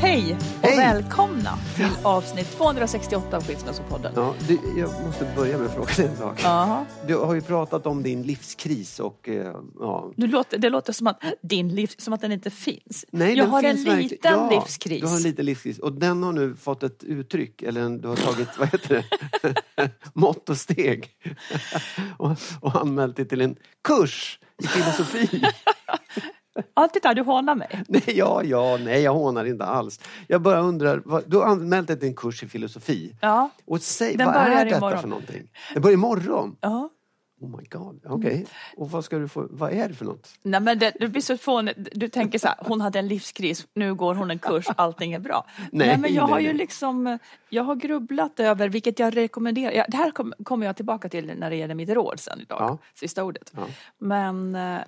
Hej 0.00 0.36
och 0.62 0.68
Hej! 0.68 0.76
välkomna 0.76 1.58
till 1.76 1.88
avsnitt 2.02 2.50
268 2.56 3.36
av 3.36 3.44
Skilsmässopodden. 3.46 4.12
Ja, 4.16 4.34
du, 4.48 4.58
jag 4.76 4.90
måste 5.06 5.32
börja 5.36 5.58
med 5.58 5.66
att 5.66 5.74
fråga 5.74 5.92
dig 5.96 6.06
en 6.06 6.16
sak. 6.16 6.40
Jaha. 6.42 6.86
Du 7.06 7.16
har 7.16 7.34
ju 7.34 7.40
pratat 7.40 7.86
om 7.86 8.02
din 8.02 8.22
livskris 8.22 9.00
och... 9.00 9.28
eh, 9.28 9.54
Ja, 9.80 10.12
Du 10.16 10.26
låter, 10.26 10.58
det 10.58 10.70
låter 10.70 10.92
som 10.92 11.06
att 11.06 11.22
din 11.42 11.68
liv, 11.74 11.90
som 11.98 12.12
att 12.12 12.20
den 12.20 12.32
inte 12.32 12.50
finns. 12.50 13.04
Nej, 13.10 13.28
jag 13.36 13.46
den 13.46 13.50
har 13.50 13.62
en 13.62 13.74
finns 13.76 13.86
verkligen. 13.88 14.08
liten 14.08 14.32
ja, 14.32 14.50
livskris. 14.50 15.00
Du 15.00 15.06
har 15.06 15.16
en 15.16 15.22
liten 15.22 15.46
livskris 15.46 15.78
och 15.78 15.92
den 15.92 16.22
har 16.22 16.32
nu 16.32 16.54
fått 16.56 16.82
ett 16.82 17.04
uttryck, 17.04 17.62
eller 17.62 17.80
en, 17.80 18.00
du 18.00 18.08
har 18.08 18.16
tagit, 18.16 18.48
vad 18.58 18.68
heter 18.72 19.04
det, 19.76 19.90
mått 20.14 20.48
och 20.48 20.56
steg. 20.58 21.08
och, 22.18 22.36
och 22.60 22.80
anmält 22.80 23.16
dig 23.16 23.28
till 23.28 23.40
en 23.40 23.56
kurs 23.84 24.38
i 24.62 24.66
filosofi. 24.66 25.42
Ja, 26.74 26.88
titta, 26.88 27.14
du 27.14 27.22
hånar 27.22 27.54
mig. 27.54 27.82
nej, 27.88 28.02
ja, 28.06 28.42
ja, 28.44 28.78
nej, 28.84 29.02
jag 29.02 29.14
hånar 29.14 29.44
inte 29.44 29.64
alls. 29.64 30.00
Jag 30.26 30.42
bara 30.42 30.60
undrar, 30.60 31.02
vad, 31.04 31.24
du 31.26 31.36
har 31.36 31.46
anmält 31.46 31.86
dig 31.88 31.98
till 31.98 32.08
en 32.08 32.14
kurs 32.16 32.42
i 32.42 32.48
filosofi. 32.48 33.16
Ja. 33.20 33.50
Och 33.66 33.82
säg, 33.82 34.16
Den 34.16 34.26
vad 34.26 34.36
är 34.36 34.64
detta 34.64 34.76
imorgon. 34.76 35.00
för 35.00 35.08
någonting? 35.08 35.50
Det 35.74 35.80
börjar 35.80 35.94
imorgon? 35.94 36.56
ja. 36.60 36.90
Oh 37.42 37.56
my 37.58 37.64
god, 37.70 38.00
okej. 38.06 38.46
Och 38.76 38.90
vad 38.90 39.04
ska 39.04 39.18
du 39.18 39.28
få, 39.28 39.46
vad 39.50 39.72
är 39.72 39.88
det 39.88 39.94
för 39.94 40.04
något? 40.04 40.28
Nej, 40.42 40.60
men 40.60 40.78
det, 40.78 40.92
du 41.00 41.08
blir 41.08 41.22
så 41.22 41.36
fånig. 41.36 41.88
Du 41.92 42.08
tänker 42.08 42.38
så 42.38 42.48
här, 42.48 42.56
hon 42.60 42.80
hade 42.80 42.98
en 42.98 43.08
livskris, 43.08 43.66
nu 43.74 43.94
går 43.94 44.14
hon 44.14 44.30
en 44.30 44.38
kurs, 44.38 44.66
allting 44.76 45.12
är 45.12 45.18
bra. 45.18 45.46
Nej, 45.72 45.98
men 45.98 46.14
jag 46.14 46.22
nej, 46.24 46.32
har 46.32 46.40
ju 46.40 46.46
nej. 46.46 46.56
liksom, 46.56 47.18
jag 47.48 47.62
har 47.64 47.74
grubblat 47.74 48.40
över, 48.40 48.68
vilket 48.68 48.98
jag 48.98 49.16
rekommenderar, 49.16 49.72
ja, 49.72 49.84
det 49.88 49.96
här 49.96 50.10
kom, 50.10 50.32
kommer 50.44 50.66
jag 50.66 50.76
tillbaka 50.76 51.08
till 51.08 51.32
när 51.38 51.50
det 51.50 51.56
gäller 51.56 51.74
mitt 51.74 51.88
råd 51.90 52.20
sen 52.20 52.40
idag, 52.40 52.58
Ja. 52.60 52.78
sista 52.94 53.24
ordet. 53.24 53.52
Ja. 53.56 53.62
Men, 53.98 54.54
eh, 54.54 54.80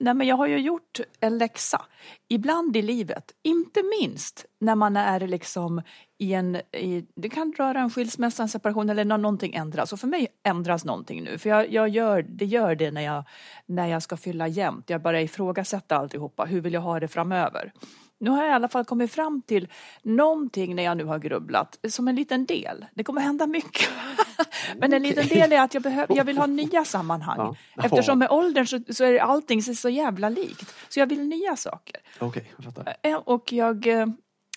nej, 0.00 0.14
men 0.14 0.26
jag 0.26 0.36
har 0.36 0.46
ju 0.46 0.58
gjort 0.58 1.00
en 1.20 1.38
läxa, 1.38 1.82
ibland 2.28 2.76
i 2.76 2.82
livet, 2.82 3.32
inte 3.42 3.82
minst 4.00 4.46
när 4.60 4.74
man 4.74 4.96
är 4.96 5.20
liksom 5.20 5.82
i 6.18 6.32
en, 6.32 6.56
i, 6.56 7.06
det 7.14 7.28
kan 7.28 7.52
röra 7.58 7.80
en 7.80 7.90
skilsmässa, 7.90 8.42
en 8.42 8.48
separation 8.48 8.90
eller 8.90 9.04
när 9.04 9.18
någonting 9.18 9.54
ändras. 9.54 9.92
Och 9.92 10.00
för 10.00 10.06
mig 10.06 10.28
ändras 10.42 10.84
någonting 10.84 11.22
nu, 11.24 11.38
för 11.38 11.48
jag, 11.48 11.72
jag 11.72 11.88
gör, 11.88 12.22
det 12.22 12.44
gör 12.44 12.74
det 12.74 12.90
när 12.90 13.02
jag, 13.02 13.24
när 13.66 13.86
jag 13.86 14.02
ska 14.02 14.16
fylla 14.16 14.48
jämnt. 14.48 14.90
Jag 14.90 15.02
börjar 15.02 15.20
ifrågasätta 15.20 15.96
alltihopa, 15.96 16.44
hur 16.44 16.60
vill 16.60 16.72
jag 16.72 16.80
ha 16.80 17.00
det 17.00 17.08
framöver? 17.08 17.72
Nu 18.22 18.30
har 18.30 18.42
jag 18.42 18.50
i 18.50 18.54
alla 18.54 18.68
fall 18.68 18.84
kommit 18.84 19.12
fram 19.12 19.42
till 19.42 19.68
någonting 20.02 20.74
när 20.76 20.82
jag 20.82 20.96
nu 20.96 21.04
har 21.04 21.18
grubblat, 21.18 21.78
som 21.88 22.08
en 22.08 22.16
liten 22.16 22.46
del. 22.46 22.86
Det 22.94 23.04
kommer 23.04 23.20
hända 23.20 23.46
mycket. 23.46 23.88
Men 24.76 24.92
en 24.92 25.02
liten 25.02 25.26
del 25.28 25.52
är 25.52 25.60
att 25.60 25.74
jag, 25.74 25.82
behöver, 25.82 26.16
jag 26.16 26.24
vill 26.24 26.38
ha 26.38 26.46
nya 26.62 26.84
sammanhang. 26.84 27.56
Ja. 27.76 27.84
Eftersom 27.84 28.18
med 28.18 28.30
åldern 28.30 28.66
så, 28.66 28.80
så 28.88 29.04
är 29.04 29.18
allting 29.18 29.62
så, 29.62 29.74
så 29.74 29.88
jävla 29.88 30.28
likt. 30.28 30.74
Så 30.88 31.00
jag 31.00 31.06
vill 31.06 31.28
nya 31.28 31.56
saker. 31.56 31.96
Okej, 32.18 32.52
jag 32.56 32.64
fattar. 32.74 32.96
Eh, 33.02 33.16
Och 33.16 33.52
jag 33.52 33.86
eh, 33.86 34.06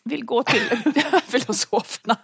vill 0.06 0.26
gå 0.26 0.44
till 0.44 0.62
filosoferna. 1.28 2.18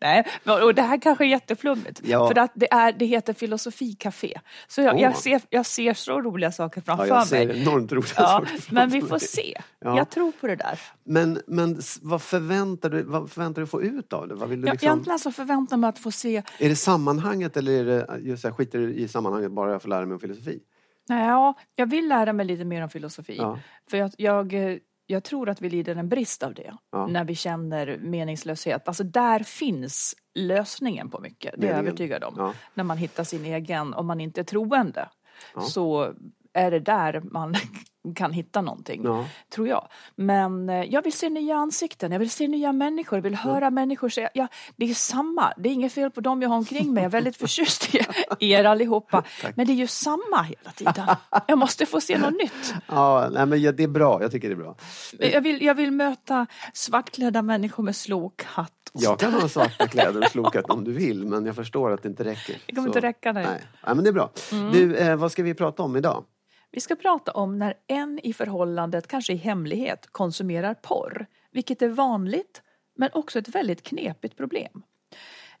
Nej, 0.00 0.26
och 0.44 0.74
det 0.74 0.82
här 0.82 1.00
kanske 1.00 1.24
är 1.24 1.28
jätteflummigt. 1.28 2.00
Ja. 2.04 2.28
För 2.28 2.38
att 2.38 2.52
det, 2.54 2.72
är, 2.72 2.92
det 2.92 3.06
heter 3.06 3.32
filosofikafé. 3.32 4.40
Så 4.68 4.80
jag, 4.80 4.94
Åh. 4.94 5.02
jag, 5.02 5.16
ser, 5.16 5.40
jag 5.50 5.66
ser 5.66 5.94
så 5.94 6.20
roliga 6.20 6.52
saker 6.52 6.80
framför 6.80 7.06
Ja, 7.06 7.14
jag 7.14 7.26
ser 7.26 7.46
mig. 7.46 7.62
enormt 7.62 7.92
roliga 7.92 8.12
Ja, 8.16 8.26
saker 8.26 8.74
men 8.74 8.88
vi 8.88 9.00
mig. 9.00 9.08
får 9.08 9.18
se. 9.18 9.60
Ja. 9.80 9.96
Jag 9.96 10.10
tror 10.10 10.32
på 10.32 10.46
det 10.46 10.56
där. 10.56 10.80
Men, 11.04 11.42
men 11.46 11.80
vad 12.02 12.22
förväntar 12.22 12.90
du 12.90 13.02
vad 13.02 13.30
förväntar 13.30 13.62
du 13.62 13.66
få 13.66 13.82
ut 13.82 14.12
av 14.12 14.28
det? 14.28 14.34
Vad 14.34 14.48
vill 14.48 14.60
du 14.60 14.66
Jag, 14.66 14.72
liksom, 14.74 14.86
Egentligen 14.86 15.18
så 15.18 15.32
förväntar 15.32 15.72
jag 15.74 15.80
mig 15.80 15.88
att 15.88 15.98
få 15.98 16.10
se 16.10 16.42
är 16.58 16.68
det 16.68 16.76
sammanhanget 16.76 17.56
eller 17.56 17.72
är 17.72 17.84
det 17.84 18.18
just 18.20 18.44
här, 18.44 18.52
skiter 18.52 18.78
du 18.78 18.94
i 18.94 19.08
sammanhanget 19.08 19.50
bara 19.52 19.72
jag 19.72 19.82
får 19.82 19.88
lära 19.88 20.06
mig 20.06 20.14
om 20.14 20.20
filosofi? 20.20 20.60
Ja, 21.08 21.54
jag 21.74 21.86
vill 21.90 22.08
lära 22.08 22.32
mig 22.32 22.46
lite 22.46 22.64
mer 22.64 22.82
om 22.82 22.88
filosofi. 22.88 23.36
Ja. 23.38 23.58
För 23.90 23.96
jag, 23.96 24.10
jag, 24.18 24.54
eh, 24.54 24.76
jag 25.10 25.24
tror 25.24 25.48
att 25.48 25.62
vi 25.62 25.70
lider 25.70 25.96
en 25.96 26.08
brist 26.08 26.42
av 26.42 26.54
det. 26.54 26.74
Ja. 26.92 27.06
När 27.06 27.24
vi 27.24 27.34
känner 27.34 27.98
meningslöshet. 27.98 28.88
Alltså 28.88 29.04
där 29.04 29.40
finns 29.40 30.14
lösningen 30.34 31.10
på 31.10 31.20
mycket. 31.20 31.54
Det 31.58 31.66
är 31.66 31.70
jag 31.70 31.78
övertygad 31.78 32.24
om. 32.24 32.34
Ja. 32.36 32.54
När 32.74 32.84
man 32.84 32.96
hittar 32.96 33.24
sin 33.24 33.44
egen, 33.44 33.94
om 33.94 34.06
man 34.06 34.20
inte 34.20 34.40
är 34.40 34.44
troende. 34.44 35.08
Så 35.60 36.14
är 36.52 36.70
det 36.70 36.80
där 36.80 37.20
man 37.24 37.54
kan 38.14 38.32
hitta 38.32 38.60
någonting. 38.60 39.02
Ja. 39.04 39.24
Tror 39.54 39.68
jag. 39.68 39.88
Men 40.16 40.68
eh, 40.70 40.82
jag 40.84 41.02
vill 41.02 41.12
se 41.12 41.30
nya 41.30 41.56
ansikten, 41.56 42.12
jag 42.12 42.18
vill 42.18 42.30
se 42.30 42.48
nya 42.48 42.72
människor, 42.72 43.16
jag 43.16 43.22
vill 43.22 43.34
höra 43.34 43.70
människor 43.70 44.08
säga, 44.08 44.30
ja, 44.34 44.48
det 44.76 44.90
är 44.90 44.94
samma, 44.94 45.52
det 45.56 45.68
är 45.68 45.72
inget 45.72 45.92
fel 45.92 46.10
på 46.10 46.20
dem 46.20 46.42
jag 46.42 46.48
har 46.48 46.56
omkring 46.56 46.94
mig, 46.94 47.02
jag 47.02 47.08
är 47.08 47.12
väldigt 47.12 47.36
förtjust 47.36 47.94
i 47.94 48.00
er 48.52 48.64
allihopa. 48.64 49.24
Men 49.54 49.66
det 49.66 49.72
är 49.72 49.74
ju 49.74 49.86
samma 49.86 50.42
hela 50.42 50.70
tiden. 50.76 51.06
Jag 51.46 51.58
måste 51.58 51.86
få 51.86 52.00
se 52.00 52.18
något 52.18 52.32
nytt. 52.42 52.74
Ja, 52.86 53.28
nej, 53.32 53.46
men 53.46 53.62
ja, 53.62 53.72
det 53.72 53.82
är 53.82 53.88
bra. 53.88 54.22
Jag 54.22 54.30
tycker 54.32 54.48
det 54.48 54.54
är 54.54 54.56
bra. 54.56 54.76
Jag 55.18 55.40
vill, 55.40 55.62
jag 55.62 55.74
vill 55.74 55.90
möta 55.90 56.46
svartklädda 56.72 57.42
människor 57.42 57.82
med 57.82 57.96
slokhatt. 57.96 58.72
Jag 58.92 59.18
kan 59.18 59.32
ha 59.32 59.48
svarta 59.48 59.86
kläder 59.88 60.20
och 60.24 60.30
slokat 60.30 60.64
om 60.70 60.84
du 60.84 60.92
vill, 60.92 61.26
men 61.26 61.46
jag 61.46 61.56
förstår 61.56 61.90
att 61.90 62.02
det 62.02 62.08
inte 62.08 62.24
räcker. 62.24 62.56
Det 62.66 62.74
kommer 62.74 62.86
Så- 62.86 62.98
inte 62.98 63.00
räcka, 63.08 63.32
nej. 63.32 63.44
Nej. 63.44 63.60
nej, 63.86 63.94
men 63.94 64.04
det 64.04 64.10
är 64.10 64.12
bra. 64.12 64.30
Du, 64.72 64.96
eh, 64.96 65.16
vad 65.16 65.32
ska 65.32 65.42
vi 65.42 65.54
prata 65.54 65.82
om 65.82 65.96
idag? 65.96 66.24
Vi 66.72 66.80
ska 66.80 66.96
prata 66.96 67.32
om 67.32 67.58
när 67.58 67.74
en 67.86 68.20
i 68.22 68.32
förhållandet, 68.32 69.06
kanske 69.06 69.32
i 69.32 69.36
hemlighet, 69.36 70.06
konsumerar 70.06 70.74
porr. 70.74 71.26
Vilket 71.50 71.82
är 71.82 71.88
vanligt, 71.88 72.62
men 72.96 73.10
också 73.12 73.38
ett 73.38 73.48
väldigt 73.48 73.82
knepigt 73.82 74.36
problem. 74.36 74.82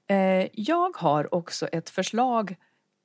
Eh, 0.06 0.48
jag 0.52 0.96
har 0.96 1.34
också 1.34 1.66
ett 1.66 1.90
förslag 1.90 2.56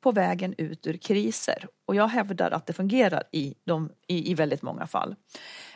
på 0.04 0.12
vägen 0.12 0.56
ut 0.58 0.88
ur 0.88 0.98
kriser 0.98 1.68
och 1.86 1.96
jag 1.96 2.08
hävdar 2.08 2.52
att 2.52 2.66
det 2.66 2.74
fungerar 2.74 3.24
i, 3.32 3.56
de, 3.66 3.90
i, 4.08 4.32
i 4.32 4.34
väldigt 4.34 4.62
många 4.62 4.88
fall. 4.88 5.16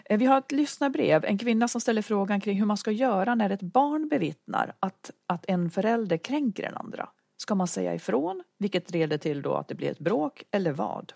Eh, 0.05 0.17
vi 0.17 0.25
har 0.25 0.37
ett 0.37 0.51
lyssnarbrev, 0.51 1.25
en 1.25 1.37
kvinna 1.37 1.67
som 1.67 1.81
ställer 1.81 2.01
frågan 2.01 2.41
kring 2.41 2.59
hur 2.59 2.65
man 2.65 2.77
ska 2.77 2.91
göra 2.91 3.35
när 3.35 3.49
ett 3.49 3.61
barn 3.61 4.07
bevittnar 4.07 4.73
att, 4.79 5.11
att 5.27 5.45
en 5.47 5.69
förälder 5.69 6.17
kränker 6.17 6.63
den 6.63 6.77
andra. 6.77 7.09
Ska 7.37 7.55
man 7.55 7.67
säga 7.67 7.95
ifrån, 7.95 8.43
vilket 8.57 8.91
leder 8.91 9.17
till 9.17 9.41
då 9.41 9.53
att 9.53 9.67
det 9.67 9.75
blir 9.75 9.91
ett 9.91 9.99
bråk, 9.99 10.43
eller 10.51 10.71
vad? 10.71 11.13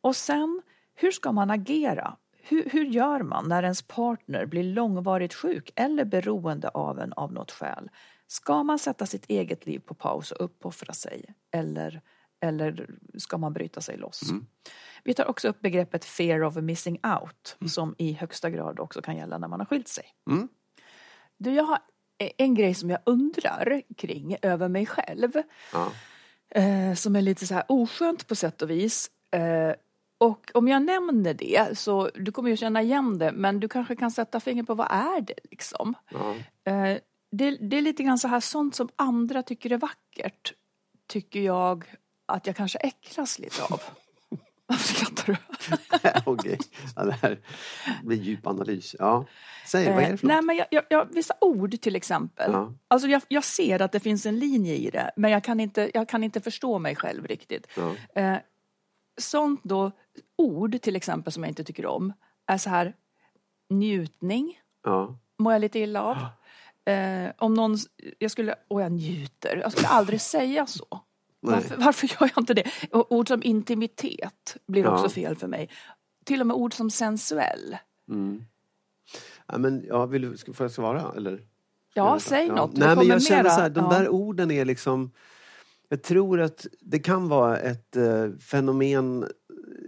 Och 0.00 0.16
sen, 0.16 0.62
hur 0.94 1.10
ska 1.10 1.32
man 1.32 1.50
agera? 1.50 2.16
Hur, 2.42 2.70
hur 2.70 2.84
gör 2.84 3.22
man 3.22 3.48
när 3.48 3.62
ens 3.62 3.82
partner 3.82 4.46
blir 4.46 4.62
långvarigt 4.64 5.34
sjuk 5.34 5.70
eller 5.76 6.04
beroende 6.04 6.68
av 6.68 6.98
en 6.98 7.12
av 7.12 7.32
något 7.32 7.50
skäl? 7.50 7.90
Ska 8.26 8.62
man 8.62 8.78
sätta 8.78 9.06
sitt 9.06 9.26
eget 9.26 9.66
liv 9.66 9.78
på 9.78 9.94
paus 9.94 10.32
och 10.32 10.44
uppoffra 10.44 10.92
sig? 10.92 11.24
Eller, 11.50 12.00
eller 12.40 12.88
ska 13.18 13.38
man 13.38 13.52
bryta 13.52 13.80
sig 13.80 13.96
loss? 13.96 14.20
Vi 15.04 15.14
tar 15.14 15.24
också 15.24 15.48
upp 15.48 15.60
begreppet 15.60 16.04
fear 16.04 16.42
of 16.42 16.56
missing 16.56 17.00
out 17.20 17.56
som 17.70 17.94
i 17.98 18.12
högsta 18.12 18.50
grad 18.50 18.80
också 18.80 19.02
kan 19.02 19.16
gälla 19.16 19.38
när 19.38 19.48
man 19.48 19.60
har 19.60 19.66
skilt 19.66 19.88
sig. 19.88 20.04
Mm. 20.30 20.48
Du, 21.36 21.54
jag 21.54 21.64
har 21.64 21.78
en 22.18 22.54
grej 22.54 22.74
som 22.74 22.90
jag 22.90 23.00
undrar 23.04 23.82
kring 23.96 24.36
över 24.42 24.68
mig 24.68 24.86
själv. 24.86 25.32
Ja. 25.72 25.92
Eh, 26.50 26.94
som 26.94 27.16
är 27.16 27.22
lite 27.22 27.46
så 27.46 27.54
här 27.54 27.64
oskönt 27.68 28.26
på 28.26 28.34
sätt 28.34 28.62
och 28.62 28.70
vis. 28.70 29.10
Eh, 29.36 29.74
och 30.18 30.50
om 30.54 30.68
jag 30.68 30.82
nämner 30.82 31.34
det 31.34 31.78
så 31.78 32.10
du 32.14 32.32
kommer 32.32 32.50
ju 32.50 32.56
känna 32.56 32.82
igen 32.82 33.18
det 33.18 33.32
men 33.32 33.60
du 33.60 33.68
kanske 33.68 33.96
kan 33.96 34.10
sätta 34.10 34.40
fingret 34.40 34.66
på 34.66 34.74
vad 34.74 34.86
är 34.90 35.20
det 35.20 35.34
liksom. 35.50 35.94
Ja. 36.10 36.34
Eh, 36.72 36.98
det, 37.30 37.50
det 37.50 37.76
är 37.76 37.82
lite 37.82 38.02
grann 38.02 38.18
så 38.18 38.28
här 38.28 38.40
sånt 38.40 38.74
som 38.74 38.88
andra 38.96 39.42
tycker 39.42 39.72
är 39.72 39.78
vackert 39.78 40.54
tycker 41.08 41.40
jag 41.40 41.84
att 42.26 42.46
jag 42.46 42.56
kanske 42.56 42.78
äcklas 42.78 43.38
lite 43.38 43.62
av. 43.62 43.80
Varför 44.66 44.94
skrattar 44.94 45.26
du? 45.26 45.36
Okej, 46.32 46.58
ja, 46.96 47.04
det 47.04 47.12
här 47.12 47.38
blir 48.02 48.16
djup 48.16 48.46
analys. 48.46 48.96
Ja. 48.98 49.26
Säg, 49.66 49.92
vad 49.92 50.04
är 50.04 50.10
det 50.10 50.16
för 50.16 50.26
Nej, 50.26 50.36
något? 50.36 50.44
men 50.44 50.56
jag, 50.56 50.66
jag, 50.70 50.84
jag, 50.88 51.14
vissa 51.14 51.34
ord 51.40 51.80
till 51.80 51.96
exempel. 51.96 52.52
Ja. 52.52 52.72
Alltså 52.88 53.08
jag, 53.08 53.22
jag 53.28 53.44
ser 53.44 53.82
att 53.82 53.92
det 53.92 54.00
finns 54.00 54.26
en 54.26 54.38
linje 54.38 54.74
i 54.74 54.90
det 54.90 55.10
men 55.16 55.30
jag 55.30 55.44
kan 55.44 55.60
inte, 55.60 55.90
jag 55.94 56.08
kan 56.08 56.24
inte 56.24 56.40
förstå 56.40 56.78
mig 56.78 56.96
själv 56.96 57.26
riktigt. 57.26 57.66
Ja. 57.76 58.40
Sånt 59.18 59.60
då, 59.64 59.92
ord 60.36 60.80
till 60.82 60.96
exempel 60.96 61.32
som 61.32 61.42
jag 61.42 61.50
inte 61.50 61.64
tycker 61.64 61.86
om 61.86 62.12
är 62.46 62.58
så 62.58 62.70
här 62.70 62.94
njutning, 63.70 64.60
Ja. 64.84 65.18
mår 65.38 65.52
jag 65.52 65.60
lite 65.60 65.78
illa 65.78 66.02
av. 66.02 66.16
Eh, 66.88 67.30
om 67.38 67.54
någon, 67.54 67.76
jag 68.18 68.30
skulle, 68.30 68.54
åh 68.68 68.82
jag 68.82 68.92
njuter, 68.92 69.56
jag 69.56 69.72
skulle 69.72 69.88
aldrig 69.88 70.20
säga 70.36 70.66
så. 70.66 71.00
Varför, 71.40 71.76
varför 71.76 72.06
gör 72.06 72.30
jag 72.34 72.42
inte 72.42 72.54
det? 72.54 72.64
Och 72.92 73.12
ord 73.12 73.28
som 73.28 73.42
intimitet 73.42 74.56
blir 74.66 74.82
Ja. 74.84 74.90
också 74.94 75.08
fel 75.08 75.36
för 75.36 75.46
mig. 75.48 75.68
Till 76.24 76.40
och 76.40 76.46
med 76.46 76.56
ord 76.56 76.74
som 76.74 76.90
sensuell. 76.90 77.76
Ja, 79.46 79.58
men, 79.58 79.84
ja, 79.88 80.06
vill 80.06 80.22
du, 80.30 80.36
ska, 80.36 80.52
får 80.52 80.64
jag 80.64 80.70
svara? 80.70 81.12
Eller? 81.16 81.42
Ja, 81.94 82.18
säg 82.20 82.48
något. 82.48 82.74
Det 82.74 82.86
Nej, 82.86 82.96
men 82.96 83.06
jag 83.06 83.22
känner 83.22 83.42
mera. 83.42 83.52
så 83.54 83.60
här, 83.60 83.70
de 83.70 83.84
Ja. 83.84 83.90
där 83.98 84.08
orden 84.08 84.50
är 84.50 84.64
liksom... 84.64 85.10
Jag 85.88 86.02
tror 86.02 86.40
att 86.40 86.66
det 86.80 86.98
kan 86.98 87.28
vara 87.28 87.58
ett 87.58 87.96
eh, 87.96 88.30
fenomen 88.40 89.26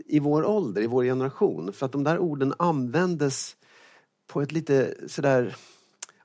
i 0.06 0.18
vår 0.18 0.44
ålder, 0.44 0.82
i 0.82 0.86
vår 0.86 1.04
generation. 1.04 1.72
För 1.72 1.86
att 1.86 1.92
de 1.92 2.04
där 2.04 2.18
orden 2.18 2.54
användes 2.58 3.56
på 4.26 4.42
ett 4.42 4.52
lite 4.52 4.94
sådär 5.06 5.56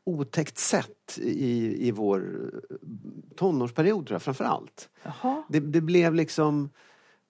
otäckt 0.06 0.58
sätt 0.58 1.20
i, 1.22 1.88
i 1.88 1.92
vår 1.92 2.52
tonårsperiod 3.36 4.08
tror 4.08 4.16
jag 4.16 4.22
framför 4.22 4.44
allt. 4.44 4.90
Det, 5.50 5.60
det 5.60 5.82
blev 5.82 6.14
liksom... 6.14 6.70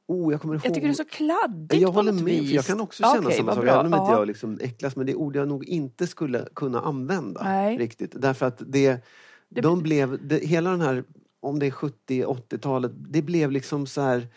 Oh, 0.07 0.31
jag 0.31 0.42
kommer 0.42 0.54
ihåg... 0.54 0.66
Jag 0.66 0.74
tycker 0.74 0.88
det 0.88 0.94
är 0.94 0.95
så 0.95 1.06
kladdigt 1.06 1.81
jag 1.81 1.92
håller 1.92 2.12
med, 2.12 2.24
vis. 2.24 2.50
för 2.50 2.56
jag 2.56 2.66
kan 2.66 2.81
också 2.81 3.04
känna 3.04 3.28
okej, 3.28 3.38
samma 3.38 3.56
sak. 3.56 3.63
bra. 3.63 3.74
Även 3.74 3.94
om 3.94 4.00
inte 4.00 4.12
Ja. 4.12 4.19
jag 4.19 4.28
liksom 4.28 4.60
äcklas. 4.62 4.95
Men 4.95 5.06
det 5.06 5.12
är 5.12 5.16
ord 5.16 5.36
jag 5.36 5.48
nog 5.48 5.66
inte 5.66 6.07
skulle 6.07 6.48
kunna 6.56 6.81
använda 6.81 7.44
Nej. 7.44 7.78
riktigt. 7.78 8.22
Därför 8.22 8.45
att 8.45 8.62
det, 8.68 9.06
de 9.50 9.84
blev, 9.84 10.28
det, 10.28 10.38
hela 10.45 10.69
den 10.69 10.81
här, 10.81 11.04
om 11.44 11.60
det 11.60 11.66
är 11.66 11.72
70-80-talet, 11.72 12.92
det 12.95 13.22
blev 13.22 13.51
liksom 13.51 13.88
så 13.88 14.01
här... 14.01 14.28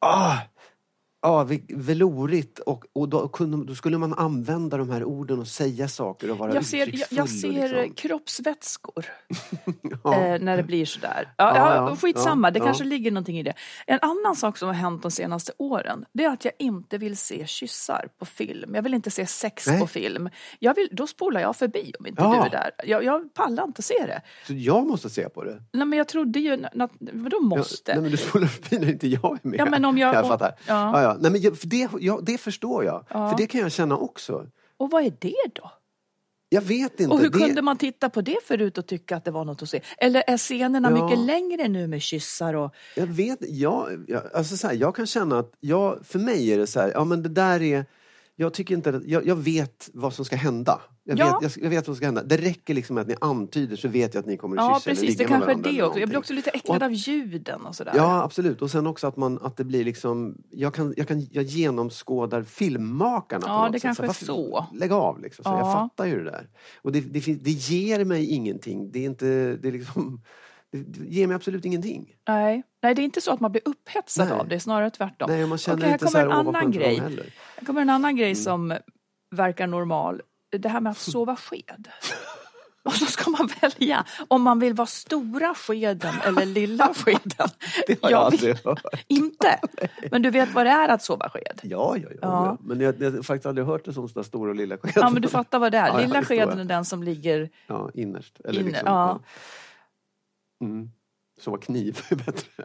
Ah, 0.00 0.38
ve- 1.48 1.60
velorigt 1.68 2.58
och, 2.58 2.84
och 2.92 3.08
då, 3.08 3.28
kunde, 3.28 3.66
då 3.66 3.74
skulle 3.74 3.98
man 3.98 4.14
använda 4.14 4.76
de 4.76 4.90
här 4.90 5.04
orden 5.04 5.38
och 5.40 5.46
säga 5.48 5.88
saker 5.88 6.30
och 6.30 6.38
vara 6.38 6.54
Jag 6.54 6.64
ser, 6.64 6.78
jag, 6.98 7.06
jag 7.10 7.28
ser 7.28 7.68
liksom. 7.68 7.94
kroppsvätskor 7.94 9.04
ja. 10.04 10.14
eh, 10.14 10.40
när 10.40 10.56
det 10.56 10.62
blir 10.62 10.84
sådär. 10.86 11.32
Ja, 11.36 11.56
Ja, 11.56 11.74
ja, 11.74 11.74
ja, 11.90 11.96
skitsamma, 11.96 12.46
ja, 12.48 12.50
det 12.50 12.58
ja. 12.58 12.64
kanske 12.64 12.84
ligger 12.84 13.10
någonting 13.10 13.38
i 13.38 13.42
det. 13.42 13.52
En 13.86 13.98
annan 14.02 14.36
sak 14.36 14.56
som 14.58 14.68
har 14.68 14.74
hänt 14.74 15.02
de 15.02 15.10
senaste 15.10 15.52
åren, 15.58 16.04
det 16.12 16.24
är 16.24 16.30
att 16.30 16.44
jag 16.44 16.54
inte 16.58 16.98
vill 16.98 17.16
se 17.16 17.46
kyssar 17.46 18.08
på 18.18 18.24
film. 18.24 18.74
Jag 18.74 18.82
vill 18.82 18.94
inte 18.94 19.10
se 19.10 19.26
sex 19.26 19.66
Nej. 19.66 19.80
på 19.80 19.86
film. 19.86 20.28
Jag 20.58 20.74
vill, 20.74 20.88
då 20.92 21.06
spolar 21.06 21.40
jag 21.40 21.56
förbi 21.56 21.92
om 21.98 22.06
inte 22.06 22.22
Ja. 22.22 22.30
du 22.32 22.38
är 22.46 22.50
där. 22.50 22.70
Jag, 22.84 23.04
jag 23.04 23.34
pallar 23.34 23.64
inte 23.64 23.82
se 23.82 24.06
det. 24.06 24.22
Så 24.46 24.52
jag 24.52 24.86
måste 24.86 25.10
se 25.10 25.28
på 25.28 25.44
det? 25.44 25.62
Nej, 25.72 25.86
men 25.86 25.96
jag 25.98 26.08
trodde 26.08 26.40
ju, 26.40 26.64
vadå 27.12 27.40
måste? 27.40 27.90
Ja, 27.90 27.94
nej, 27.94 28.02
men 28.02 28.10
du 28.10 28.16
spolar 28.16 28.46
förbi 28.46 28.78
när 28.78 28.92
inte 28.92 29.08
jag 29.08 29.38
är 29.42 29.48
med. 29.48 29.60
Ja, 29.60 29.66
men 29.70 29.84
om 29.84 29.98
jag- 29.98 30.14
jag 30.14 30.28
fattar. 30.28 30.54
ja. 30.66 31.11
Ja. 31.12 31.18
Nej, 31.20 31.30
men 31.30 31.54
det, 31.62 31.88
ja, 32.00 32.20
det 32.22 32.38
förstår 32.38 32.84
jag. 32.84 33.04
Ja. 33.08 33.30
För 33.30 33.36
det 33.36 33.46
kan 33.46 33.60
jag 33.60 33.72
känna 33.72 33.96
också. 33.96 34.46
Och 34.76 34.90
vad 34.90 35.04
är 35.04 35.12
det 35.20 35.34
då? 35.52 35.70
Jag 36.48 36.62
vet 36.62 37.00
inte. 37.00 37.14
Och 37.14 37.20
hur 37.20 37.30
det, 37.30 37.38
kunde 37.38 37.62
man 37.62 37.76
titta 37.76 38.10
på 38.10 38.20
det 38.20 38.36
förut 38.46 38.78
och 38.78 38.86
tycka 38.86 39.16
att 39.16 39.24
det 39.24 39.30
var 39.30 39.44
något 39.44 39.62
att 39.62 39.68
se? 39.68 39.80
Eller 39.98 40.24
är 40.26 40.36
scenerna 40.36 40.90
Ja. 40.90 41.04
mycket 41.04 41.18
längre 41.18 41.68
nu 41.68 41.86
med 41.86 42.02
kyssar 42.02 42.54
och... 42.54 42.74
Jag 42.96 43.06
vet 43.06 43.38
jag, 43.40 44.04
jag, 44.08 44.22
alltså 44.34 44.56
så 44.56 44.66
här, 44.66 44.74
jag 44.74 44.96
kan 44.96 45.06
känna 45.06 45.38
att 45.38 45.52
jag, 45.60 46.06
för 46.06 46.18
mig 46.18 46.52
är 46.52 46.58
det 46.58 46.66
så 46.66 46.80
här, 46.80 46.90
ja 46.94 47.04
men 47.04 47.22
det 47.22 47.28
där 47.28 47.62
är 47.62 47.86
jag 48.36 48.54
tycker 48.54 48.74
inte 48.74 48.90
att, 48.90 49.04
jag, 49.04 49.26
jag 49.26 49.36
vet 49.36 49.90
vad 49.94 50.14
som 50.14 50.24
ska 50.24 50.36
hända. 50.36 50.80
Jag, 51.04 51.18
Ja. 51.18 51.38
vet, 51.42 51.56
jag, 51.56 51.64
jag 51.64 51.70
vet 51.70 51.78
vad 51.78 51.84
som 51.84 51.94
ska 51.96 52.06
hända. 52.06 52.22
Det 52.22 52.36
räcker 52.36 52.74
liksom 52.74 52.98
att 52.98 53.06
ni 53.08 53.14
antyder 53.20 53.76
så 53.76 53.88
vet 53.88 54.14
jag 54.14 54.20
att 54.20 54.26
ni 54.26 54.36
kommer 54.36 54.56
att 54.56 54.62
Ja 54.64 54.74
kyssa 54.74 54.90
eller 54.90 55.00
precis, 55.00 55.16
det 55.18 55.24
ligga 55.24 55.38
med 55.38 55.46
kanske 55.46 55.46
varandra 55.46 55.70
det 55.70 55.76
eller 55.78 55.86
också. 55.88 56.00
Jag 56.00 56.08
blir 56.08 56.18
också 56.18 56.32
lite 56.32 56.50
äcklad 56.50 56.82
av 56.82 56.92
ljuden 56.92 57.66
och 57.66 57.74
sådär. 57.76 57.92
Ja 57.96 58.22
absolut 58.22 58.62
och 58.62 58.70
sen 58.70 58.86
också 58.86 59.06
att, 59.06 59.16
man, 59.16 59.38
att 59.42 59.56
det 59.56 59.64
blir 59.64 59.84
liksom 59.84 60.36
Jag, 60.50 60.74
kan, 60.74 60.94
jag, 60.96 61.08
kan, 61.08 61.26
jag 61.30 61.44
genomskådar 61.44 62.42
filmmakarna 62.42 63.44
Ja, 63.48 63.68
det 63.72 63.80
sätt. 63.80 63.82
kanske 63.82 64.04
är 64.06 64.12
så. 64.26 64.66
Lägg 64.74 64.92
av 64.92 65.20
liksom. 65.20 65.42
Så 65.44 65.50
Ja. 65.50 65.58
Jag 65.58 65.72
fattar 65.72 66.04
ju 66.06 66.16
det 66.24 66.30
där. 66.30 66.48
Och 66.82 66.92
det, 66.92 67.00
det, 67.00 67.34
det 67.34 67.50
ger 67.50 68.04
mig 68.04 68.26
ingenting. 68.26 68.90
Det 68.92 68.98
är 68.98 69.04
inte, 69.06 69.56
det 69.62 69.68
är 69.68 69.72
liksom 69.72 70.22
Det, 70.72 71.04
ger 71.04 71.26
mig 71.26 71.34
absolut 71.36 71.64
ingenting. 71.64 72.14
Nej. 72.28 72.62
Nej, 72.82 72.94
det 72.94 73.02
är 73.02 73.04
inte 73.04 73.20
så 73.20 73.32
att 73.32 73.40
man 73.40 73.52
blir 73.52 73.62
upphetsad 73.64 74.28
Nej. 74.28 74.38
av 74.38 74.48
det, 74.48 74.60
snarare 74.60 74.90
tvärtom. 74.90 75.30
Nej, 75.30 75.46
man 75.46 75.58
känner 75.58 75.78
Okej, 75.82 75.92
inte 75.92 76.06
så 76.08 76.18
här, 76.18 76.24
en 76.26 76.32
annan 76.32 76.70
grej. 76.70 77.00
heller. 77.00 77.26
Här 77.56 77.66
kommer 77.66 77.80
en 77.82 77.90
annan 77.90 78.16
grej 78.16 78.30
Mm. 78.32 78.36
som 78.44 78.78
verkar 79.30 79.66
normal. 79.66 80.20
Det 80.58 80.68
här 80.68 80.80
med 80.80 80.90
att 80.90 80.98
sova 80.98 81.36
sked. 81.36 81.88
Och 82.84 82.92
så 82.92 83.06
ska 83.06 83.30
man 83.30 83.48
välja 83.60 84.04
om 84.28 84.42
man 84.42 84.58
vill 84.58 84.74
vara 84.74 84.86
stora 84.86 85.54
skeden 85.54 86.14
eller 86.26 86.46
lilla 86.46 86.94
skeden. 86.94 87.48
Det 87.86 88.02
har 88.02 88.10
jag 88.10 88.30
vet 88.30 88.40
aldrig 88.40 88.64
hört. 88.64 88.82
inte. 89.08 89.58
Men 90.10 90.22
du 90.22 90.30
vet 90.30 90.54
vad 90.54 90.66
det 90.66 90.70
är 90.70 90.88
att 90.88 91.02
sova 91.02 91.30
sked? 91.30 91.60
Ja, 91.62 91.96
ja, 91.96 92.08
ja. 92.10 92.18
Ja. 92.20 92.58
Men 92.60 92.80
jag, 92.80 93.02
jag 93.02 93.10
har 93.10 93.22
faktiskt 93.22 93.46
aldrig 93.46 93.66
hört 93.66 93.84
det 93.84 93.92
som 93.92 94.08
sådär 94.08 94.22
stora 94.22 94.50
och 94.50 94.56
lilla 94.56 94.76
sked. 94.78 94.92
Ja, 94.96 95.10
men 95.10 95.22
du 95.22 95.28
fattar 95.28 95.58
vad 95.58 95.72
det 95.72 95.78
är. 95.78 95.86
Ja, 95.88 95.98
Lilla 96.00 96.24
skeden 96.24 96.52
är 96.52 96.56
jag. 96.58 96.66
den 96.66 96.84
som 96.84 97.02
ligger... 97.02 97.50
Ja, 97.66 97.90
innerst. 97.94 98.40
Eller 98.44 98.60
Inne, 98.60 98.68
liksom, 98.70 98.88
ja. 98.88 99.20
Mm. 100.62 100.90
Så 101.40 101.50
var 101.50 101.58
kniv 101.58 102.00
bättre. 102.10 102.64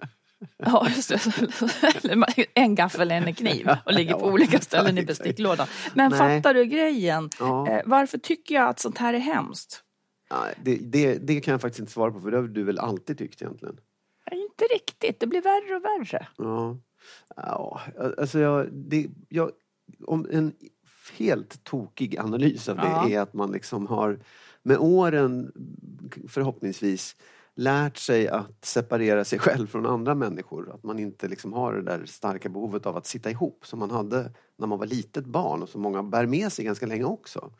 Ja, 0.57 0.87
just 0.95 1.09
det. 1.09 2.47
En 2.53 2.75
gaffel, 2.75 3.11
en 3.11 3.33
kniv 3.33 3.69
och 3.85 3.93
ligger 3.93 4.13
på 4.13 4.19
Ja, 4.27 4.31
olika 4.31 4.59
ställen 4.59 4.97
i 4.97 5.05
besticklådan. 5.05 5.67
Men 5.95 6.11
Nej. 6.11 6.19
fattar 6.41 6.53
du 6.53 6.65
grejen? 6.65 7.29
Ja. 7.39 7.69
Eh, 7.69 7.81
Varför 7.85 8.17
tycker 8.17 8.55
jag 8.55 8.67
att 8.69 8.79
sånt 8.79 8.97
här 8.97 9.13
är 9.13 9.17
hemskt? 9.19 9.83
Det, 10.63 10.75
det, 10.75 11.17
det 11.17 11.41
kan 11.41 11.51
jag 11.51 11.61
faktiskt 11.61 11.79
inte 11.79 11.91
svara 11.91 12.11
på 12.11 12.19
för 12.21 12.31
det 12.31 12.37
har 12.37 12.43
du 12.43 12.63
väl 12.63 12.79
alltid 12.79 13.17
tyckt 13.17 13.41
egentligen. 13.41 13.77
Inte 14.31 14.63
riktigt, 14.73 15.19
det 15.19 15.27
blir 15.27 15.41
värre 15.41 15.75
och 15.75 15.83
värre. 15.85 16.27
Ja, 16.37 16.77
ja 17.35 17.81
alltså 18.17 18.39
jag, 18.39 18.67
det, 18.73 19.07
jag, 19.29 19.51
om 20.07 20.27
en 20.31 20.53
helt 21.17 21.63
tokig 21.63 22.17
analys 22.17 22.69
av 22.69 22.75
det 22.75 22.83
Ja. 22.83 23.09
är 23.09 23.19
att 23.19 23.33
man 23.33 23.51
liksom 23.51 23.87
har 23.87 24.19
med 24.63 24.77
åren 24.77 25.51
förhoppningsvis 26.27 27.15
lärt 27.57 27.97
sig 27.97 28.27
att 28.27 28.65
separera 28.65 29.23
sig 29.25 29.39
själv 29.39 29.67
från 29.67 29.85
andra 29.85 30.15
människor. 30.15 30.71
Att 30.73 30.83
man 30.83 30.99
inte 30.99 31.27
liksom 31.27 31.53
har 31.53 31.73
det 31.73 31.81
där 31.81 32.05
starka 32.05 32.49
behovet 32.49 32.85
av 32.85 32.97
att 32.97 33.05
sitta 33.05 33.29
ihop 33.29 33.65
som 33.65 33.79
man 33.79 33.91
hade 33.91 34.31
när 34.57 34.67
man 34.67 34.79
var 34.79 34.85
litet 34.85 35.25
barn 35.25 35.63
och 35.63 35.69
som 35.69 35.81
många 35.81 36.03
bär 36.03 36.25
med 36.25 36.51
sig 36.51 36.65
ganska 36.65 36.85
länge 36.85 37.03
också. 37.03 37.51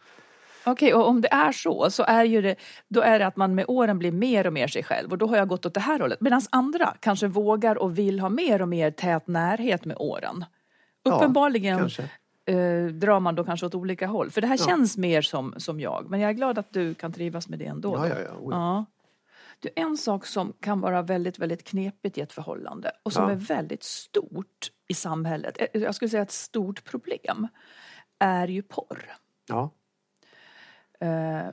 Okej, 0.65 0.93
och 0.93 1.07
om 1.07 1.21
det 1.21 1.33
är 1.33 1.51
så, 1.51 1.89
så 1.89 2.03
är 2.03 2.23
ju 2.23 2.41
det, 2.41 2.55
då 2.87 3.01
är 3.01 3.19
det 3.19 3.27
att 3.27 3.35
man 3.35 3.55
med 3.55 3.65
åren 3.67 3.99
blir 3.99 4.11
mer 4.11 4.47
och 4.47 4.53
mer 4.53 4.67
sig 4.67 4.83
själv 4.83 5.11
och 5.11 5.17
då 5.17 5.27
har 5.27 5.37
jag 5.37 5.47
gått 5.47 5.65
åt 5.65 5.73
det 5.73 5.79
här 5.79 5.99
hållet. 5.99 6.21
Medan 6.21 6.41
andra 6.49 6.93
kanske 6.99 7.27
vågar 7.27 7.77
och 7.77 7.97
vill 7.97 8.19
ha 8.19 8.29
mer 8.29 8.61
och 8.61 8.67
mer 8.67 8.91
tät 8.91 9.27
närhet 9.27 9.85
med 9.85 9.97
åren. 9.99 10.45
Ja, 11.03 11.15
Uppenbarligen 11.15 11.77
kanske. 11.79 12.09
eh, 12.45 12.85
drar 12.85 13.19
man 13.19 13.35
då 13.35 13.43
kanske 13.43 13.65
åt 13.65 13.75
olika 13.75 14.07
håll. 14.07 14.31
För 14.31 14.41
det 14.41 14.47
här 14.47 14.57
känns 14.57 14.97
mer 14.97 15.21
som, 15.21 15.53
som 15.57 15.79
jag. 15.79 16.09
Men 16.09 16.19
jag 16.19 16.29
är 16.29 16.33
glad 16.33 16.57
att 16.57 16.73
du 16.73 16.93
kan 16.93 17.11
trivas 17.13 17.49
med 17.49 17.59
det 17.59 17.65
ändå. 17.65 17.95
Ja, 17.95 18.07
ja, 18.07 18.15
ja. 18.51 18.85
Du, 19.59 19.69
en 19.75 19.97
sak 19.97 20.25
som 20.25 20.53
kan 20.59 20.81
vara 20.81 21.01
väldigt, 21.01 21.39
väldigt 21.39 21.63
knepigt 21.63 22.17
i 22.17 22.21
ett 22.21 22.33
förhållande 22.33 22.91
och 23.03 23.13
som 23.13 23.23
Ja. 23.23 23.31
är 23.31 23.35
väldigt 23.35 23.83
stort 23.83 24.71
i 24.87 24.93
samhället, 24.93 25.57
eh, 25.61 25.81
jag 25.81 25.95
skulle 25.95 26.09
säga 26.09 26.23
ett 26.23 26.31
stort 26.31 26.83
problem, 26.83 27.47
är 28.19 28.47
ju 28.47 28.61
porr. 28.63 29.05
ja. 29.47 29.71
Eh, 30.99 31.47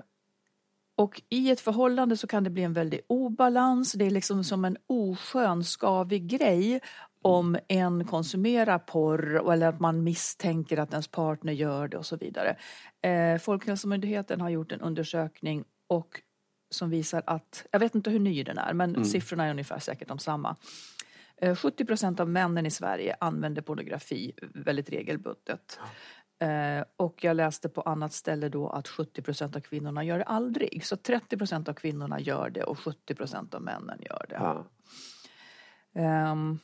och 0.97 1.23
i 1.29 1.51
ett 1.51 1.61
förhållande 1.61 2.17
så 2.17 2.27
kan 2.27 2.45
det 2.45 2.51
bli 2.51 2.63
en 2.63 2.73
väldig 2.73 3.01
obalans. 3.07 3.93
Det 3.93 4.05
är 4.05 4.11
liksom 4.11 4.45
som 4.45 4.65
en 4.65 4.77
oskön, 4.87 5.65
skavig 5.65 6.27
grej 6.27 6.81
om 7.23 7.59
en 7.69 8.05
konsumerar 8.05 8.79
porr 8.79 9.53
eller 9.53 9.67
att 9.69 9.81
man 9.81 10.05
misstänker 10.05 10.79
att 10.79 10.91
ens 10.91 11.09
partner 11.09 11.53
gör 11.53 11.89
det 11.89 11.97
och 11.97 12.07
så 12.07 12.17
vidare. 12.17 12.57
Eh, 13.03 13.39
Folkhälsomyndigheten 13.39 14.41
har 14.41 14.49
gjort 14.51 14.73
en 14.73 14.81
undersökning 14.81 15.65
och 15.87 16.23
som 16.75 16.91
visar 16.91 17.23
att, 17.27 17.67
jag 17.71 17.81
vet 17.81 17.95
inte 17.95 18.11
hur 18.11 18.21
ny 18.21 18.43
den 18.43 18.59
är, 18.59 18.73
men 18.73 19.05
siffrorna 19.05 19.45
är 19.47 19.51
ungefär 19.51 19.79
säkert 19.79 20.09
de 20.09 20.19
samma. 20.19 20.57
Eh, 21.37 21.57
70 21.57 21.85
procent 21.85 22.21
av 22.21 22.29
männen 22.29 22.67
i 22.67 22.71
Sverige 22.71 23.17
använder 23.21 23.63
pornografi 23.63 24.33
väldigt 24.43 24.91
regelbundet. 24.91 25.79
Eh, 26.39 26.85
och 26.97 27.25
jag 27.25 27.37
läste 27.37 27.69
på 27.69 27.81
annat 27.81 28.13
ställe 28.13 28.49
då 28.49 28.69
att 28.69 28.89
70 28.89 29.23
procent 29.23 29.57
av 29.57 29.61
kvinnorna 29.61 30.05
gör 30.05 30.19
det 30.19 30.25
aldrig. 30.25 30.85
Så 30.87 30.97
30 30.97 31.37
procent 31.37 31.69
av 31.69 31.75
kvinnorna 31.75 32.21
gör 32.21 32.51
det 32.51 32.63
och 32.63 32.79
70 32.79 33.15
procent 33.15 33.55
av 33.55 33.63
männen 33.63 33.99
gör 34.03 34.27
det. 34.29 34.35
Ja. 34.35 34.67
Ehm, 35.95 36.59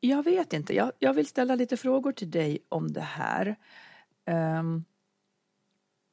jag 0.00 0.22
vet 0.22 0.52
inte, 0.52 0.74
jag, 0.74 0.92
jag 0.98 1.14
vill 1.14 1.26
ställa 1.26 1.54
lite 1.54 1.76
frågor 1.76 2.12
till 2.12 2.30
dig 2.30 2.58
om 2.68 2.92
det 2.92 3.00
här. 3.00 3.56
Ehm, 4.24 4.84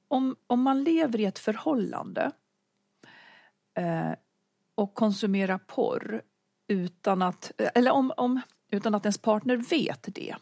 om, 0.08 0.36
om 0.48 0.62
man 0.62 0.84
lever 0.84 1.20
i 1.20 1.26
ett 1.26 1.40
förhållande 1.40 2.32
eh, 3.76 4.12
och 4.76 4.94
konsumera 4.94 5.60
porr 5.60 6.22
utan 6.68 7.22
att, 7.22 7.52
eller 7.58 7.92
om, 7.92 8.14
om, 8.18 8.42
utan 8.72 8.96
att 8.96 9.06
ens 9.06 9.18
partner 9.18 9.58
vet 9.58 10.16
det. 10.16 10.36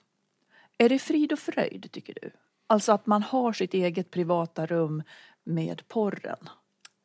Är 0.77 0.89
det 0.89 0.99
frid 0.99 1.31
och 1.33 1.39
fröjd 1.39 1.91
tycker 1.91 2.17
du? 2.21 2.31
Alltså 2.67 2.91
att 2.91 3.05
man 3.05 3.23
har 3.23 3.53
sitt 3.53 3.73
eget 3.73 4.11
privata 4.11 4.65
rum 4.65 5.03
med 5.43 5.87
porren. 5.87 6.49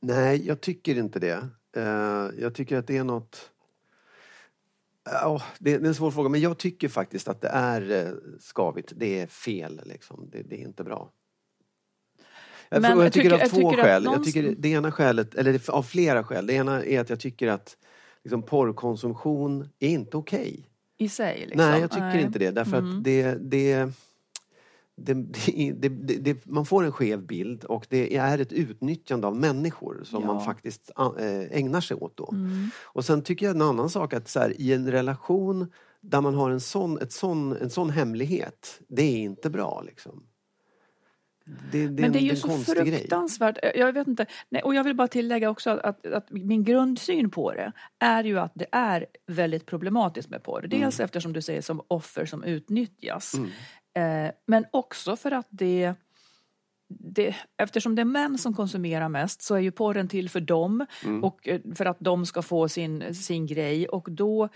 Nej, 0.00 0.46
jag 0.46 0.60
tycker 0.60 0.98
inte 0.98 1.18
det. 1.18 1.48
Eh, 1.76 2.30
jag 2.38 2.54
tycker 2.54 2.76
att 2.76 2.86
det 2.86 2.96
är 2.96 3.04
något... 3.04 3.50
Oh, 5.24 5.42
det 5.58 5.72
är 5.72 5.78
det 5.78 5.86
är 5.86 5.88
en 5.88 5.94
svår 5.94 6.10
fråga, 6.10 6.28
men 6.28 6.40
jag 6.40 6.58
tycker 6.58 6.88
faktiskt 6.88 7.28
att 7.28 7.40
det 7.40 7.48
är 7.48 7.90
eh, 7.90 8.12
skavigt. 8.40 8.92
Det 8.96 9.20
är 9.20 9.26
fel, 9.26 9.80
liksom. 9.84 10.28
det, 10.32 10.42
det 10.42 10.60
är 10.60 10.64
inte 10.64 10.84
bra. 10.84 11.12
Jag, 12.68 12.82
Men 12.82 12.90
jag 12.96 13.04
jag 13.06 13.12
tycker 13.12 13.22
tycker- 13.30 13.34
av 13.34 13.40
jag 13.40 13.50
två 13.50 13.70
tycker 13.70 13.82
skäl. 13.82 14.02
Jag 14.04 14.10
någonstans- 14.10 14.34
tycker 14.34 14.54
det 14.58 14.68
ena 14.68 14.92
skälet, 14.92 15.34
eller 15.34 15.70
av 15.70 15.82
flera 15.82 16.24
skäl. 16.24 16.46
Det 16.46 16.52
ena 16.54 16.84
är 16.84 17.00
att 17.00 17.10
jag 17.10 17.20
tycker 17.20 17.48
att 17.48 17.76
liksom, 18.24 18.42
porrkonsumtion 18.42 19.68
är 19.78 19.88
inte 19.88 20.16
okej. 20.16 20.68
I 20.98 21.08
sig 21.08 21.40
liksom. 21.40 21.70
Nej, 21.70 21.80
jag 21.80 21.90
tycker 21.90 22.18
inte 22.18 22.38
det. 22.38 22.50
Därför 22.50 22.78
Mm. 22.78 22.98
att 22.98 23.04
det, 23.04 23.34
det, 23.34 23.88
det, 24.96 25.14
det, 25.72 25.88
det, 26.18 26.46
man 26.46 26.66
får 26.66 26.84
en 26.84 26.92
skev 26.92 27.26
bild 27.26 27.64
och 27.64 27.86
det 27.88 28.16
är 28.16 28.38
ett 28.38 28.52
utnyttjande 28.52 29.26
av 29.26 29.36
människor 29.36 30.00
som 30.04 30.20
Ja. 30.22 30.26
man 30.34 30.44
faktiskt 30.44 30.90
äh, 30.98 31.58
ägnar 31.58 31.80
sig 31.80 31.96
åt 31.96 32.16
då. 32.16 32.28
Mm. 32.32 32.68
Och 32.84 33.04
sen 33.04 33.22
tycker 33.22 33.46
jag 33.46 33.54
en 33.56 33.62
annan 33.62 33.90
sak 33.90 34.12
att 34.14 34.28
så 34.28 34.40
här, 34.40 34.60
i 34.60 34.72
en 34.72 34.90
relation 34.90 35.72
där 36.00 36.20
man 36.20 36.34
har 36.34 36.50
en 36.50 36.60
sån, 36.60 36.98
ett 36.98 37.12
sån, 37.12 37.56
en 37.56 37.70
sån 37.70 37.90
hemlighet, 37.90 38.80
det 38.88 39.02
är 39.02 39.16
inte 39.18 39.50
bra 39.50 39.82
liksom. 39.86 40.22
Det, 41.46 41.86
det, 41.86 42.02
Men 42.02 42.12
det 42.12 42.18
är 42.18 42.20
ju 42.20 42.36
så 42.36 42.48
grej. 42.48 42.64
fruktansvärt. 42.64 43.58
Jag 43.74 43.92
vet 43.92 44.06
inte. 44.06 44.26
Nej, 44.48 44.62
och 44.62 44.74
jag 44.74 44.84
vill 44.84 44.94
bara 44.94 45.08
tillägga 45.08 45.50
också 45.50 45.70
att, 45.70 45.80
att, 45.80 46.06
att 46.06 46.30
min 46.30 46.64
grundsyn 46.64 47.30
på 47.30 47.52
det 47.52 47.72
är 47.98 48.24
ju 48.24 48.38
att 48.38 48.52
det 48.54 48.66
är 48.72 49.06
väldigt 49.26 49.66
problematiskt 49.66 50.30
med 50.30 50.42
porr. 50.42 50.66
Dels 50.66 51.00
eftersom 51.00 51.32
du 51.32 51.42
säger 51.42 51.60
som 51.60 51.82
offer 51.88 52.26
som 52.26 52.44
utnyttjas. 52.44 53.34
Eh, 53.96 54.30
men 54.46 54.64
också 54.70 55.16
för 55.16 55.30
att 55.30 55.46
det, 55.50 55.94
det 56.88 57.36
Eftersom 57.56 57.94
det 57.94 58.02
är 58.02 58.06
män 58.06 58.38
som 58.38 58.54
konsumerar 58.54 59.08
mest 59.08 59.42
så 59.42 59.54
är 59.54 59.60
ju 59.60 59.70
porren 59.70 60.08
till 60.08 60.30
för 60.30 60.40
dem 60.40 60.86
och 61.22 61.48
eh, 61.48 61.60
för 61.74 61.86
att 61.86 62.00
de 62.00 62.26
ska 62.26 62.42
få 62.42 62.68
sin, 62.68 63.14
sin 63.14 63.46
grej 63.46 63.88
och 63.88 64.08
då 64.10 64.48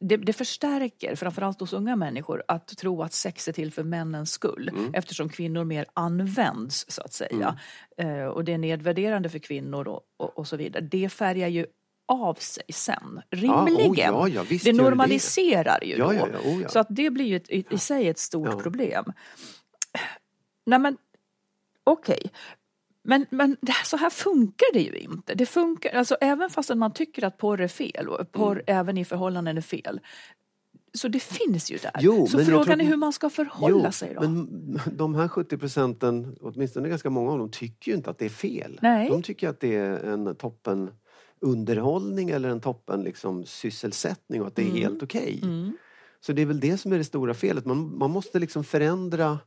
det, 0.00 0.16
det 0.16 0.32
förstärker, 0.32 1.14
framförallt 1.16 1.60
hos 1.60 1.72
unga 1.72 1.96
människor, 1.96 2.42
att 2.48 2.76
tro 2.76 3.02
att 3.02 3.12
sex 3.12 3.48
är 3.48 3.52
till 3.52 3.72
för 3.72 3.82
männens 3.82 4.30
skull. 4.32 4.70
Eftersom 4.92 5.28
kvinnor 5.28 5.64
mer 5.64 5.86
används, 5.94 6.84
så 6.88 7.02
att 7.02 7.12
säga. 7.12 7.58
Eh, 7.96 8.24
och 8.24 8.44
det 8.44 8.52
är 8.52 8.58
nedvärderande 8.58 9.28
för 9.28 9.38
kvinnor 9.38 9.88
och, 9.88 10.00
och, 10.16 10.38
och 10.38 10.48
så 10.48 10.56
vidare. 10.56 10.84
Det 10.90 11.08
färgar 11.08 11.48
ju 11.48 11.66
av 12.08 12.34
sig 12.34 12.64
sen, 12.72 13.22
rimligen. 13.30 14.14
oh, 14.14 14.20
ja, 14.20 14.28
ja, 14.28 14.44
det 14.48 14.54
gör 14.54 14.72
det 14.72 14.82
normaliserar 14.82 15.84
ju 15.84 15.96
då. 15.96 16.14
ja, 16.14 16.26
oh. 16.44 16.66
Så 16.66 16.78
att 16.78 16.86
det 16.90 17.10
blir 17.10 17.24
ju 17.24 17.36
ett, 17.36 17.50
i, 17.50 17.64
i 17.70 17.78
sig 17.78 18.08
ett 18.08 18.18
stort 18.18 18.62
problem. 18.62 19.04
Nej 20.66 20.78
men, 20.78 20.96
okej. 21.84 22.30
Men, 23.08 23.26
men 23.30 23.56
här, 23.66 23.84
så 23.84 23.96
här 23.96 24.10
funkar 24.10 24.66
det 24.72 24.80
ju 24.80 24.96
inte. 24.96 25.34
Det 25.34 25.46
funkar, 25.46 25.90
alltså 25.90 26.16
även 26.20 26.50
fast 26.50 26.74
man 26.74 26.92
tycker 26.92 27.24
att 27.24 27.38
porr 27.38 27.60
är 27.60 27.68
fel 27.68 28.08
och 28.08 28.32
porr 28.32 28.52
Mm. 28.52 28.64
även 28.66 28.98
i 28.98 29.04
förhållanden 29.04 29.56
är 29.56 29.60
fel. 29.60 30.00
Så 30.94 31.08
det 31.08 31.22
finns 31.22 31.70
ju 31.70 31.76
där. 31.76 31.92
Jo, 32.00 32.26
så 32.26 32.38
frågan 32.38 32.64
tror 32.64 32.80
är 32.80 32.84
hur 32.84 32.96
man 32.96 33.12
ska 33.12 33.30
förhålla 33.30 33.92
sig 33.92 34.14
då. 34.14 34.20
Men 34.20 34.80
de 34.92 35.14
här 35.14 35.28
70 35.28 35.58
procenten, 35.58 36.36
åtminstone 36.40 36.88
ganska 36.88 37.10
många 37.10 37.32
av 37.32 37.38
dem, 37.38 37.50
tycker 37.50 37.90
ju 37.90 37.96
inte 37.96 38.10
att 38.10 38.18
det 38.18 38.24
är 38.24 38.28
fel. 38.30 38.78
Nej. 38.82 39.08
De 39.08 39.22
tycker 39.22 39.48
att 39.48 39.60
det 39.60 39.76
är 39.76 40.04
en 40.04 40.34
toppen 40.34 40.90
underhållning 41.40 42.30
eller 42.30 42.48
en 42.48 42.60
toppen 42.60 43.02
liksom, 43.02 43.44
sysselsättning 43.44 44.40
och 44.40 44.46
att 44.46 44.56
det 44.56 44.62
är 44.62 44.70
helt 44.70 45.02
okej. 45.02 45.40
Mm. 45.42 45.76
Så 46.20 46.32
det 46.32 46.42
är 46.42 46.46
väl 46.46 46.60
det 46.60 46.78
som 46.78 46.92
är 46.92 46.98
det 46.98 47.04
stora 47.04 47.34
felet. 47.34 47.64
Man, 47.64 47.98
man 47.98 48.10
måste 48.10 48.38
liksom 48.38 48.64
förändra 48.64 49.38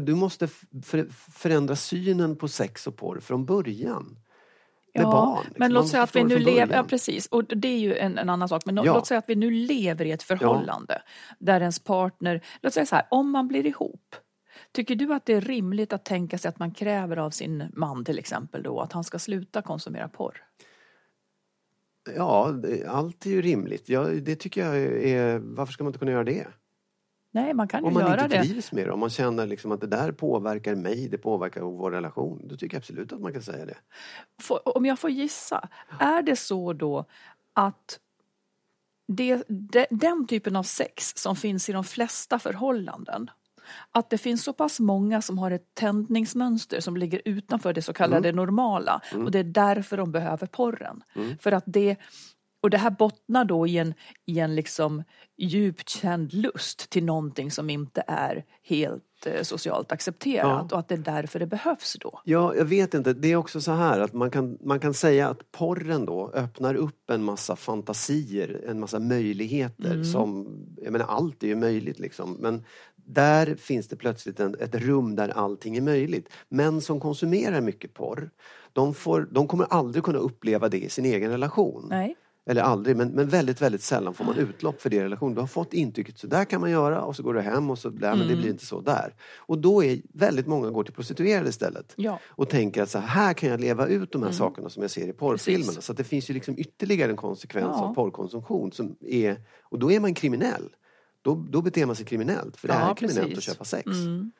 Du 0.00 0.14
måste 0.14 0.48
förändra 1.34 1.76
synen 1.76 2.36
på 2.36 2.48
sex 2.48 2.86
och 2.86 2.96
porr 2.96 3.20
från 3.20 3.44
början. 3.46 4.16
Med 4.94 5.04
barn. 5.04 5.38
liksom. 5.38 5.54
men 5.58 5.72
Man 5.72 5.82
låt 5.82 5.88
säga 5.88 6.02
att 6.02 6.16
vi 6.16 6.24
nu 6.24 6.38
lever, 6.38 6.74
ja 6.76 6.84
precis, 6.84 7.26
och 7.26 7.44
det 7.44 7.68
är 7.68 7.78
ju 7.78 7.96
en, 7.96 8.18
en 8.18 8.30
annan 8.30 8.48
sak, 8.48 8.62
men 8.66 8.76
Ja. 8.76 8.94
låt 8.94 9.06
säga 9.06 9.18
att 9.18 9.28
vi 9.28 9.34
nu 9.36 9.50
lever 9.50 10.04
i 10.04 10.10
ett 10.10 10.22
förhållande 10.22 11.02
där 11.38 11.60
ens 11.60 11.78
partner, 11.78 12.44
låt 12.60 12.72
säga 12.74 12.86
så 12.86 12.94
här, 12.96 13.06
om 13.10 13.30
man 13.30 13.48
blir 13.48 13.66
ihop, 13.66 14.16
tycker 14.72 14.94
du 14.96 15.14
att 15.14 15.26
det 15.26 15.34
är 15.34 15.40
rimligt 15.40 15.92
att 15.92 16.04
tänka 16.04 16.38
sig 16.38 16.48
att 16.48 16.58
man 16.58 16.70
kräver 16.74 17.16
av 17.16 17.30
sin 17.30 17.64
man 17.76 18.04
till 18.04 18.18
exempel 18.18 18.62
då 18.62 18.80
att 18.80 18.92
han 18.92 19.04
ska 19.04 19.18
sluta 19.18 19.62
konsumera 19.62 20.08
porr? 20.08 20.44
Ja, 22.16 22.50
det- 22.62 22.86
allt 22.88 23.26
är 23.26 23.30
ju 23.30 23.42
rimligt. 23.42 23.88
Ja, 23.88 24.04
det 24.04 24.36
tycker 24.36 24.64
jag 24.66 24.76
är... 25.04 25.38
Varför 25.38 25.72
ska 25.72 25.84
man 25.84 25.88
inte 25.88 25.98
kunna 25.98 26.12
göra 26.12 26.24
det? 26.24 26.46
Nej, 27.32 27.54
man 27.54 27.68
kan 27.68 27.80
ju 27.82 27.86
Om 27.88 27.94
man 27.94 28.02
göra 28.02 28.24
inte 28.24 28.36
det. 28.38 28.44
trivs 28.44 28.72
med 28.72 28.86
det, 28.86 28.92
om 28.92 29.00
man 29.00 29.10
känner 29.10 29.46
liksom 29.46 29.72
att 29.72 29.80
det 29.80 29.86
där 29.86 30.12
påverkar 30.12 30.74
mig, 30.74 31.08
det 31.08 31.18
påverkar 31.18 31.60
vår 31.60 31.90
relation. 31.90 32.42
Då 32.48 32.56
tycker 32.56 32.74
jag 32.76 32.80
absolut 32.80 33.12
att 33.12 33.20
man 33.20 33.32
kan 33.32 33.42
säga 33.42 33.66
det. 33.66 33.76
Om 34.64 34.86
jag 34.86 34.98
får 34.98 35.10
gissa, 35.10 35.68
är 36.00 36.22
det 36.22 36.36
så 36.36 36.72
då 36.72 37.04
att 37.52 37.98
det, 39.08 39.44
de, 39.48 39.86
den 39.90 40.26
typen 40.26 40.56
av 40.56 40.62
sex 40.62 41.12
som 41.16 41.36
finns 41.36 41.68
i 41.68 41.72
de 41.72 41.84
flesta 41.84 42.38
förhållanden 42.38 43.30
att 43.90 44.10
det 44.10 44.18
finns 44.18 44.44
så 44.44 44.52
pass 44.52 44.80
många 44.80 45.22
som 45.22 45.38
har 45.38 45.50
ett 45.50 45.74
tändningsmönster 45.74 46.80
som 46.80 46.96
ligger 46.96 47.22
utanför 47.24 47.72
det 47.72 47.82
så 47.82 47.92
kallade 47.92 48.28
Mm. 48.28 48.36
normala 48.36 49.00
och 49.12 49.30
det 49.30 49.38
är 49.38 49.44
därför 49.44 49.96
de 49.96 50.12
behöver 50.12 50.46
porren. 50.46 51.02
För 51.40 51.52
att 51.52 51.64
det, 51.66 51.96
och 52.60 52.70
det 52.70 52.78
här 52.78 52.90
bottnar 52.90 53.44
då 53.44 53.66
i 53.66 53.78
en, 53.78 53.94
i 54.26 54.38
en 54.38 54.54
liksom 54.54 55.02
djupt 55.38 55.88
känd 55.88 56.32
lust 56.32 56.90
till 56.90 57.04
någonting 57.04 57.50
som 57.50 57.70
inte 57.70 58.02
är 58.06 58.44
helt 58.62 59.02
eh, 59.26 59.42
socialt 59.42 59.92
accepterat 59.92 60.66
Ja. 60.70 60.74
och 60.74 60.78
att 60.78 60.88
det 60.88 60.94
är 60.94 60.98
därför 60.98 61.38
det 61.38 61.46
behövs 61.46 61.96
då. 62.00 62.20
Ja, 62.24 62.54
jag 62.54 62.64
vet 62.64 62.94
inte. 62.94 63.12
Det 63.12 63.28
är 63.32 63.36
också 63.36 63.60
så 63.60 63.72
här 63.72 64.00
att 64.00 64.12
man 64.12 64.30
kan, 64.30 64.58
man 64.60 64.80
kan 64.80 64.94
säga 64.94 65.28
att 65.28 65.52
porren 65.52 66.04
då 66.06 66.30
öppnar 66.34 66.74
upp 66.74 67.10
en 67.10 67.22
massa 67.24 67.56
fantasier, 67.56 68.64
en 68.68 68.80
massa 68.80 68.98
möjligheter 68.98 69.90
Mm. 69.90 70.04
som, 70.04 70.48
jag 70.82 70.92
menar 70.92 71.06
allt 71.06 71.42
är 71.42 71.46
ju 71.46 71.56
möjligt 71.56 71.98
liksom. 71.98 72.36
Men 72.40 72.64
där 72.96 73.54
finns 73.54 73.88
det 73.88 73.96
plötsligt 73.96 74.40
en, 74.40 74.54
ett 74.60 74.74
rum 74.74 75.16
där 75.16 75.28
allting 75.28 75.76
är 75.76 75.80
möjligt. 75.80 76.28
Män 76.48 76.80
som 76.80 77.00
konsumerar 77.00 77.60
mycket 77.60 77.94
porr, 77.94 78.30
de, 78.72 78.94
får, 78.94 79.28
de 79.30 79.48
kommer 79.48 79.66
aldrig 79.70 80.04
kunna 80.04 80.18
uppleva 80.18 80.68
det 80.68 80.78
i 80.78 80.88
sin 80.88 81.04
egen 81.04 81.30
relation. 81.30 81.86
Nej. 81.90 82.16
Eller 82.50 82.62
aldrig, 82.62 82.96
men, 82.96 83.08
men 83.08 83.28
väldigt, 83.28 83.62
väldigt 83.62 83.82
sällan 83.82 84.14
får 84.14 84.24
man 84.24 84.36
utlopp 84.36 84.80
för 84.80 84.90
det 84.90 84.96
i 84.96 85.00
relation. 85.00 85.34
Du 85.34 85.40
har 85.40 85.46
fått 85.46 85.72
intrycket, 85.74 86.18
så 86.18 86.26
där 86.26 86.44
kan 86.44 86.60
man 86.60 86.70
göra 86.70 87.02
och 87.02 87.16
så 87.16 87.22
går 87.22 87.34
du 87.34 87.40
hem 87.40 87.70
och 87.70 87.78
så, 87.78 87.90
där, 87.90 88.16
men 88.16 88.28
det 88.28 88.36
blir 88.36 88.50
inte 88.50 88.66
så 88.66 88.80
där. 88.80 89.14
Och 89.36 89.58
då 89.58 89.84
är 89.84 90.00
väldigt 90.14 90.46
många 90.46 90.70
går 90.70 90.84
till 90.84 90.94
prostituerade 90.94 91.48
istället. 91.48 91.92
Ja. 91.96 92.20
Och 92.24 92.48
tänker 92.48 92.82
att 92.82 92.90
så 92.90 92.98
här 92.98 93.34
kan 93.34 93.48
jag 93.48 93.60
leva 93.60 93.86
ut 93.86 94.12
de 94.12 94.22
här 94.22 94.32
sakerna 94.32 94.68
som 94.68 94.82
jag 94.82 94.90
ser 94.90 95.08
i 95.08 95.12
porrfilmerna. 95.12 95.66
Precis. 95.66 95.84
Så 95.84 95.92
att 95.92 95.98
det 95.98 96.04
finns 96.04 96.30
ju 96.30 96.34
liksom 96.34 96.54
ytterligare 96.58 97.10
en 97.10 97.16
konsekvens 97.16 97.66
Ja. 97.70 97.84
av 97.84 97.94
porrkonsumtion 97.94 98.72
som 98.72 98.96
är, 99.00 99.40
och 99.62 99.78
då 99.78 99.92
är 99.92 100.00
man 100.00 100.14
kriminell. 100.14 100.68
Då, 101.22 101.34
då 101.50 101.62
beter 101.62 101.86
man 101.86 101.96
sig 101.96 102.06
kriminellt, 102.06 102.56
för 102.56 102.68
det 102.68 102.74
Ja, 102.74 102.90
är 102.90 102.94
kriminellt 102.94 103.28
precis. 103.28 103.48
att 103.48 103.54
köpa 103.54 103.64
sex. 103.64 103.86
Mm. 103.86 104.32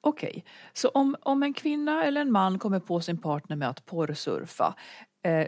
Okej, 0.00 0.44
så 0.72 0.88
om, 0.88 1.16
om 1.22 1.42
en 1.42 1.54
kvinna 1.54 2.04
eller 2.04 2.20
en 2.20 2.32
man 2.32 2.58
kommer 2.58 2.80
på 2.80 3.00
sin 3.00 3.18
partner 3.18 3.56
med 3.56 3.68
att 3.68 3.86
porrsurfa. 3.86 4.74
Eh, 5.22 5.46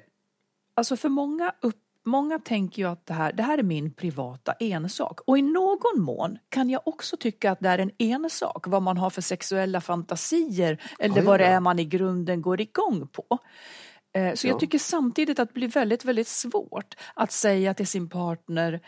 alltså 0.74 0.96
för 0.96 1.08
många, 1.08 1.54
upp, 1.62 1.76
många 2.04 2.38
tänker 2.38 2.82
ju 2.82 2.88
att 2.88 3.06
det 3.06 3.14
här, 3.14 3.32
det 3.32 3.42
här 3.42 3.58
är 3.58 3.62
min 3.62 3.94
privata 3.94 4.52
ensak. 4.52 5.20
Och 5.26 5.38
i 5.38 5.42
någon 5.42 6.00
mån 6.02 6.38
kan 6.48 6.70
jag 6.70 6.88
också 6.88 7.16
tycka 7.16 7.50
att 7.50 7.60
det 7.60 7.68
är 7.68 7.78
en 7.78 7.90
ensak 7.98 8.66
vad 8.66 8.82
man 8.82 8.96
har 8.96 9.10
för 9.10 9.22
sexuella 9.22 9.80
fantasier 9.80 10.82
eller 10.98 11.16
ja, 11.16 11.22
vad 11.22 11.40
det 11.40 11.46
är 11.46 11.60
man 11.60 11.78
i 11.78 11.84
grunden 11.84 12.42
går 12.42 12.60
igång 12.60 13.08
på. 13.12 13.38
Eh, 14.14 14.34
Så 14.34 14.46
Ja. 14.46 14.50
jag 14.50 14.60
tycker 14.60 14.78
samtidigt 14.78 15.38
att 15.38 15.48
det 15.48 15.54
blir 15.54 15.68
väldigt, 15.68 16.04
väldigt 16.04 16.28
svårt 16.28 16.94
att 17.14 17.32
säga 17.32 17.74
till 17.74 17.86
sin 17.86 18.08
partner 18.08 18.80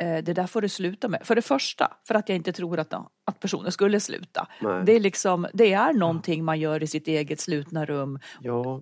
eh, 0.00 0.18
det 0.24 0.32
där 0.32 0.46
får 0.46 0.62
du 0.62 0.68
sluta 0.68 1.08
med. 1.08 1.20
För 1.24 1.34
det 1.34 1.42
första, 1.42 1.96
för 2.08 2.14
att 2.14 2.28
jag 2.28 2.36
inte 2.36 2.52
tror 2.52 2.78
att, 2.78 2.94
att 3.26 3.40
personen 3.40 3.72
skulle 3.72 4.00
sluta. 4.00 4.48
Nej. 4.62 4.82
Det 4.86 4.92
är, 4.92 5.00
liksom, 5.00 5.46
det 5.52 5.72
är 5.72 5.92
någonting 5.92 6.44
man 6.44 6.60
gör 6.60 6.82
i 6.82 6.86
sitt 6.86 7.08
eget 7.08 7.40
slutna 7.40 7.84
rum. 7.84 8.18
Ja. 8.40 8.80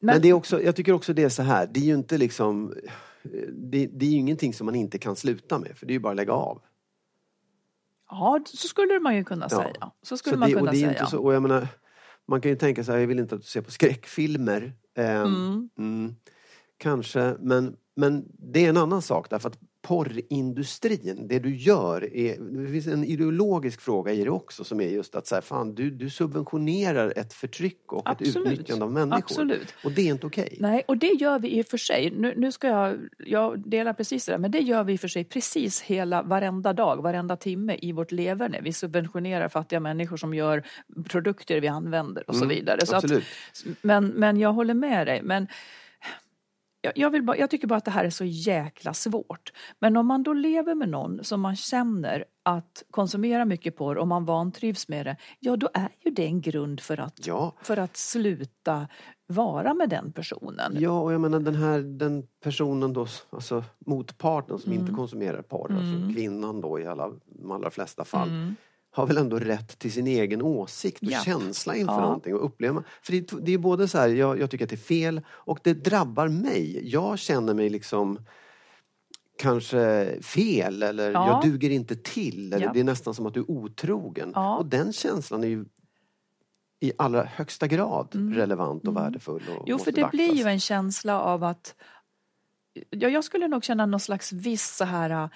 Men, 0.00 0.14
Men, 0.14 0.22
det 0.22 0.28
är 0.28 0.32
också, 0.32 0.62
jag 0.62 0.76
tycker 0.76 0.92
också 0.92 1.12
det 1.12 1.22
är 1.22 1.28
så 1.28 1.42
här, 1.42 1.66
det 1.66 1.80
är 1.80 1.84
ju 1.84 1.94
inte 1.94 2.18
liksom 2.18 2.74
det, 3.52 3.86
det 3.86 4.06
är 4.06 4.10
ju 4.10 4.16
ingenting 4.16 4.54
som 4.54 4.64
man 4.66 4.74
inte 4.74 4.98
kan 4.98 5.16
sluta 5.16 5.58
med 5.58 5.78
för 5.78 5.86
det 5.86 5.90
är 5.92 5.94
ju 5.94 5.98
bara 6.00 6.10
att 6.10 6.16
lägga 6.16 6.32
av. 6.32 6.62
Ja, 8.10 8.40
så 8.46 8.68
skulle 8.68 9.00
man 9.00 9.16
ju 9.16 9.24
kunna 9.24 9.46
Ja. 9.50 9.56
säga. 9.62 9.90
Så 10.02 10.16
skulle 10.16 10.34
Så 10.36 10.40
man 10.40 10.48
det, 10.48 10.54
och 10.54 10.58
kunna 10.60 10.70
det 10.72 10.76
är 10.78 10.80
säga. 10.80 10.90
inte 11.00 11.10
så, 11.10 11.22
och 11.22 11.34
jag 11.34 11.42
menar, 11.42 11.68
man 12.28 12.40
kan 12.40 12.50
ju 12.50 12.56
tänka 12.56 12.84
sig, 12.84 13.00
jag 13.00 13.06
vill 13.06 13.18
inte 13.18 13.34
att 13.34 13.40
du 13.40 13.46
ser 13.46 13.60
på 13.60 13.70
skräckfilmer. 13.70 14.72
Eh, 14.96 15.20
Mm. 15.20 15.68
mm, 15.78 16.14
kanske, 16.76 17.36
men, 17.40 17.76
men 17.96 18.24
det 18.32 18.64
är 18.64 18.68
en 18.68 18.76
annan 18.76 19.02
sak 19.02 19.30
därför 19.30 19.48
att 19.48 19.58
porrindustrin, 19.82 21.28
det 21.28 21.38
du 21.38 21.56
gör, 21.56 22.14
är, 22.14 22.62
det 22.64 22.72
finns 22.72 22.86
en 22.86 23.04
ideologisk 23.04 23.80
fråga 23.80 24.12
i 24.12 24.24
det 24.24 24.30
också 24.30 24.64
som 24.64 24.80
är 24.80 24.88
just 24.88 25.14
att 25.14 25.26
så 25.26 25.34
här, 25.34 25.42
fan, 25.42 25.74
du, 25.74 25.90
du 25.90 26.10
subventionerar 26.10 27.12
ett 27.16 27.32
förtryck 27.32 27.92
och 27.92 28.10
ett 28.10 28.20
Absolut. 28.20 28.52
utnyttjande 28.52 28.84
av 28.84 28.92
människor. 28.92 29.18
Absolut. 29.18 29.74
Och 29.84 29.92
det 29.92 30.02
är 30.02 30.10
inte 30.12 30.26
okej. 30.26 30.56
Nej, 30.60 30.82
och 30.88 30.96
det 30.96 31.06
gör 31.06 31.38
vi 31.38 31.58
i 31.58 31.62
och 31.62 31.66
för 31.66 31.78
sig. 31.78 32.10
Nu, 32.10 32.34
nu 32.36 32.52
ska 32.52 32.68
jag, 32.68 32.98
jag 33.18 33.68
delar 33.68 33.92
precis 33.92 34.26
det 34.26 34.32
där, 34.32 34.38
men 34.38 34.50
det 34.50 34.58
gör 34.60 34.84
vi 34.84 34.92
i 34.92 34.96
och 34.96 35.00
för 35.00 35.08
sig 35.08 35.24
precis 35.24 35.80
hela, 35.80 36.22
varenda 36.22 36.72
dag, 36.72 37.02
varenda 37.02 37.36
timme 37.36 37.78
i 37.82 37.92
vårt 37.92 38.12
leverne. 38.12 38.60
Vi 38.62 38.72
subventionerar 38.72 39.48
fattiga 39.48 39.80
människor 39.80 40.16
som 40.16 40.34
gör 40.34 40.62
produkter 41.08 41.60
vi 41.60 41.68
använder 41.68 42.24
och 42.30 42.36
så 42.36 42.44
Mm, 42.44 42.56
vidare. 42.56 42.86
Så 42.86 42.96
att, 42.96 43.04
men, 43.82 44.06
men 44.06 44.40
jag 44.40 44.52
håller 44.52 44.74
med 44.74 45.06
dig. 45.06 45.22
Men 45.22 45.46
jag, 46.94 47.24
bara, 47.24 47.36
jag 47.36 47.50
tycker 47.50 47.66
bara 47.66 47.76
att 47.76 47.84
det 47.84 47.90
här 47.90 48.04
är 48.04 48.10
så 48.10 48.24
jäkla 48.24 48.94
svårt. 48.94 49.52
Men 49.78 49.96
om 49.96 50.06
man 50.06 50.22
då 50.22 50.32
lever 50.32 50.74
med 50.74 50.88
någon 50.88 51.24
som 51.24 51.40
man 51.40 51.56
känner 51.56 52.24
att 52.42 52.82
konsumerar 52.90 53.44
mycket 53.44 53.76
porr 53.76 53.96
och 53.98 54.08
man 54.08 54.24
vantrivs 54.24 54.88
med 54.88 55.06
det, 55.06 55.16
ja 55.40 55.56
då 55.56 55.68
är 55.74 55.88
ju 56.04 56.10
det 56.10 56.24
en 56.24 56.40
grund 56.40 56.80
för 56.80 57.00
att, 57.00 57.26
Ja. 57.26 57.52
för 57.62 57.76
att 57.76 57.96
sluta 57.96 58.88
vara 59.26 59.74
med 59.74 59.88
den 59.88 60.12
personen. 60.12 60.76
Ja, 60.78 61.00
och 61.00 61.12
jag 61.12 61.20
menar 61.20 61.40
den 61.40 61.54
här 61.54 61.78
den 61.80 62.26
personen 62.42 62.92
då, 62.92 63.06
alltså 63.30 63.64
motparten 63.86 64.58
som 64.58 64.72
Mm. 64.72 64.80
inte 64.82 64.94
konsumerar 64.94 65.42
porr, 65.42 65.72
alltså 65.72 66.14
kvinnan 66.14 66.60
då 66.60 66.80
i 66.80 66.86
alla, 66.86 67.10
de 67.26 67.50
allra 67.50 67.70
flesta 67.70 68.04
fall, 68.04 68.28
Mm. 68.28 68.56
Har 68.92 69.06
väl 69.06 69.16
ändå 69.16 69.38
rätt 69.38 69.78
till 69.78 69.92
sin 69.92 70.06
egen 70.06 70.42
åsikt 70.42 71.02
och 71.02 71.08
Ja. 71.12 71.20
känsla 71.20 71.76
inför 71.76 71.92
Ja. 71.94 72.00
någonting 72.00 72.34
och 72.34 72.44
uppleva. 72.44 72.82
För 73.02 73.12
det, 73.12 73.32
är- 73.32 73.40
det 73.40 73.52
är 73.52 73.58
både 73.58 73.88
så 73.88 73.98
här, 73.98 74.08
jag, 74.08 74.40
jag 74.40 74.50
tycker 74.50 74.64
att 74.64 74.70
det 74.70 74.76
är 74.76 74.78
fel 74.78 75.20
och 75.28 75.58
det 75.62 75.72
drabbar 75.74 76.28
mig. 76.28 76.80
Jag 76.90 77.18
känner 77.18 77.54
mig 77.54 77.68
liksom 77.70 78.18
kanske 79.38 80.12
fel 80.22 80.82
eller 80.82 81.12
Ja. 81.12 81.26
jag 81.28 81.50
duger 81.52 81.70
inte 81.70 81.96
till 81.96 82.52
eller 82.52 82.66
Ja. 82.66 82.72
det 82.72 82.80
är 82.80 82.84
nästan 82.84 83.14
som 83.14 83.26
att 83.26 83.34
du 83.34 83.40
är 83.40 83.50
otrogen. 83.50 84.34
Och 84.34 84.66
den 84.66 84.92
känslan 84.92 85.44
är 85.44 85.48
ju 85.48 85.64
i 86.80 86.92
allra 86.98 87.24
högsta 87.24 87.66
grad 87.66 88.08
relevant 88.34 88.88
och 88.88 88.96
värdefull. 88.96 89.42
Och 89.48 89.52
Mm. 89.54 89.62
Jo, 89.66 89.78
för 89.78 89.92
det 89.92 90.10
blir 90.10 90.26
beaktas. 90.26 90.38
ju 90.46 90.50
en 90.50 90.60
känsla 90.60 91.20
av 91.20 91.44
att... 91.44 91.74
Ja, 92.90 93.08
jag 93.08 93.24
skulle 93.24 93.48
nog 93.48 93.64
känna 93.64 93.86
någon 93.86 94.00
slags 94.00 94.32
viss 94.32 94.76
så 94.76 94.84
här... 94.84 95.30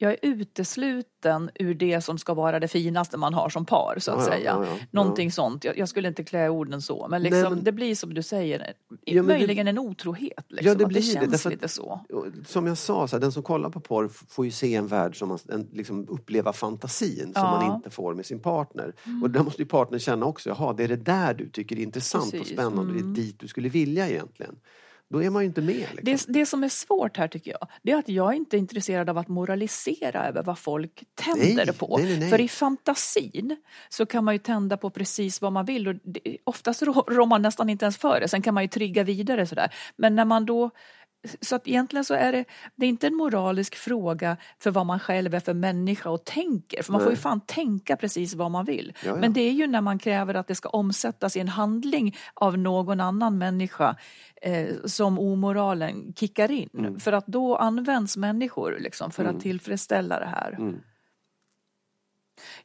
Jag 0.00 0.12
är 0.12 0.18
utesluten 0.22 1.50
ur 1.54 1.74
det 1.74 2.00
som 2.00 2.18
ska 2.18 2.34
vara 2.34 2.60
det 2.60 2.68
finaste 2.68 3.16
man 3.16 3.34
har 3.34 3.48
som 3.48 3.66
par, 3.66 3.96
så 3.98 4.10
att 4.12 4.18
Ja, 4.18 4.24
säga. 4.32 4.44
ja, 4.60 4.66
ja. 4.66 4.78
Någonting 4.90 5.32
sånt. 5.32 5.64
Jag, 5.64 5.78
jag 5.78 5.88
skulle 5.88 6.08
inte 6.08 6.24
klä 6.24 6.48
orden 6.48 6.82
så, 6.82 7.06
men, 7.10 7.22
liksom, 7.22 7.40
Nej, 7.42 7.50
men- 7.50 7.64
det 7.64 7.72
blir 7.72 7.94
som 7.94 8.14
du 8.14 8.22
säger, 8.22 8.58
men 9.06 9.14
det- 9.14 9.22
möjligen 9.22 9.68
en 9.68 9.78
otrohet. 9.78 10.44
Liksom, 10.48 10.66
Ja, 10.68 10.74
det 10.74 10.86
blir 10.86 11.00
det 11.14 11.20
det, 11.26 11.30
känns 11.30 11.44
lite 11.44 11.68
så. 11.68 12.00
Och 12.12 12.26
Som 12.46 12.66
jag 12.66 12.78
sa, 12.78 13.08
så 13.08 13.16
här, 13.16 13.20
den 13.20 13.32
som 13.32 13.42
kollar 13.42 13.70
på 13.70 13.80
porr 13.80 14.08
får 14.28 14.44
ju 14.44 14.50
se 14.50 14.74
en 14.74 14.86
värld 14.86 15.18
som 15.18 15.28
man 15.28 15.38
en, 15.48 15.68
liksom, 15.72 16.06
uppleva 16.08 16.52
fantasin 16.52 17.32
som 17.34 17.42
man 17.42 17.74
inte 17.76 17.90
får 17.90 18.14
med 18.14 18.26
sin 18.26 18.40
partner. 18.40 18.92
Och 19.22 19.30
där 19.30 19.42
måste 19.42 19.62
ju 19.62 19.68
partnern 19.68 20.00
känna 20.00 20.26
också, 20.26 20.48
jaha 20.48 20.72
det 20.72 20.84
är 20.84 20.88
det 20.88 20.96
där 20.96 21.34
du 21.34 21.48
tycker 21.50 21.76
är 21.76 21.80
intressant 21.82 22.24
och 22.26 22.30
Precis, 22.32 22.48
spännande, 22.52 22.92
det 22.92 22.98
är 22.98 23.14
dit 23.14 23.40
du 23.40 23.48
skulle 23.48 23.68
vilja 23.68 24.08
egentligen. 24.08 24.56
Då 25.10 25.22
är 25.22 25.30
man 25.30 25.42
ju 25.42 25.46
inte 25.46 25.60
med. 25.60 25.86
Liksom. 25.94 26.32
Det, 26.32 26.38
det 26.40 26.46
som 26.46 26.64
är 26.64 26.68
svårt 26.68 27.16
här 27.16 27.28
tycker 27.28 27.50
jag, 27.50 27.68
det 27.82 27.92
är 27.92 27.96
att 27.96 28.08
jag 28.08 28.34
inte 28.34 28.56
är 28.56 28.58
intresserad 28.58 29.10
av 29.10 29.18
att 29.18 29.28
moralisera 29.28 30.28
över 30.28 30.42
vad 30.42 30.58
folk 30.58 31.04
tänder 31.14 31.66
Nej, 31.66 31.74
på. 31.74 31.98
nej, 31.98 32.18
nej. 32.18 32.30
För 32.30 32.40
i 32.40 32.48
fantasin 32.48 33.56
så 33.88 34.06
kan 34.06 34.24
man 34.24 34.34
ju 34.34 34.38
tända 34.38 34.76
på 34.76 34.90
precis 34.90 35.40
vad 35.40 35.52
man 35.52 35.64
vill 35.64 35.88
och 35.88 35.94
det, 36.04 36.36
oftast 36.44 36.82
rå- 36.82 37.04
rår 37.10 37.26
man 37.26 37.42
nästan 37.42 37.70
inte 37.70 37.84
ens 37.84 37.96
för 37.98 38.20
det. 38.20 38.28
Sen 38.28 38.42
kan 38.42 38.54
man 38.54 38.64
ju 38.64 38.68
trigga 38.68 39.04
vidare 39.04 39.46
sådär. 39.46 39.74
Men 39.96 40.14
när 40.14 40.24
man 40.24 40.46
då 40.46 40.70
så 41.40 41.56
att 41.56 41.68
egentligen 41.68 42.04
så 42.04 42.14
är 42.14 42.32
det, 42.32 42.44
det 42.74 42.86
är 42.86 42.88
inte 42.90 43.06
en 43.06 43.14
moralisk 43.14 43.74
fråga 43.74 44.36
för 44.58 44.70
vad 44.70 44.86
man 44.86 45.00
själv 45.00 45.34
är 45.34 45.40
för 45.40 45.54
människa 45.54 46.10
och 46.10 46.24
tänker. 46.24 46.82
För 46.82 46.92
man 46.92 47.00
får 47.00 47.10
ju 47.10 47.16
Nej. 47.16 47.22
fan 47.22 47.40
tänka 47.40 47.96
precis 47.96 48.34
vad 48.34 48.50
man 48.50 48.64
vill. 48.64 48.92
Ja, 49.04 49.10
ja. 49.10 49.16
Men 49.16 49.32
det 49.32 49.40
är 49.40 49.52
ju 49.52 49.66
när 49.66 49.80
man 49.80 49.98
kräver 49.98 50.34
att 50.34 50.46
det 50.46 50.54
ska 50.54 50.68
omsättas 50.68 51.36
i 51.36 51.40
en 51.40 51.48
handling 51.48 52.16
av 52.34 52.58
någon 52.58 53.00
annan 53.00 53.38
människa 53.38 53.96
eh, 54.42 54.74
som 54.84 55.18
omoralen 55.18 56.14
kickar 56.16 56.50
in. 56.50 56.70
Mm. 56.78 57.00
För 57.00 57.12
att 57.12 57.26
då 57.26 57.56
används 57.56 58.16
människor 58.16 58.76
liksom, 58.80 59.10
för 59.10 59.24
att 59.24 59.40
tillfredsställa 59.40 60.20
det 60.20 60.26
här. 60.26 60.52
Mm. 60.52 60.76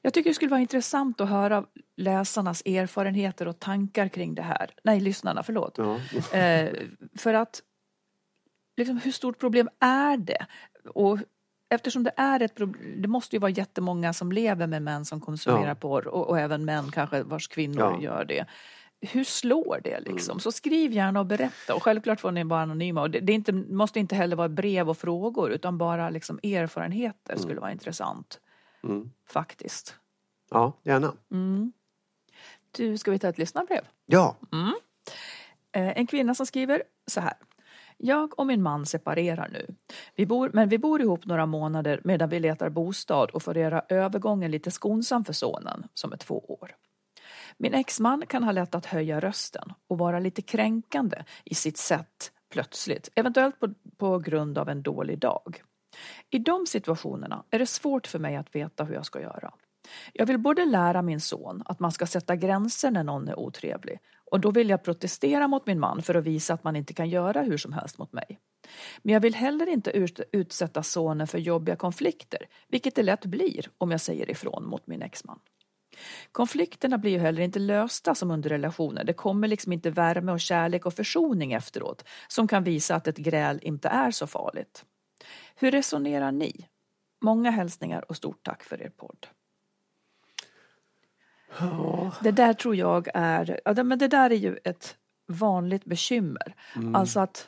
Jag 0.02 0.14
tycker 0.14 0.30
det 0.30 0.34
skulle 0.34 0.52
vara 0.52 0.62
intressant 0.62 1.22
att 1.22 1.30
höra 1.30 1.66
läsarnas 1.98 2.62
erfarenheter 2.66 3.48
och 3.48 3.60
tankar 3.60 4.08
kring 4.08 4.36
det 4.36 4.42
här. 4.42 4.72
Nej, 4.84 5.00
lyssnarna, 5.00 5.44
förlåt. 5.44 5.78
Ja. 5.78 6.00
Eh, 6.38 6.74
för 7.18 7.34
att, 7.34 7.62
liksom, 8.78 8.98
hur 8.98 9.12
stort 9.12 9.40
problem 9.40 9.70
är 9.80 10.18
det? 10.18 10.46
Och 10.94 11.20
eftersom 11.70 12.04
det 12.04 12.12
är 12.18 12.40
ett 12.40 12.56
problem, 12.56 13.02
det 13.02 13.08
måste 13.08 13.36
ju 13.36 13.40
vara 13.40 13.52
jättemånga 13.52 14.14
som 14.14 14.32
lever 14.32 14.68
med 14.68 14.82
män 14.82 15.06
som 15.06 15.22
konsumerar 15.22 15.68
Ja. 15.68 15.76
porr 15.76 16.08
och, 16.08 16.30
och 16.30 16.40
även 16.40 16.66
män 16.66 16.92
kanske 16.92 17.24
vars 17.24 17.48
kvinnor 17.48 17.80
Ja. 17.80 17.90
Mm. 17.90 18.02
gör 18.02 18.26
det. 18.26 18.46
Hur 19.02 19.24
slår 19.24 19.80
det 19.84 20.00
liksom? 20.00 20.40
Så 20.40 20.52
skriv 20.52 20.92
gärna 20.92 21.20
och 21.20 21.26
berätta. 21.26 21.76
Och 21.76 21.84
självklart 21.84 22.20
får 22.20 22.32
ni 22.32 22.44
vara 22.44 22.62
anonyma. 22.62 23.02
Och 23.02 23.10
det, 23.10 23.20
det 23.20 23.34
inte, 23.34 23.52
måste 23.54 24.00
inte 24.00 24.16
heller 24.16 24.36
vara 24.36 24.50
brev 24.50 24.90
och 24.90 24.98
frågor 24.98 25.52
utan 25.52 25.78
bara 25.78 26.10
liksom 26.10 26.40
erfarenheter 26.44 27.38
skulle 27.38 27.60
vara 27.62 27.72
intressant. 27.72 28.40
Mm. 28.84 29.12
Faktiskt. 29.28 29.96
ja, 30.52 30.74
gärna. 30.84 31.14
Du, 32.72 32.98
ska 32.98 33.12
vi 33.12 33.20
ta 33.20 33.28
ett 33.28 33.38
lyssnarbrev? 33.38 33.82
Ja, 34.06 34.36
Eh, 35.72 35.98
En 35.98 36.08
kvinna 36.08 36.36
som 36.36 36.46
skriver 36.46 36.84
så 37.08 37.20
här. 37.22 37.34
Jag 38.06 38.40
och 38.40 38.48
min 38.48 38.62
man 38.62 38.86
separerar 38.86 39.50
nu. 39.50 39.76
Vi 40.16 40.26
bor, 40.26 40.52
men 40.54 40.70
vi 40.70 40.78
bor 40.78 41.02
ihop 41.02 41.26
några 41.26 41.46
månader 41.46 42.02
medan 42.04 42.30
vi 42.30 42.40
letar 42.40 42.70
bostad 42.70 43.30
och 43.30 43.44
får 43.44 43.58
göra 43.58 43.84
övergången 43.90 44.52
lite 44.52 44.72
skonsam 44.72 45.26
för 45.26 45.34
sonen, 45.34 45.88
som 45.94 46.14
är 46.14 46.18
två 46.18 46.40
år. 46.40 46.76
Min 47.58 47.74
exman 47.74 48.24
kan 48.28 48.44
ha 48.44 48.52
lätt 48.52 48.76
att 48.76 48.86
höja 48.86 49.20
rösten 49.20 49.74
och 49.88 49.98
vara 49.98 50.20
lite 50.20 50.42
kränkande 50.42 51.24
i 51.44 51.56
sitt 51.56 51.78
sätt 51.78 52.32
plötsligt, 52.52 53.10
eventuellt 53.16 53.60
på, 53.60 53.74
på 53.98 54.20
grund 54.20 54.58
av 54.58 54.70
en 54.70 54.84
dålig 54.84 55.20
dag. 55.20 55.64
I 56.30 56.40
de 56.40 56.66
situationerna 56.66 57.44
är 57.50 57.60
det 57.60 57.66
svårt 57.66 58.08
för 58.08 58.20
mig 58.20 58.36
att 58.36 58.56
veta 58.56 58.84
hur 58.84 58.94
jag 58.94 59.06
ska 59.06 59.22
göra. 59.22 59.54
Jag 60.14 60.26
vill 60.26 60.40
både 60.40 60.66
lära 60.66 61.02
min 61.02 61.22
son 61.22 61.64
att 61.66 61.80
man 61.80 61.92
ska 61.92 62.06
sätta 62.06 62.36
gränser 62.36 62.92
när 62.92 63.04
någon 63.04 63.28
är 63.28 63.40
otrevlig 63.40 64.00
och 64.34 64.40
då 64.40 64.52
vill 64.52 64.70
jag 64.70 64.84
protestera 64.84 65.48
mot 65.48 65.68
min 65.68 65.80
man 65.80 66.02
för 66.02 66.16
att 66.16 66.24
visa 66.24 66.54
att 66.54 66.64
man 66.64 66.76
inte 66.76 66.94
kan 66.94 67.10
göra 67.10 67.42
hur 67.42 67.58
som 67.58 67.74
helst 67.74 67.98
mot 67.98 68.14
mig. 68.14 68.40
Men 69.02 69.14
jag 69.14 69.22
vill 69.22 69.36
heller 69.36 69.68
inte 69.68 69.92
utsätta 70.32 70.84
sonen 70.84 71.28
för 71.28 71.38
jobbiga 71.38 71.76
konflikter, 71.76 72.48
vilket 72.68 72.96
det 72.96 73.04
lätt 73.04 73.26
blir 73.26 73.66
om 73.78 73.92
jag 73.92 74.02
säger 74.02 74.32
ifrån 74.32 74.66
mot 74.66 74.88
min 74.88 75.02
exman. 75.02 75.40
Konflikterna 76.32 76.98
blir 76.98 77.12
ju 77.12 77.18
heller 77.18 77.42
inte 77.42 77.60
lösta 77.60 78.16
som 78.16 78.32
under 78.32 78.50
relationer. 78.50 79.04
Det 79.04 79.14
kommer 79.14 79.48
liksom 79.48 79.74
inte 79.74 79.90
värme 79.90 80.32
och 80.32 80.40
kärlek 80.40 80.86
och 80.86 80.94
försoning 80.94 81.54
efteråt 81.54 82.04
som 82.28 82.48
kan 82.48 82.64
visa 82.64 82.96
att 82.96 83.08
ett 83.08 83.18
gräl 83.18 83.60
inte 83.62 83.88
är 83.88 84.12
så 84.12 84.28
farligt. 84.28 84.86
Hur 85.56 85.72
resonerar 85.72 86.32
ni? 86.32 86.68
Många 87.24 87.52
hälsningar 87.52 88.06
och 88.10 88.16
stort 88.16 88.44
tack 88.44 88.64
för 88.64 88.82
er 88.82 88.90
podd. 88.90 89.28
Det 92.22 92.32
där 92.32 92.54
tror 92.54 92.76
jag 92.76 93.08
är, 93.14 93.60
ja, 93.66 93.74
det- 93.74 93.84
men 93.84 94.00
det 94.00 94.08
där 94.08 94.30
är 94.30 94.36
ju 94.36 94.58
ett 94.64 94.96
vanligt 95.28 95.86
bekymmer. 95.86 96.56
Alltså 96.96 97.20
att 97.20 97.48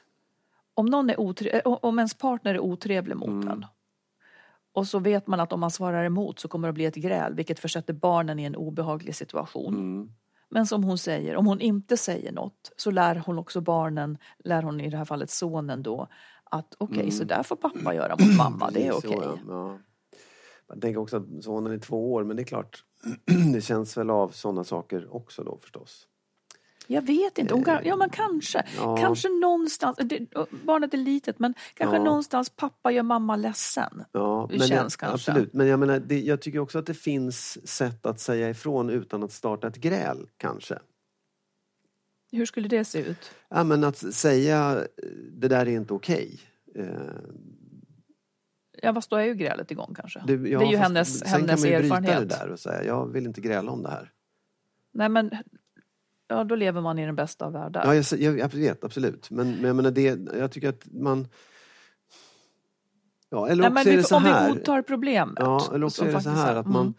om, 0.74 0.86
någon 0.86 1.10
är 1.10 1.20
otre, 1.20 1.50
eh, 1.50 1.62
om 1.82 2.00
ens 2.00 2.14
partner 2.14 2.56
är 2.56 2.60
otrevlig 2.60 3.16
mot 3.18 3.30
en 3.52 3.66
och 4.74 4.88
så 4.88 5.00
vet 5.00 5.28
man 5.28 5.40
att 5.40 5.54
om 5.54 5.60
man 5.60 5.72
svarar 5.72 6.06
emot 6.06 6.40
så 6.40 6.48
kommer 6.48 6.68
det 6.68 6.70
att 6.70 6.76
bli 6.76 6.86
ett 6.86 6.96
gräl 6.96 7.34
vilket 7.36 7.60
försätter 7.60 7.94
barnen 7.94 8.40
i 8.40 8.44
en 8.44 8.56
obehaglig 8.56 9.16
situation. 9.16 9.76
Men 10.50 10.68
som 10.68 10.84
hon 10.84 10.98
säger, 10.98 11.36
om 11.36 11.46
hon 11.48 11.62
inte 11.62 11.98
säger 11.98 12.32
något 12.32 12.72
så 12.78 12.92
lär 12.92 13.16
hon 13.26 13.40
också 13.40 13.62
barnen, 13.62 14.18
lär 14.44 14.62
hon 14.64 14.82
i 14.82 14.90
det 14.90 14.98
här 14.98 15.06
fallet 15.06 15.30
sonen 15.30 15.84
då, 15.84 16.08
att 16.44 16.76
okej, 16.78 17.12
så 17.12 17.24
där 17.24 17.44
får 17.44 17.56
pappa 17.56 17.94
göra 17.96 18.16
mot 18.20 18.38
mamma, 18.38 18.72
det 18.72 18.88
är 18.88 18.92
okej. 18.98 19.12
så, 19.12 19.40
ja. 19.48 19.80
Jag 20.68 20.82
tänker 20.82 21.00
också 21.00 21.18
att 21.18 21.44
sonen 21.44 21.74
är 21.74 21.78
två 21.78 22.14
år, 22.14 22.24
men 22.24 22.36
det 22.36 22.44
är 22.44 22.46
klart, 22.46 22.84
det 23.54 23.62
känns 23.62 23.98
väl 23.98 24.10
av 24.10 24.30
sådana 24.30 24.64
saker 24.64 25.16
också 25.16 25.44
då 25.44 25.58
förstås. 25.62 26.08
Jag 26.88 27.02
vet 27.02 27.38
inte, 27.38 27.64
kan, 27.66 27.86
ja 27.86 27.96
men 27.96 28.10
kanske. 28.10 28.66
Ja. 28.78 28.98
Kanske 28.98 29.30
någonstans, 29.30 29.98
det, 29.98 30.28
barnet 30.66 30.94
är 30.94 30.98
litet 30.98 31.40
men 31.40 31.54
kanske 31.74 31.98
Ja. 31.98 32.04
någonstans 32.04 32.50
pappa 32.50 32.92
gör 32.92 33.04
mamma 33.04 33.36
ledsen. 33.36 34.04
Ja, 34.12 34.48
Det 34.52 34.58
men 34.58 34.68
känns 34.68 34.98
jag, 35.02 35.10
kanske. 35.10 35.32
Absolut, 35.32 35.54
men 35.54 35.68
jag 35.68 35.80
menar, 35.80 36.00
det, 36.00 36.20
jag 36.22 36.42
tycker 36.42 36.60
också 36.60 36.80
att 36.80 36.86
det 36.86 36.94
finns 36.94 37.68
sätt 37.68 38.06
att 38.06 38.20
säga 38.20 38.50
ifrån 38.50 38.90
utan 38.90 39.24
att 39.24 39.32
starta 39.32 39.68
ett 39.68 39.76
gräl, 39.78 40.28
kanske. 40.38 40.80
Hur 42.32 42.46
skulle 42.46 42.68
det 42.68 42.86
se 42.86 43.00
ut? 43.00 43.32
Ja, 43.50 43.64
men 43.64 43.84
att 43.84 43.98
säga, 43.98 44.72
eh, 44.80 45.10
det 45.32 45.48
där 45.48 45.66
är 45.66 45.72
inte 45.72 45.94
okej. 45.94 46.40
Eh, 46.76 46.86
Ja, 48.86 48.94
fast 48.94 49.10
då 49.10 49.16
är 49.16 49.24
ju 49.24 49.34
grälet 49.34 49.72
igång 49.72 49.94
kanske. 49.96 50.24
Det, 50.28 50.34
ja, 50.50 50.60
det 50.60 50.66
är 50.66 50.72
ju 50.72 50.78
hennes, 50.78 51.20
sen 51.20 51.28
hennes 51.28 51.64
kan 51.64 51.72
man 51.72 51.72
ju 51.72 51.90
bryta 51.90 51.96
erfarenhet. 51.96 52.30
det 52.30 52.36
där 52.36 52.52
och 52.52 52.60
säga, 52.60 52.84
jag 52.84 53.06
vill 53.06 53.26
inte 53.26 53.42
gräla 53.42 53.72
om 53.72 53.84
det 53.84 53.90
här. 53.90 54.12
Nej 54.94 55.10
men, 55.10 55.32
ja 56.28 56.44
då 56.44 56.56
lever 56.56 56.82
man 56.82 57.00
i 57.00 57.06
den 57.06 57.16
bästa 57.16 57.46
av 57.46 57.54
världar. 57.54 57.86
Ja, 57.86 57.96
jag, 57.96 58.20
jag, 58.20 58.40
jag 58.40 58.54
vet, 58.54 58.84
absolut. 58.84 59.30
Men, 59.32 59.52
men 59.52 59.64
jag 59.64 59.76
menar 59.76 59.92
det, 59.92 60.20
jag 60.38 60.52
tycker 60.52 60.70
att 60.70 60.86
man... 60.92 61.28
Ja, 63.30 63.48
eller 63.48 63.70
Nej, 63.70 63.72
men 63.72 63.82
också 63.82 63.90
är 63.90 63.98
det 63.98 64.04
så 64.04 64.16
om 64.16 64.24
vi 64.24 64.30
här. 64.30 64.50
godtar 64.50 64.82
problemet. 64.82 65.38
Ja, 65.40 65.72
eller 65.74 65.86
också 65.86 66.06
är 66.06 66.12
det 66.12 66.22
så 66.22 66.30
här 66.30 66.56
att 66.56 66.68
man... 66.68 66.82
Mm. 66.82 66.94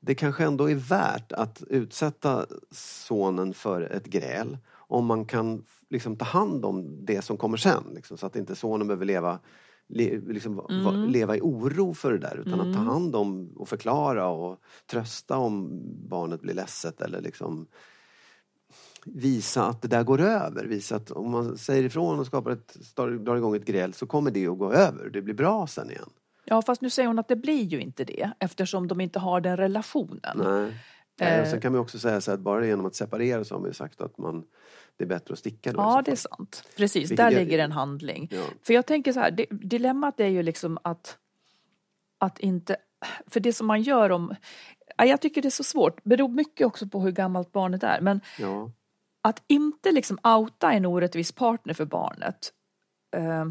Det 0.00 0.14
kanske 0.14 0.44
ändå 0.44 0.70
är 0.70 0.74
värt 0.74 1.32
att 1.32 1.62
utsätta 1.70 2.46
sonen 2.70 3.54
för 3.54 3.80
ett 3.80 4.06
gräl 4.06 4.58
om 4.72 5.06
man 5.06 5.24
kan 5.24 5.64
liksom 5.90 6.16
ta 6.16 6.24
hand 6.24 6.64
om 6.64 7.04
det 7.04 7.22
som 7.22 7.36
kommer 7.36 7.56
sen. 7.56 7.84
Liksom, 7.94 8.18
så 8.18 8.26
att 8.26 8.36
inte 8.36 8.56
sonen 8.56 8.86
behöver 8.86 9.06
leva, 9.06 9.38
le, 9.88 10.18
liksom, 10.28 10.56
va- 10.56 10.66
Mm. 10.70 11.08
leva 11.08 11.36
i 11.36 11.40
oro 11.40 11.94
för 11.94 12.12
det 12.12 12.18
där 12.18 12.36
utan 12.46 12.60
att 12.60 12.74
ta 12.74 12.80
hand 12.80 13.16
om 13.16 13.52
och 13.56 13.68
förklara 13.68 14.28
och 14.28 14.58
trösta 14.90 15.36
om 15.36 15.80
barnet 16.08 16.40
blir 16.40 16.54
ledset 16.54 17.00
eller 17.00 17.20
liksom 17.20 17.66
visa 19.06 19.66
att 19.66 19.82
det 19.82 19.88
där 19.88 20.02
går 20.02 20.20
över. 20.20 20.64
Visa 20.64 20.96
att 20.96 21.10
om 21.10 21.30
man 21.30 21.58
säger 21.58 21.82
ifrån 21.84 22.18
och 22.18 22.26
skapar 22.26 22.50
ett, 22.50 22.76
drar 22.96 23.36
igång 23.36 23.56
ett 23.56 23.64
gräl 23.64 23.92
så 23.94 24.06
kommer 24.06 24.30
det 24.30 24.46
att 24.46 24.58
gå 24.58 24.72
över. 24.72 25.08
Det 25.10 25.22
blir 25.22 25.34
bra 25.34 25.66
sen 25.66 25.90
igen. 25.90 26.10
Ja, 26.44 26.62
fast 26.62 26.80
nu 26.80 26.90
säger 26.90 27.06
hon 27.06 27.18
att 27.18 27.28
det 27.28 27.36
blir 27.36 27.62
ju 27.64 27.80
inte 27.80 28.04
det 28.04 28.30
eftersom 28.38 28.88
de 28.88 29.00
inte 29.00 29.18
har 29.18 29.40
den 29.40 29.56
relationen. 29.56 30.38
Nej. 30.44 30.74
Eh. 31.20 31.50
sen 31.50 31.60
kan 31.60 31.72
man 31.72 31.80
också 31.80 31.98
säga 31.98 32.20
så 32.20 32.32
att 32.32 32.40
bara 32.40 32.66
genom 32.66 32.86
att 32.86 32.94
separera 32.94 33.44
så 33.44 33.54
har 33.54 33.60
man 33.60 33.70
ju 33.70 33.74
sagt 33.74 34.00
att 34.00 34.18
man, 34.18 34.44
det 34.96 35.04
är 35.04 35.08
bättre 35.08 35.32
att 35.32 35.38
sticka 35.38 35.72
då 35.72 35.80
Ja, 35.80 36.02
det 36.04 36.10
är 36.10 36.16
sant. 36.16 36.64
Precis, 36.76 37.02
Vilket 37.02 37.16
där 37.16 37.30
jag- 37.30 37.34
ligger 37.40 37.58
en 37.58 37.72
handling. 37.72 38.28
Ja. 38.32 38.42
För 38.62 38.74
jag 38.74 38.86
tänker 38.86 39.12
så 39.12 39.20
här, 39.20 39.46
dilemmat 39.50 40.20
är 40.20 40.26
ju 40.28 40.42
liksom 40.42 40.78
att, 40.84 41.18
att 42.18 42.38
inte... 42.38 42.76
För 43.26 43.40
det 43.40 43.52
som 43.52 43.66
man 43.66 43.82
gör 43.82 44.10
om... 44.10 44.34
Ja, 44.96 45.04
jag 45.04 45.20
tycker 45.20 45.42
det 45.42 45.48
är 45.48 45.50
så 45.50 45.64
svårt, 45.64 46.04
beror 46.04 46.28
mycket 46.28 46.66
också 46.66 46.86
på 46.88 47.00
hur 47.00 47.12
gammalt 47.12 47.52
barnet 47.52 47.82
är. 47.82 48.00
Men 48.00 48.20
Ja. 48.38 48.70
att 49.22 49.42
inte 49.46 49.92
liksom 49.92 50.18
outa 50.22 50.72
en 50.72 50.86
orättvis 50.86 51.32
partner 51.32 51.74
för 51.74 51.84
barnet. 51.84 52.52
Eh, 53.16 53.44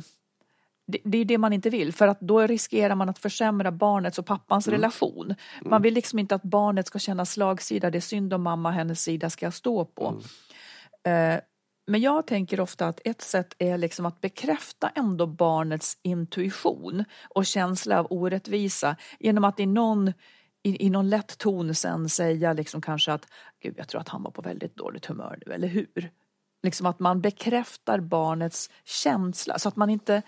det, 0.87 0.97
det 1.03 1.17
är 1.17 1.25
det 1.25 1.37
man 1.37 1.53
inte 1.53 1.69
vill 1.69 1.93
för 1.93 2.07
att 2.07 2.19
då 2.19 2.39
riskerar 2.47 2.95
man 2.95 3.09
att 3.09 3.19
försämra 3.19 3.71
barnets 3.71 4.19
och 4.19 4.25
pappans 4.25 4.67
Mm. 4.67 4.77
relation. 4.79 5.35
Man 5.61 5.81
vill 5.81 5.93
liksom 5.93 6.19
inte 6.19 6.35
att 6.35 6.43
barnet 6.43 6.87
ska 6.87 6.99
känna 6.99 7.25
slagsida, 7.25 7.89
det 7.91 7.97
är 7.97 8.01
synd 8.01 8.33
om 8.33 8.41
mamma, 8.43 8.71
hennes 8.71 9.01
sida 9.03 9.29
ska 9.29 9.51
stå 9.51 9.85
på. 9.85 10.07
Mm. 10.07 10.21
Eh, 11.03 11.39
men 11.87 12.01
jag 12.01 12.27
tänker 12.27 12.59
ofta 12.59 12.87
att 12.87 13.01
ett 13.05 13.21
sätt 13.21 13.55
är 13.57 13.77
liksom 13.77 14.05
att 14.05 14.21
bekräfta 14.21 14.89
ändå 14.95 15.27
barnets 15.27 15.97
intuition 16.01 17.03
och 17.29 17.45
känsla 17.45 17.99
av 17.99 18.07
orättvisa 18.09 18.95
genom 19.19 19.43
att 19.43 19.59
i 19.59 19.65
någon 19.65 20.13
i, 20.63 20.85
i 20.85 20.89
någon 20.89 21.09
lätt 21.09 21.37
ton 21.37 21.75
sen 21.75 22.09
säga 22.09 22.53
liksom 22.53 22.81
kanske 22.81 23.13
att 23.13 23.27
Gud, 23.59 23.73
jag 23.77 23.87
tror 23.87 24.01
att 24.01 24.09
han 24.09 24.23
var 24.23 24.31
på 24.31 24.41
väldigt 24.41 24.75
dåligt 24.75 25.05
humör 25.05 25.39
nu, 25.45 25.53
eller 25.53 25.67
hur? 25.67 26.11
Liksom 26.63 26.85
att 26.85 26.99
man 26.99 27.21
bekräftar 27.21 27.99
barnets 27.99 28.69
känsla 28.85 29.59
så 29.59 29.69
att 29.69 29.75
man 29.75 29.89
inte 29.89 30.21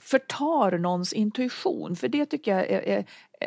förtar 0.00 0.78
någons 0.78 1.12
intuition. 1.12 1.96
För 1.96 2.08
det 2.08 2.26
tycker 2.26 2.56
jag 2.56 2.70
är, 2.70 2.82
är, 2.82 3.04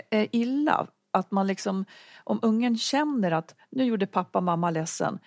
är 0.09 0.27
illa. 0.31 0.87
Att 1.11 1.31
man 1.31 1.47
liksom, 1.47 1.85
om 2.23 2.39
ungen 2.41 2.77
känner 2.77 3.31
att 3.31 3.55
nu 3.69 3.83
gjorde 3.83 4.07
pappa 4.07 4.41
mamma 4.41 4.69
ledsen, 4.69 5.19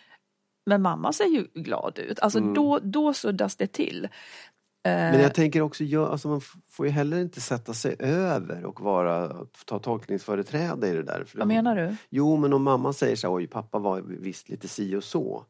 men 0.68 0.82
mamma 0.82 1.12
ser 1.12 1.24
ju 1.24 1.46
glad 1.54 1.98
ut. 1.98 2.20
Alltså 2.20 2.40
då, 2.40 2.78
då 2.82 3.12
suddas 3.14 3.56
det 3.56 3.66
till. 3.66 4.08
Men 4.84 5.20
jag 5.20 5.34
tänker 5.34 5.60
också, 5.60 5.84
ja, 5.84 6.08
alltså 6.08 6.28
man 6.28 6.40
får 6.70 6.86
ju 6.86 6.92
heller 6.92 7.20
inte 7.20 7.40
sätta 7.40 7.74
sig 7.74 7.96
över 7.98 8.64
och 8.64 8.80
vara, 8.80 9.32
ta 9.64 9.78
tolkningsföreträde 9.78 10.88
i 10.88 10.92
det 10.92 11.02
där. 11.02 11.26
Vad 11.34 11.48
menar 11.48 11.76
du? 11.76 11.96
Jo, 12.10 12.36
men 12.36 12.52
om 12.52 12.62
mamma 12.62 12.92
säger 12.92 13.16
så 13.16 13.34
oj 13.34 13.46
pappa 13.46 13.78
var 13.78 14.00
visst 14.06 14.48
lite 14.48 14.68
si 14.68 14.96
och 14.96 15.04
så. 15.04 15.44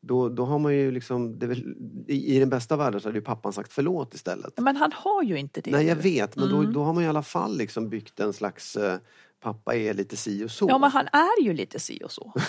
Då, 0.00 0.28
då 0.28 0.44
har 0.44 0.58
man 0.58 0.74
ju 0.74 0.90
liksom, 0.90 1.38
väl, 1.38 1.74
i, 2.06 2.38
den 2.38 2.48
bästa 2.50 2.76
världen 2.76 3.00
så 3.00 3.08
hade 3.08 3.18
ju 3.18 3.24
pappan 3.24 3.52
sagt 3.52 3.72
förlåt 3.72 4.14
istället. 4.14 4.60
Men 4.60 4.76
han 4.76 4.92
har 4.92 5.22
ju 5.22 5.38
inte 5.38 5.60
det. 5.60 5.70
Nej, 5.70 5.86
jag 5.86 5.96
vet, 5.96 6.36
men 6.36 6.48
Mm. 6.48 6.64
då, 6.64 6.70
då 6.70 6.84
har 6.84 6.92
man 6.92 7.04
i 7.04 7.08
alla 7.08 7.22
fall 7.22 7.56
liksom 7.58 7.88
byggt 7.88 8.20
en 8.20 8.32
slags, 8.32 8.76
eh, 8.76 8.98
pappa 9.40 9.74
är 9.76 9.94
lite 9.94 10.16
si 10.16 10.44
och 10.44 10.50
så. 10.50 10.66
Ja, 10.68 10.78
men 10.78 10.90
han 10.90 11.06
är 11.12 11.42
ju 11.42 11.52
lite 11.52 11.78
si 11.80 12.00
och 12.04 12.12
så. 12.12 12.32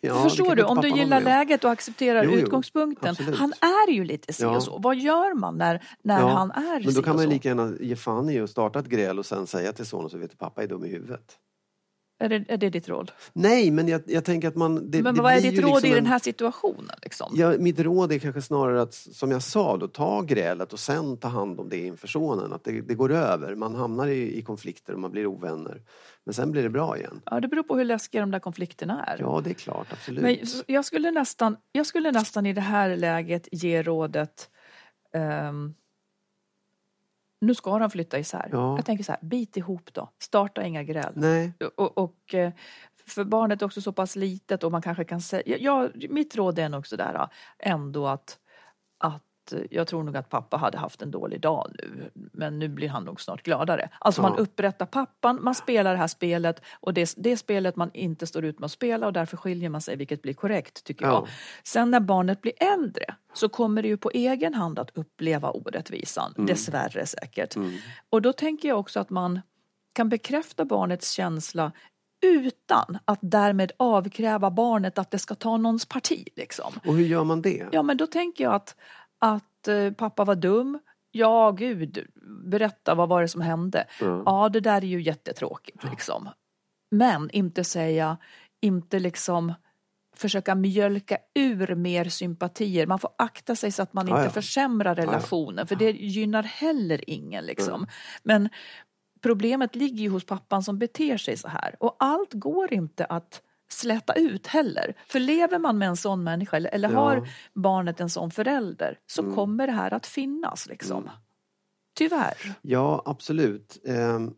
Ja, 0.00 0.22
Förstår 0.22 0.54
du? 0.56 0.62
Om 0.62 0.80
du 0.80 0.88
gillar 0.88 1.20
läget 1.20 1.64
och 1.64 1.70
accepterar 1.70 2.24
Jo, 2.24 2.30
jo, 2.34 2.38
utgångspunkten. 2.38 3.10
absolut. 3.10 3.38
Han 3.38 3.52
är 3.60 3.90
ju 3.92 4.04
lite 4.04 4.32
si 4.32 4.42
Ja. 4.42 4.56
och 4.56 4.62
så. 4.62 4.78
Vad 4.78 4.96
gör 4.96 5.34
man 5.34 5.58
när, 5.58 5.84
när 6.02 6.20
Ja, 6.20 6.28
han 6.28 6.50
är 6.50 6.80
Men 6.84 6.92
si 6.92 6.96
då 6.96 7.02
kan 7.02 7.10
och 7.10 7.16
man 7.16 7.24
så? 7.24 7.30
lika 7.30 7.48
gärna 7.48 7.72
ge 7.80 7.96
fan 7.96 8.30
i 8.30 8.40
att 8.40 8.50
starta 8.50 8.78
ett 8.78 8.86
gräl 8.86 9.18
och 9.18 9.26
sen 9.26 9.46
säga 9.46 9.72
till 9.72 9.86
sonen 9.86 10.10
så 10.10 10.18
vet 10.18 10.30
du 10.30 10.36
pappa 10.36 10.62
är 10.62 10.66
dum 10.66 10.84
i 10.84 10.88
huvudet. 10.88 11.38
Är 12.18 12.28
det, 12.28 12.44
är 12.48 12.56
det 12.56 12.70
ditt 12.70 12.88
råd? 12.88 13.12
Nej, 13.32 13.70
men 13.70 13.88
jag, 13.88 14.02
jag 14.06 14.24
tänker 14.24 14.48
att 14.48 14.54
man... 14.56 14.90
Det, 14.90 15.02
men 15.02 15.14
det 15.14 15.22
vad 15.22 15.32
är 15.32 15.40
ditt 15.40 15.60
råd 15.60 15.70
liksom 15.74 15.86
i 15.88 15.90
en- 15.90 15.96
den 15.96 16.06
här 16.06 16.18
situationen? 16.18 16.96
Liksom? 17.02 17.32
Ja, 17.36 17.54
mitt 17.58 17.80
råd 17.80 18.12
är 18.12 18.18
kanske 18.18 18.42
snarare 18.42 18.82
att, 18.82 18.94
som 18.94 19.30
jag 19.30 19.42
sa, 19.42 19.76
då, 19.76 19.88
ta 19.88 20.22
grälet 20.22 20.72
och 20.72 20.78
sen 20.78 21.16
ta 21.16 21.28
hand 21.28 21.60
om 21.60 21.68
det 21.68 21.78
inför 21.86 22.08
sonen. 22.08 22.52
Att 22.52 22.64
det, 22.64 22.80
det 22.80 22.94
går 22.94 23.12
över. 23.12 23.54
Man 23.54 23.74
hamnar 23.74 24.06
i, 24.06 24.38
i 24.38 24.42
konflikter 24.42 24.92
och 24.92 25.00
man 25.00 25.10
blir 25.10 25.26
ovänner. 25.26 25.82
Men 26.24 26.34
sen 26.34 26.50
blir 26.50 26.62
det 26.62 26.70
bra 26.70 26.98
igen. 26.98 27.20
Ja, 27.24 27.40
det 27.40 27.48
beror 27.48 27.62
på 27.62 27.76
hur 27.76 27.84
läskiga 27.84 28.20
de 28.20 28.30
där 28.30 28.38
konflikterna 28.40 29.04
är. 29.04 29.16
Ja, 29.20 29.40
det 29.44 29.50
är 29.50 29.54
klart. 29.54 29.86
Absolut. 29.92 30.22
Men 30.22 30.36
jag 30.66 30.84
skulle, 30.84 31.10
nästan, 31.10 31.56
jag 31.72 31.86
skulle 31.86 32.12
nästan 32.12 32.46
i 32.46 32.52
det 32.52 32.60
här 32.60 32.96
läget 32.96 33.48
ge 33.52 33.82
rådet 33.82 34.50
ehm, 35.14 35.74
nu 37.46 37.54
ska 37.54 37.78
de 37.78 37.90
flytta 37.90 38.18
isär. 38.18 38.48
Ja. 38.52 38.76
Jag 38.76 38.86
tänker 38.86 39.04
så 39.04 39.12
här, 39.12 39.18
bit 39.22 39.56
ihop 39.56 39.90
då. 39.92 40.10
Starta 40.18 40.62
inga 40.62 40.82
gräl. 40.82 41.12
Nej. 41.14 41.52
Och, 41.76 41.98
och 41.98 42.34
eh, 42.34 42.52
för 43.06 43.24
barnet 43.24 43.62
är 43.62 43.66
också 43.66 43.80
så 43.80 43.92
pass 43.92 44.16
litet 44.16 44.64
och 44.64 44.72
man 44.72 44.82
kanske 44.82 45.04
kan 45.04 45.20
säga, 45.20 45.58
ja, 45.58 45.88
mitt 45.94 46.36
råd 46.36 46.58
är 46.58 46.68
nog 46.68 46.86
sådär 46.86 47.14
ah, 47.14 47.30
ändå 47.58 48.06
att, 48.06 48.38
att 48.98 49.22
jag 49.70 49.86
tror 49.86 50.02
nog 50.02 50.16
att 50.16 50.28
pappa 50.28 50.56
hade 50.56 50.78
haft 50.78 51.02
en 51.02 51.10
dålig 51.10 51.40
dag 51.40 51.70
nu, 51.78 52.10
men 52.14 52.58
nu 52.58 52.68
blir 52.68 52.88
han 52.88 53.04
nog 53.04 53.20
snart 53.20 53.42
gladare. 53.42 53.88
Alltså 53.98 54.22
man 54.22 54.36
upprättar 54.38 54.86
pappan, 54.86 55.38
man 55.42 55.54
spelar 55.54 55.92
det 55.92 55.98
här 55.98 56.06
spelet 56.06 56.62
och 56.80 56.94
det, 56.94 57.14
det 57.16 57.36
spelet 57.36 57.76
man 57.76 57.90
inte 57.94 58.26
står 58.26 58.44
ut 58.44 58.58
med 58.58 58.64
att 58.64 58.72
spela 58.72 59.06
och 59.06 59.12
därför 59.12 59.36
skiljer 59.36 59.68
man 59.68 59.80
sig, 59.80 59.96
vilket 59.96 60.22
blir 60.22 60.34
korrekt 60.34 60.84
tycker 60.84 61.04
jag. 61.04 61.14
Ja. 61.14 61.26
Sen 61.64 61.90
när 61.90 62.00
barnet 62.00 62.40
blir 62.40 62.52
äldre 62.62 63.04
så 63.34 63.48
kommer 63.48 63.82
det 63.82 63.88
ju 63.88 63.96
på 63.96 64.10
egen 64.14 64.54
hand 64.54 64.78
att 64.78 64.90
uppleva 64.94 65.50
orättvisan, 65.50 66.34
Mm. 66.36 66.46
dessvärre 66.46 67.06
säkert. 67.06 67.56
Och 68.10 68.22
då 68.22 68.32
tänker 68.32 68.68
jag 68.68 68.78
också 68.78 69.00
att 69.00 69.10
man 69.10 69.40
kan 69.92 70.08
bekräfta 70.08 70.64
barnets 70.64 71.10
känsla 71.10 71.72
utan 72.22 72.98
att 73.04 73.18
därmed 73.22 73.72
avkräva 73.76 74.50
barnet 74.50 74.98
att 74.98 75.10
det 75.10 75.18
ska 75.18 75.34
ta 75.34 75.56
någons 75.56 75.86
parti. 75.86 76.28
Liksom. 76.36 76.72
Och 76.86 76.94
hur 76.94 77.04
gör 77.04 77.24
man 77.24 77.42
det? 77.42 77.68
Ja, 77.72 77.82
men 77.82 77.96
då 77.96 78.06
tänker 78.06 78.44
jag 78.44 78.54
att, 78.54 78.76
att 79.18 79.68
eh, 79.68 79.90
pappa 79.92 80.24
var 80.24 80.34
dum. 80.34 80.78
Ja, 81.10 81.50
gud, 81.50 82.06
berätta 82.44 82.94
vad 82.94 83.08
var 83.08 83.22
det 83.22 83.28
som 83.28 83.40
hände? 83.40 83.86
Ja. 84.00 84.22
Ja, 84.26 84.48
det 84.48 84.60
där 84.60 84.76
är 84.84 84.86
ju 84.88 85.02
jättetråkigt 85.02 85.84
liksom. 85.90 86.28
Men 86.90 87.30
inte 87.30 87.64
säga, 87.64 88.16
inte 88.60 88.98
liksom 88.98 89.52
försöka 90.16 90.54
mjölka 90.54 91.18
ur 91.34 91.74
mer 91.74 92.04
sympatier. 92.04 92.86
Man 92.86 92.98
får 92.98 93.10
akta 93.18 93.56
sig 93.56 93.72
så 93.72 93.82
att 93.82 93.92
man 93.92 94.08
Ja, 94.08 94.16
inte 94.16 94.26
ja. 94.26 94.30
försämrar 94.30 94.94
relationen 94.94 95.66
för 95.66 95.76
det 95.76 95.90
gynnar 95.90 96.42
heller 96.42 97.10
ingen 97.10 97.44
liksom. 97.44 97.86
Men 98.22 98.48
problemet 99.22 99.74
ligger 99.76 100.02
ju 100.02 100.08
hos 100.08 100.26
pappan 100.26 100.62
som 100.62 100.78
beter 100.78 101.16
sig 101.16 101.36
så 101.36 101.48
här 101.48 101.76
och 101.80 101.96
allt 101.98 102.32
går 102.32 102.74
inte 102.74 103.04
att 103.04 103.42
släta 103.74 104.12
ut 104.12 104.46
heller. 104.46 104.94
För 105.06 105.20
lever 105.20 105.58
man 105.58 105.78
med 105.78 105.88
en 105.88 105.96
sån 105.96 106.24
människa 106.24 106.56
eller, 106.56 106.70
eller 106.70 106.90
Ja. 106.90 106.98
har 107.00 107.28
barnet 107.54 108.00
en 108.00 108.10
sån 108.10 108.30
förälder 108.30 108.98
så 109.06 109.34
kommer 109.34 109.66
det 109.66 109.72
här 109.72 109.94
att 109.94 110.06
finnas 110.06 110.66
liksom. 110.66 111.10
Tyvärr. 111.96 112.54
Ja, 112.62 113.02
absolut. 113.04 113.78
Ehm, 113.86 114.34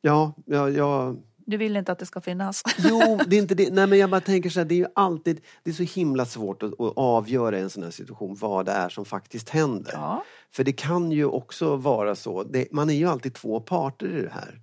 ja, 0.00 0.34
ja, 0.46 0.70
ja, 0.70 1.14
Du 1.36 1.56
vill 1.56 1.76
inte 1.76 1.92
att 1.92 1.98
det 1.98 2.06
ska 2.06 2.20
finnas. 2.20 2.62
Jo, 2.78 3.18
det 3.26 3.36
är 3.36 3.40
inte 3.40 3.54
det. 3.54 3.72
Nej, 3.72 3.86
men 3.86 3.98
jag 3.98 4.10
bara 4.10 4.20
tänker 4.20 4.50
så 4.50 4.60
här, 4.60 4.64
det 4.64 4.74
är 4.74 4.76
ju 4.76 4.86
alltid, 4.94 5.40
det 5.62 5.70
är 5.70 5.74
så 5.74 5.82
himla 5.82 6.26
svårt 6.26 6.62
att, 6.62 6.80
att 6.80 6.92
avgöra 6.96 7.58
i 7.58 7.60
en 7.62 7.70
sån 7.70 7.82
här 7.82 7.90
situation 7.90 8.36
vad 8.40 8.66
det 8.66 8.72
är 8.72 8.88
som 8.88 9.04
faktiskt 9.04 9.48
händer. 9.48 9.92
Ja. 9.94 10.24
För 10.50 10.64
det 10.64 10.72
kan 10.72 11.12
ju 11.12 11.24
också 11.24 11.76
vara 11.76 12.14
så, 12.14 12.42
det, 12.42 12.72
man 12.72 12.90
är 12.90 12.94
ju 12.94 13.06
alltid 13.06 13.34
två 13.34 13.60
parter 13.60 14.18
i 14.18 14.22
det 14.22 14.30
här. 14.32 14.60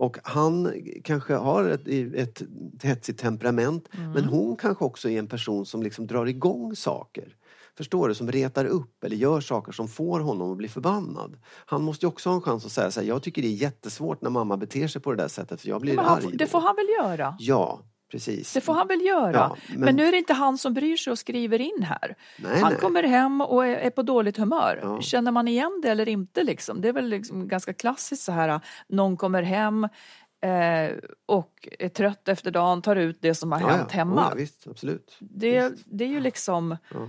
Och 0.00 0.18
han 0.22 0.72
kanske 1.04 1.34
har 1.34 1.64
ett, 1.64 1.88
ett 2.14 2.42
hetsigt 2.82 3.20
temperament 3.20 3.88
men 4.14 4.24
hon 4.24 4.56
kanske 4.56 4.84
också 4.84 5.10
är 5.10 5.18
en 5.18 5.26
person 5.26 5.66
som 5.66 5.82
liksom 5.82 6.06
drar 6.06 6.26
igång 6.26 6.76
saker. 6.76 7.36
Förstår 7.76 8.08
du? 8.08 8.14
Som 8.14 8.32
retar 8.32 8.64
upp 8.64 9.04
eller 9.04 9.16
gör 9.16 9.40
saker 9.40 9.72
som 9.72 9.88
får 9.88 10.20
honom 10.20 10.50
att 10.50 10.56
bli 10.56 10.68
förbannad. 10.68 11.36
Han 11.66 11.82
måste 11.82 12.06
ju 12.06 12.08
också 12.08 12.28
ha 12.28 12.36
en 12.36 12.42
chans 12.42 12.66
att 12.66 12.72
säga 12.72 12.90
så 12.90 13.00
här, 13.00 13.06
jag 13.06 13.22
tycker 13.22 13.42
det 13.42 13.48
är 13.48 13.52
jättesvårt 13.52 14.22
när 14.22 14.30
mamma 14.30 14.56
beter 14.56 14.88
sig 14.88 15.02
på 15.02 15.10
det 15.10 15.22
där 15.22 15.28
sättet 15.28 15.60
för 15.60 15.68
jag 15.68 15.80
blir 15.80 15.96
Men 15.96 16.04
arg. 16.04 16.22
han, 16.24 16.32
det 16.32 16.44
då." 16.44 16.46
får 16.46 16.60
han 16.60 16.76
väl 16.76 16.86
göra? 17.04 17.36
Ja, 17.38 17.80
precis. 18.10 18.52
Det 18.52 18.60
får 18.60 18.74
han 18.74 18.88
väl 18.88 19.00
göra. 19.00 19.32
Ja, 19.32 19.56
men... 19.68 19.80
men- 19.80 19.96
nu 19.96 20.06
är 20.06 20.12
det 20.12 20.18
inte 20.18 20.32
han 20.32 20.58
som 20.58 20.74
bryr 20.74 20.96
sig 20.96 21.10
och 21.10 21.18
skriver 21.18 21.60
in 21.60 21.82
här. 21.82 22.14
Nej, 22.38 22.60
han 22.60 22.72
nej. 22.72 22.80
kommer 22.80 23.02
hem 23.02 23.40
och 23.40 23.66
är, 23.66 23.90
på 23.90 24.02
dåligt 24.02 24.36
humör. 24.36 24.80
Ja. 24.82 25.00
Känner 25.00 25.32
man 25.32 25.48
igen 25.48 25.80
det 25.82 25.90
eller 25.90 26.08
inte? 26.08 26.44
Liksom? 26.44 26.80
Det 26.80 26.88
är 26.88 26.92
väl 26.92 27.08
liksom 27.08 27.48
ganska 27.48 27.72
klassiskt 27.72 28.22
så 28.22 28.32
här. 28.32 28.60
Någon 28.88 29.16
kommer 29.16 29.42
hem 29.42 29.84
eh, 30.42 30.96
och 31.26 31.68
är 31.78 31.88
trött 31.88 32.28
efter 32.28 32.50
dagen, 32.50 32.82
tar 32.82 32.96
ut 32.96 33.18
det 33.20 33.34
som 33.34 33.52
har 33.52 33.60
Ja, 33.60 33.66
hänt 33.66 33.92
hemma. 33.92 34.26
Ja, 34.30 34.36
visst, 34.36 34.66
absolut. 34.66 35.16
Det, 35.18 35.72
det 35.84 36.04
är 36.04 36.08
ju 36.08 36.20
liksom... 36.20 36.76
Ja. 36.94 37.06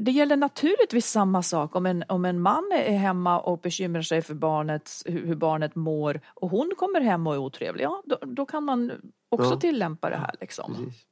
Det 0.00 0.10
gäller 0.10 0.36
naturligtvis 0.36 1.06
samma 1.10 1.42
sak 1.42 1.76
om 1.76 1.86
en, 1.86 2.04
om 2.08 2.24
en 2.24 2.40
man 2.40 2.72
är 2.72 2.96
hemma 2.98 3.40
och 3.40 3.58
bekymrar 3.60 4.02
sig 4.02 4.22
för 4.22 4.34
barnet, 4.34 4.90
hur, 5.04 5.34
barnet 5.34 5.74
mår 5.74 6.20
och 6.26 6.50
hon 6.50 6.72
kommer 6.76 7.00
hem 7.00 7.26
och 7.26 7.34
är 7.34 7.38
otrevlig. 7.38 7.84
Ja, 7.84 8.02
då, 8.06 8.18
då 8.22 8.46
kan 8.46 8.64
man 8.64 8.92
också 9.28 9.50
Ja. 9.50 9.60
tillämpa 9.60 10.10
det 10.10 10.16
här. 10.16 10.34
Liksom. 10.40 10.74
Precis. 10.74 11.06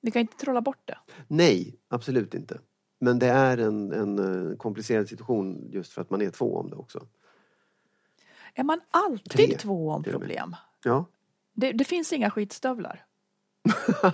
Vi 0.00 0.10
kan 0.10 0.20
inte 0.20 0.36
trolla 0.36 0.60
bort 0.60 0.80
det. 0.84 0.98
Nej, 1.28 1.76
absolut 1.88 2.34
inte. 2.34 2.58
Men 3.00 3.18
det 3.18 3.26
är 3.26 3.58
en, 3.58 3.92
en 3.92 4.50
eh, 4.50 4.56
komplicerad 4.56 5.08
situation 5.08 5.68
just 5.70 5.92
för 5.92 6.02
att 6.02 6.10
man 6.10 6.22
är 6.22 6.30
två 6.30 6.56
om 6.56 6.70
det 6.70 6.76
också. 6.76 7.06
Är 8.54 8.64
man 8.64 8.80
alltid 8.90 9.48
Tre, 9.48 9.56
två 9.58 9.90
om 9.90 10.02
problem? 10.02 10.56
Ja. 10.84 11.04
Det, 11.52 11.72
det 11.72 11.84
finns 11.84 12.12
inga 12.12 12.30
skitstövlar. 12.30 13.04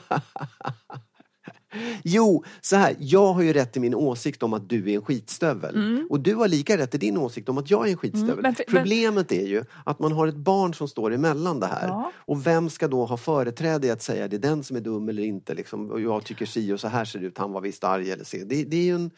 Jo, 2.05 2.45
så 2.61 2.77
här. 2.77 2.95
Jag 2.99 3.33
har 3.33 3.43
ju 3.43 3.53
rätt 3.53 3.77
i 3.77 3.81
min 3.81 3.95
åsikt 3.95 4.43
om 4.43 4.53
att 4.53 4.69
du 4.69 4.91
är 4.91 4.95
en 4.95 5.03
skitstövel. 5.03 6.05
Och 6.11 6.21
du 6.21 6.35
har 6.35 6.49
lika 6.49 6.79
rätt 6.79 6.95
i 6.95 6.99
din 6.99 7.17
åsikt 7.17 7.49
om 7.49 7.59
att 7.59 7.71
jag 7.71 7.87
är 7.87 7.91
en 7.91 7.97
skitstövel. 7.97 8.31
Mm, 8.31 8.43
men 8.43 8.55
för- 8.55 8.65
men- 8.69 8.83
Problemet 8.83 9.33
är 9.33 9.47
ju 9.47 9.65
att 9.85 9.99
man 9.99 10.13
har 10.13 10.27
ett 10.27 10.37
barn 10.37 10.75
som 10.75 10.89
står 10.89 11.13
emellan 11.15 11.61
det 11.61 11.67
här. 11.67 11.89
Ja. 11.89 12.13
Och 12.17 12.47
vem 12.47 12.71
ska 12.71 12.89
då 12.89 13.05
ha 13.05 13.17
företräde 13.17 13.87
i 13.87 13.91
att 13.91 14.03
säga 14.03 14.29
det 14.29 14.37
är 14.37 14.41
den 14.41 14.63
som 14.63 14.77
är 14.77 14.81
dum 14.81 15.09
eller 15.09 15.23
inte? 15.23 15.55
Liksom, 15.55 15.91
och 15.91 16.01
jag 16.01 16.25
tycker 16.25 16.47
si 16.47 16.73
och 16.73 16.81
så 16.81 16.89
här 16.89 17.05
ser 17.05 17.19
det 17.19 17.27
ut, 17.27 17.39
han 17.39 17.53
var 17.53 17.61
visst 17.61 17.85
arg 17.85 18.11
eller 18.11 18.25
så. 18.25 18.37
Det, 18.37 18.65
det 18.65 18.77
är 18.77 18.85
ju 18.85 18.95
en... 18.95 19.11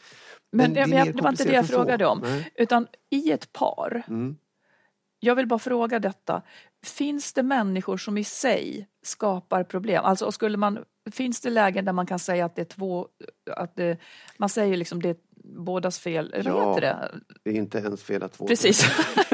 Men 0.51 0.73
det 0.73 0.79
är 0.79 0.85
det, 0.87 0.91
mer 0.91 1.13
det 1.13 1.21
var 1.21 1.29
inte 1.29 1.43
det 1.43 1.53
jag 1.53 1.67
frågade 1.67 2.05
om. 2.05 2.19
Nej. 2.23 2.51
Utan 2.55 2.87
i 3.11 3.31
ett 3.31 3.53
par, 3.53 4.03
Mm. 4.07 4.35
Jag 5.19 5.35
vill 5.35 5.47
bara 5.47 5.59
fråga 5.59 5.99
detta. 5.99 6.41
Finns 6.85 7.33
det 7.33 7.43
människor 7.43 7.97
som 7.97 8.17
i 8.17 8.23
sig 8.23 8.87
skapar 9.05 9.63
problem? 9.63 10.03
Alltså 10.05 10.31
skulle 10.31 10.57
man, 10.57 10.79
finns 11.11 11.41
det 11.41 11.49
lägen 11.49 11.85
där 11.85 11.93
man 11.93 12.05
kan 12.05 12.19
säga 12.19 12.45
att 12.45 12.55
det 12.55 12.61
är 12.61 12.65
två, 12.65 13.07
att 13.51 13.75
det, 13.75 13.97
man 14.37 14.49
säger 14.49 14.77
liksom 14.77 15.01
det 15.01 15.09
är 15.09 15.15
bådas 15.43 15.99
fel, 15.99 16.33
eller 16.33 16.51
Ja. 16.51 16.69
heter 16.75 16.81
det? 16.81 17.11
Det 17.43 17.49
är 17.49 17.53
inte 17.55 17.77
ens 17.77 18.03
fel 18.03 18.23
att 18.23 18.33
två... 18.33 18.47
Precis. 18.47 18.85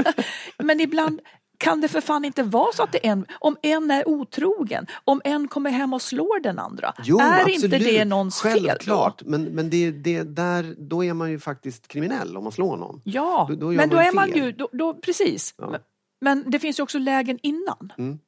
Men 0.57 0.79
ibland 0.79 1.21
kan 1.57 1.81
det 1.81 1.87
för 1.87 2.01
fan 2.01 2.25
inte 2.25 2.43
vara 2.43 2.71
så 2.73 2.83
att 2.83 2.91
det 2.91 2.97
en, 3.07 3.25
om 3.39 3.57
en 3.61 3.91
är 3.91 4.07
otrogen, 4.07 4.87
om 5.03 5.21
en 5.23 5.47
kommer 5.47 5.69
hem 5.69 5.93
och 5.93 6.01
slår 6.01 6.39
den 6.39 6.59
andra. 6.59 6.93
Jo, 7.03 7.19
är 7.19 7.41
absolut. 7.41 7.63
inte 7.63 7.77
det 7.77 8.05
någons 8.05 8.41
fel 8.41 8.59
då? 8.63 8.67
Självklart, 8.67 9.21
men, 9.25 9.43
men 9.43 9.69
det, 9.69 9.91
det, 9.91 10.23
där, 10.23 10.75
då 10.77 11.03
är 11.03 11.13
man 11.13 11.31
ju 11.31 11.39
faktiskt 11.39 11.87
kriminell 11.87 12.37
om 12.37 12.43
man 12.43 12.51
slår 12.53 12.77
någon. 12.77 13.01
Ja, 13.03 13.45
Då- 13.49 13.55
då 13.55 13.71
men 13.71 13.89
då 13.89 13.95
man 13.95 14.05
är 14.05 14.11
man 14.13 14.29
fel. 14.29 14.37
ju, 14.37 14.51
då, 14.51 14.69
då, 14.71 14.93
precis. 14.93 15.55
Ja. 15.57 15.69
Men, 15.69 15.81
men 16.21 16.51
det 16.51 16.59
finns 16.59 16.79
ju 16.79 16.83
också 16.83 16.97
lägen 16.99 17.39
innan. 17.43 17.93
Mm. 17.97 18.19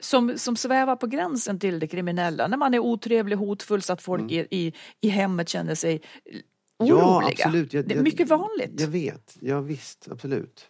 Som, 0.00 0.38
som 0.38 0.56
svävar 0.56 0.96
på 0.96 1.06
gränsen 1.06 1.58
till 1.58 1.78
det 1.78 1.86
kriminella. 1.86 2.46
När 2.48 2.56
man 2.56 2.74
är 2.74 2.78
otrevlig, 2.78 3.36
hotfull 3.36 3.82
så 3.82 3.92
att 3.92 4.02
folk 4.02 4.32
i, 4.32 4.46
i, 4.50 4.72
i 5.00 5.08
hemmet 5.08 5.48
känner 5.48 5.74
sig 5.74 6.00
oroliga. 6.78 6.98
Mm. 7.00 7.22
Ja, 7.22 7.30
absolut. 7.46 7.72
Jag- 7.72 7.88
det 7.88 7.94
är 7.94 7.96
jag- 7.96 8.04
mycket 8.04 8.28
vanligt. 8.28 8.80
Jag 8.80 8.88
vet, 8.88 9.36
ja, 9.40 9.60
visst, 9.60 10.08
absolut. 10.10 10.66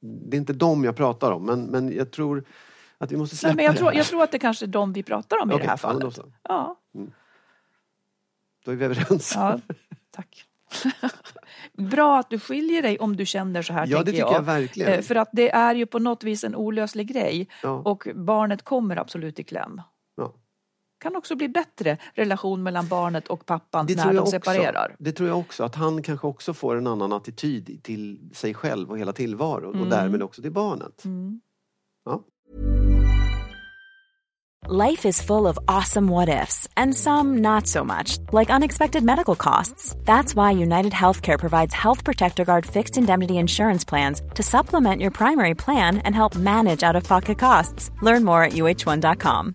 Det 0.00 0.36
är 0.36 0.38
inte 0.38 0.52
dem 0.52 0.84
jag 0.84 0.96
pratar 0.96 1.32
om, 1.32 1.46
men, 1.46 1.64
men 1.64 1.96
jag 1.96 2.10
tror 2.10 2.44
att 2.98 3.12
vi 3.12 3.16
måste 3.16 3.34
Nej, 3.34 3.38
släppa 3.38 3.54
men 3.56 3.64
jag, 3.64 3.76
tror, 3.76 3.94
jag 3.94 4.06
tror 4.06 4.22
att 4.22 4.32
det 4.32 4.38
kanske 4.38 4.64
är 4.64 4.68
de 4.68 4.92
vi 4.92 5.02
pratar 5.02 5.42
om 5.42 5.50
i 5.50 5.54
Okej, 5.54 5.64
det 5.64 5.70
här 5.70 5.76
fallet. 5.76 6.18
Ja, 6.42 6.76
Då 8.64 8.70
är 8.72 8.76
vi 8.76 8.84
överens. 8.84 9.32
ja, 9.34 9.60
tack. 10.10 10.44
Bra 11.72 12.18
att 12.18 12.30
du 12.30 12.38
skiljer 12.38 12.82
dig 12.82 12.98
om 12.98 13.16
du 13.16 13.26
känner 13.26 13.62
så 13.62 13.72
här, 13.72 13.86
Ja, 13.86 13.98
det 13.98 14.10
tycker 14.12 14.32
jag 14.32 14.42
verkligen. 14.42 14.92
Eh, 14.92 15.00
För 15.00 15.14
att 15.14 15.28
det 15.32 15.50
är 15.50 15.74
ju 15.74 15.86
på 15.86 15.98
något 15.98 16.24
vis 16.24 16.44
en 16.44 16.54
olöslig 16.54 17.06
grej 17.08 17.48
Ja. 17.62 17.70
och 17.70 18.08
barnet 18.14 18.62
kommer 18.62 18.96
absolut 18.96 19.38
i 19.38 19.44
kläm. 19.44 19.82
Kan 20.98 21.16
också 21.16 21.36
bli 21.36 21.48
bättre 21.48 21.98
relation 22.14 22.62
mellan 22.62 22.88
barnet 22.88 23.28
och 23.28 23.46
pappan 23.46 23.86
Det 23.86 23.94
när 23.96 24.02
tror, 24.02 24.12
de 24.12 24.16
jag 24.16 24.28
separerar. 24.28 24.84
också. 24.90 24.96
det 24.98 25.12
tror 25.12 25.28
jag 25.28 25.38
också, 25.38 25.64
att 25.64 25.74
han 25.74 26.02
kanske 26.02 26.26
också 26.26 26.54
får 26.54 26.76
en 26.76 26.86
annan 26.86 27.12
attityd 27.12 27.80
till 27.82 28.30
sig 28.34 28.54
själv 28.54 28.90
och 28.90 28.98
hela 28.98 29.12
tillvaron 29.12 29.70
Mm. 29.74 29.82
och 29.82 29.88
därmed 29.90 30.22
också 30.22 30.42
till 30.42 30.52
barnet. 30.52 31.02
Ja. 32.04 32.22
Life 34.68 35.08
is 35.08 35.22
full 35.22 35.46
of 35.46 35.58
awesome 35.68 36.08
what 36.12 36.28
ifs, 36.28 36.68
and 36.74 36.94
some 36.96 37.40
not 37.40 37.66
so 37.68 37.84
much, 37.84 38.18
like 38.32 38.50
unexpected 38.56 39.04
medical 39.04 39.36
costs. 39.36 39.94
That's 40.06 40.34
why 40.34 40.62
United 40.62 40.92
Healthcare 40.92 41.38
provides 41.38 41.74
Health 41.74 42.04
Protector 42.04 42.44
Guard 42.44 42.66
fixed 42.66 42.96
indemnity 42.98 43.34
insurance 43.34 43.84
plans 43.88 44.22
to 44.34 44.42
supplement 44.42 45.00
your 45.02 45.12
primary 45.12 45.54
plan 45.54 45.98
and 45.98 46.14
help 46.16 46.34
manage 46.34 46.82
out 46.82 46.96
of 46.96 47.08
pocket 47.08 47.38
costs. 47.38 47.90
Learn 48.02 48.24
more 48.24 48.42
at 48.46 48.52
uh1.com. 48.54 49.54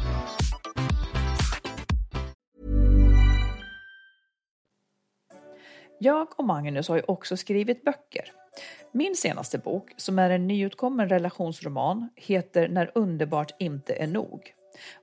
Jag 6.03 6.27
och 6.35 6.45
Magnus 6.45 6.87
har 6.87 6.95
ju 6.95 7.03
också 7.07 7.37
skrivit 7.37 7.83
böcker. 7.83 8.31
Min 8.91 9.15
senaste 9.15 9.57
bok, 9.57 9.93
som 9.97 10.19
är 10.19 10.29
en 10.29 10.47
nyutkommen 10.47 11.09
relationsroman, 11.09 12.09
heter 12.15 12.67
När 12.69 12.91
underbart 12.95 13.51
inte 13.59 13.93
är 13.93 14.07
nog. 14.07 14.53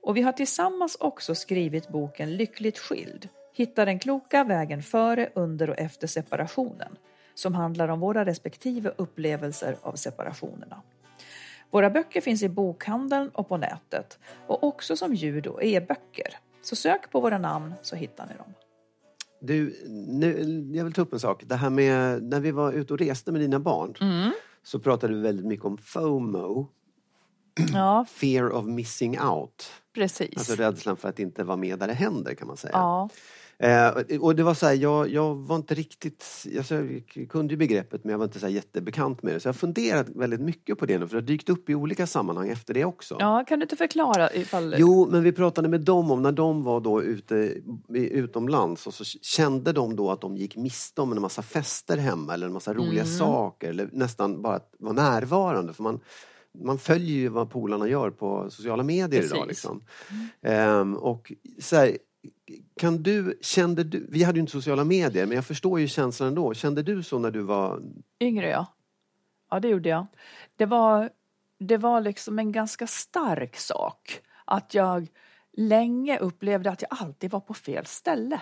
Och 0.01 0.17
vi 0.17 0.21
har 0.21 0.31
tillsammans 0.31 0.97
också 0.99 1.35
skrivit 1.35 1.87
boken 1.87 2.35
Lyckligt 2.35 2.77
skild. 2.77 3.29
Hitta 3.53 3.85
den 3.85 3.99
kloka 3.99 4.43
vägen 4.43 4.83
före, 4.83 5.29
under 5.35 5.69
och 5.69 5.79
efter 5.79 6.07
separationen. 6.07 6.97
Som 7.33 7.55
handlar 7.55 7.87
om 7.87 7.99
våra 7.99 8.25
respektive 8.25 8.93
upplevelser 8.97 9.77
av 9.81 9.93
separationerna. 9.93 10.81
Våra 11.71 11.89
böcker 11.89 12.21
finns 12.21 12.43
i 12.43 12.49
bokhandeln 12.49 13.29
och 13.29 13.49
på 13.49 13.57
nätet 13.57 14.19
och 14.47 14.63
också 14.63 14.95
som 14.95 15.13
ljud 15.13 15.47
och 15.47 15.63
e-böcker. 15.63 16.37
Så 16.61 16.75
sök 16.75 17.11
på 17.11 17.19
våra 17.19 17.37
namn 17.37 17.73
så 17.81 17.95
hittar 17.95 18.25
ni 18.25 18.33
dem. 18.33 18.53
Du, 19.41 19.85
nu, 20.07 20.67
jag 20.73 20.83
vill 20.85 20.93
ta 20.93 21.01
upp 21.01 21.13
en 21.13 21.19
sak. 21.19 21.43
Det 21.47 21.55
här 21.55 21.69
med 21.69 22.23
när 22.23 22.39
vi 22.39 22.51
var 22.51 22.71
ute 22.73 22.93
och 22.93 22.99
reste 22.99 23.31
med 23.31 23.41
dina 23.41 23.59
barn 23.59 23.93
Mm. 24.01 24.31
så 24.63 24.79
pratade 24.79 25.13
vi 25.13 25.19
väldigt 25.21 25.45
mycket 25.45 25.65
om 25.65 25.77
FOMO, 25.77 26.67
Ja, 27.73 28.05
fear 28.09 28.51
of 28.51 28.65
missing 28.65 29.19
out. 29.21 29.71
Precis. 29.99 30.37
Alltså 30.37 30.55
rädslan 30.55 30.97
för 30.97 31.09
att 31.09 31.19
inte 31.19 31.43
vara 31.43 31.57
med 31.57 31.79
där 31.79 31.87
det 31.87 31.93
händer 31.93 32.33
kan 32.33 32.47
man 32.47 32.57
säga. 32.57 32.71
Ja. 32.73 33.09
Eh, 33.63 34.19
och 34.21 34.35
det 34.35 34.43
var 34.43 34.53
så 34.53 34.65
här, 34.65 34.73
jag, 34.73 35.09
jag 35.09 35.35
var 35.35 35.55
inte 35.55 35.73
riktigt, 35.75 36.25
alltså, 36.57 36.75
jag 36.75 37.27
kunde 37.29 37.53
ju 37.53 37.57
begreppet 37.57 38.03
men 38.03 38.11
jag 38.11 38.17
var 38.17 38.25
inte 38.25 38.39
så 38.39 38.47
jättebekant 38.47 39.23
med 39.23 39.33
det. 39.33 39.39
Så 39.39 39.47
jag 39.47 39.53
har 39.53 39.57
funderat 39.57 40.09
väldigt 40.09 40.41
mycket 40.41 40.77
på 40.77 40.85
det 40.85 40.97
nu 40.97 41.07
för 41.07 41.15
det 41.15 41.21
har 41.21 41.27
dykt 41.27 41.49
upp 41.49 41.69
i 41.69 41.75
olika 41.75 42.07
sammanhang 42.07 42.49
efter 42.49 42.73
det 42.73 42.85
också. 42.85 43.15
ja, 43.19 43.43
kan 43.47 43.59
du 43.59 43.63
inte 43.63 43.75
förklara 43.75 44.33
ifall... 44.33 44.75
Jo, 44.77 45.07
men 45.11 45.23
vi 45.23 45.31
pratade 45.31 45.67
med 45.67 45.81
dem 45.81 46.11
om 46.11 46.21
när 46.21 46.31
de 46.31 46.63
var 46.63 46.79
då 46.79 47.03
ute 47.03 47.53
utomlands 47.93 48.87
och 48.87 48.93
så 48.93 49.03
kände 49.21 49.71
de 49.71 49.95
då 49.95 50.11
att 50.11 50.21
de 50.21 50.37
gick 50.37 50.55
miste 50.55 51.01
om 51.01 51.11
en 51.11 51.21
massa 51.21 51.41
fester 51.41 51.97
hemma 51.97 52.33
eller 52.33 52.47
en 52.47 52.53
massa 52.53 52.73
roliga 52.73 53.03
Mm. 53.03 53.17
saker 53.17 53.69
eller 53.69 53.89
nästan 53.93 54.41
bara 54.41 54.55
att 54.55 54.73
vara 54.79 54.93
närvarande. 54.93 55.73
För 55.73 55.83
man, 55.83 55.99
man 56.57 56.77
följer 56.77 57.15
ju 57.15 57.27
vad 57.27 57.49
polarna 57.49 57.87
gör 57.87 58.11
på 58.11 58.49
sociala 58.49 58.83
medier 58.83 59.23
idag. 59.23 59.31
Precis. 59.31 59.47
Liksom. 59.47 59.83
Ehm, 60.41 60.95
och 60.95 61.33
så 61.59 61.75
här, 61.75 61.97
kan 62.75 63.03
du, 63.03 63.39
kände 63.41 63.83
du, 63.83 64.07
vi 64.09 64.23
hade 64.23 64.37
ju 64.37 64.41
inte 64.41 64.51
sociala 64.51 64.83
medier 64.83 65.25
men 65.25 65.35
jag 65.35 65.45
förstår 65.45 65.79
ju 65.79 65.87
känslan 65.87 66.29
ändå. 66.29 66.53
Kände 66.53 66.83
du 66.83 67.03
så 67.03 67.19
när 67.19 67.31
du 67.31 67.41
var 67.41 67.81
Yngre 68.19 68.49
ja. 68.49 68.67
Ja 69.49 69.59
det 69.59 69.67
gjorde 69.67 69.89
jag. 69.89 70.05
Det 70.55 70.65
var, 70.65 71.09
det 71.59 71.77
var 71.77 72.01
liksom 72.01 72.39
en 72.39 72.51
ganska 72.51 72.87
stark 72.87 73.55
sak. 73.55 74.21
Att 74.45 74.73
jag 74.73 75.07
länge 75.57 76.19
upplevde 76.19 76.71
att 76.71 76.81
jag 76.81 76.89
alltid 77.01 77.31
var 77.31 77.39
på 77.39 77.53
fel 77.53 77.85
ställe. 77.85 78.41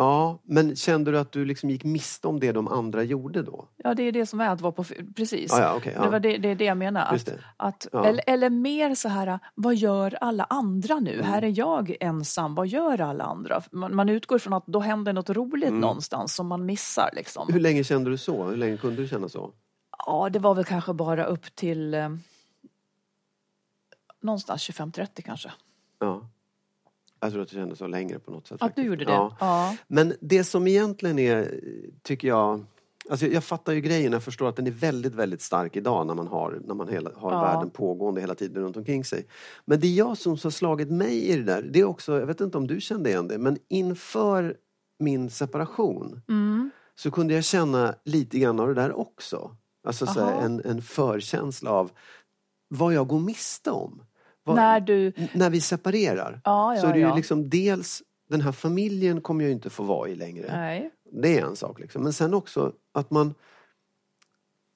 Ja, 0.00 0.38
men 0.44 0.76
kände 0.76 1.10
du 1.10 1.18
att 1.18 1.32
du 1.32 1.44
liksom 1.44 1.70
gick 1.70 1.84
miste 1.84 2.28
om 2.28 2.40
det 2.40 2.52
de 2.52 2.68
andra 2.68 3.02
gjorde 3.02 3.42
då? 3.42 3.68
Ja 3.76 3.94
det 3.94 4.02
är 4.02 4.12
det 4.12 4.26
som 4.26 4.40
är 4.40 4.48
att 4.48 4.60
vara 4.60 4.72
på 4.72 4.84
precis. 5.16 5.50
Ja, 5.52 5.60
ja, 5.60 5.74
okej, 5.76 5.92
ja. 5.96 6.02
Det 6.02 6.08
var 6.10 6.20
det, 6.20 6.36
det 6.38 6.48
är 6.48 6.54
det 6.54 6.64
jag 6.64 6.76
menar. 6.76 7.14
Att, 7.14 7.26
det. 7.26 7.38
att, 7.56 7.86
Ja. 7.92 8.04
eller, 8.04 8.24
eller 8.26 8.50
mer 8.50 8.94
så 8.94 9.08
här, 9.08 9.38
vad 9.54 9.74
gör 9.74 10.18
alla 10.20 10.44
andra 10.44 10.98
nu? 11.00 11.14
Mm. 11.14 11.26
Här 11.26 11.42
är 11.42 11.58
jag 11.58 11.96
ensam, 12.00 12.54
vad 12.54 12.66
gör 12.66 13.00
alla 13.00 13.24
andra? 13.24 13.62
Man, 13.72 13.96
man 13.96 14.08
utgår 14.08 14.38
från 14.38 14.52
att 14.52 14.66
då 14.66 14.80
händer 14.80 15.12
något 15.12 15.30
roligt 15.30 15.68
Mm. 15.68 15.80
någonstans 15.80 16.34
som 16.34 16.46
man 16.46 16.66
missar. 16.66 17.10
Liksom. 17.12 17.52
Hur 17.52 17.60
länge 17.60 17.84
kände 17.84 18.10
du 18.10 18.18
så? 18.18 18.44
Hur 18.44 18.56
länge 18.56 18.76
kunde 18.76 19.02
du 19.02 19.08
känna 19.08 19.28
så? 19.28 19.52
Ja, 20.06 20.28
det 20.32 20.38
var 20.38 20.54
väl 20.54 20.64
kanske 20.64 20.92
bara 20.92 21.24
upp 21.24 21.54
till 21.54 21.94
eh, 21.94 22.08
någonstans 24.22 24.70
25-30 24.70 25.22
kanske. 25.22 25.52
Ja. 25.98 26.28
Jag 27.20 27.30
tror 27.32 27.42
att 27.42 27.48
du 27.48 27.54
kände 27.54 27.76
så 27.76 27.86
längre 27.86 28.18
på 28.18 28.30
något 28.30 28.46
sätt. 28.46 28.54
Att 28.54 28.60
du 28.60 28.66
faktiskt. 28.68 28.86
gjorde 28.86 29.04
det? 29.04 29.12
Ja. 29.12 29.36
Ja. 29.40 29.76
Men 29.88 30.14
det 30.20 30.44
som 30.44 30.66
egentligen 30.66 31.18
är, 31.18 31.60
tycker 32.02 32.28
jag, 32.28 32.64
alltså 33.10 33.26
jag 33.26 33.44
fattar 33.44 33.72
ju 33.72 33.80
grejen, 33.80 34.12
jag 34.12 34.22
förstår 34.22 34.48
att 34.48 34.56
den 34.56 34.66
är 34.66 34.70
väldigt, 34.70 35.14
väldigt 35.14 35.42
stark 35.42 35.76
idag 35.76 36.06
när 36.06 36.14
man 36.14 36.26
har, 36.26 36.60
när 36.64 36.74
man 36.74 36.88
hela, 36.88 37.10
har 37.16 37.32
Ja. 37.32 37.40
världen 37.42 37.70
pågående 37.70 38.20
hela 38.20 38.34
tiden 38.34 38.62
runt 38.62 38.76
omkring 38.76 39.04
sig. 39.04 39.26
Men 39.64 39.80
det 39.80 39.88
jag 39.88 40.18
som 40.18 40.32
har 40.42 40.50
slagit 40.50 40.90
mig 40.90 41.24
i 41.28 41.36
det 41.36 41.42
där, 41.42 41.62
det 41.62 41.80
är 41.80 41.84
också, 41.84 42.18
jag 42.18 42.26
vet 42.26 42.40
inte 42.40 42.58
om 42.58 42.66
du 42.66 42.80
kände 42.80 43.10
igen 43.10 43.28
det, 43.28 43.38
men 43.38 43.58
inför 43.68 44.56
min 44.98 45.30
separation 45.30 46.20
Mm. 46.28 46.70
så 46.94 47.10
kunde 47.10 47.34
jag 47.34 47.44
känna 47.44 47.94
lite 48.04 48.38
grann 48.38 48.60
av 48.60 48.68
det 48.68 48.74
där 48.74 48.98
också. 48.98 49.56
Alltså 49.86 50.06
så 50.06 50.20
här, 50.20 50.32
Aha. 50.32 50.40
en, 50.40 50.60
en 50.64 50.82
förkänsla 50.82 51.70
av 51.70 51.90
vad 52.68 52.94
jag 52.94 53.08
går 53.08 53.18
miste 53.20 53.70
om. 53.70 54.02
Vad, 54.48 54.56
När 54.56 54.80
du... 54.80 55.12
När 55.32 55.50
vi 55.50 55.60
separerar 55.60 56.40
Ja, 56.44 56.74
ja, 56.74 56.80
så 56.80 56.86
är 56.86 56.92
det 56.92 56.98
ju 56.98 57.14
liksom 57.14 57.50
dels 57.50 58.02
den 58.28 58.40
här 58.40 58.52
familjen 58.52 59.20
kommer 59.20 59.44
jag 59.44 59.48
ju 59.48 59.54
inte 59.54 59.70
få 59.70 59.82
vara 59.82 60.08
i 60.08 60.14
längre. 60.14 60.46
Nej. 60.52 60.90
Det 61.12 61.38
är 61.38 61.44
en 61.44 61.56
sak 61.56 61.80
liksom. 61.80 62.02
Men 62.02 62.12
sen 62.12 62.34
också 62.34 62.72
att 62.92 63.10
man 63.10 63.34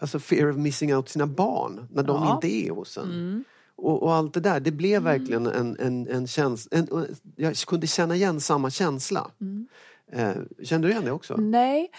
Alltså 0.02 0.18
fear 0.18 0.50
of 0.50 0.56
missing 0.56 0.94
out 0.94 1.08
sina 1.08 1.26
barn 1.26 1.88
när 1.90 2.02
de. 2.02 2.22
Mm. 2.22 2.34
inte 2.34 2.46
är 2.46 2.70
hos 2.70 2.98
en. 2.98 3.44
Och, 3.76 4.02
och 4.02 4.14
allt 4.14 4.34
det 4.34 4.40
där, 4.40 4.60
det 4.60 4.70
blev 4.70 5.02
verkligen 5.02 5.46
en, 5.46 5.76
en, 5.80 6.08
en 6.08 6.26
känsla. 6.26 6.78
En, 6.78 7.16
jag 7.36 7.56
kunde 7.56 7.86
känna 7.86 8.14
igen 8.14 8.40
samma 8.40 8.70
känsla. 8.70 9.30
Mm. 9.40 9.68
Eh, 10.12 10.64
kände 10.64 10.88
du 10.88 10.92
igen 10.92 11.04
det 11.04 11.12
också? 11.12 11.36
Nej. 11.36 11.90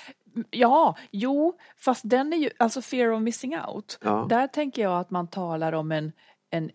Ja, 0.49 0.97
jo, 1.12 1.53
fast 1.77 2.01
den 2.09 2.33
är 2.33 2.38
ju, 2.38 2.49
alltså 2.59 2.81
fear 2.81 3.12
of 3.12 3.21
missing 3.21 3.57
out. 3.59 3.99
Ja. 4.01 4.25
Där 4.29 4.47
tänker 4.47 4.81
jag 4.81 4.99
att 4.99 5.12
man 5.12 5.27
talar 5.27 5.73
om 5.73 5.91
en, 5.91 6.12
en 6.49 6.69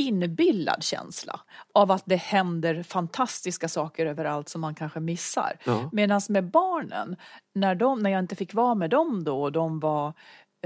inbillad 0.00 0.82
känsla 0.82 1.40
av 1.74 1.90
att 1.90 2.02
det 2.06 2.16
händer 2.16 2.82
fantastiska 2.82 3.68
saker 3.68 4.06
överallt 4.06 4.48
som 4.48 4.60
man 4.60 4.74
kanske 4.74 5.00
missar. 5.00 5.56
Ja. 5.64 5.90
Medan 5.92 6.20
med 6.28 6.50
barnen, 6.50 7.16
när, 7.54 7.74
de, 7.74 8.02
när 8.02 8.10
jag 8.10 8.18
inte 8.18 8.36
fick 8.36 8.54
vara 8.54 8.74
med 8.74 8.90
dem 8.90 9.24
då 9.24 9.42
och 9.42 9.52
de 9.52 9.80
var 9.80 10.12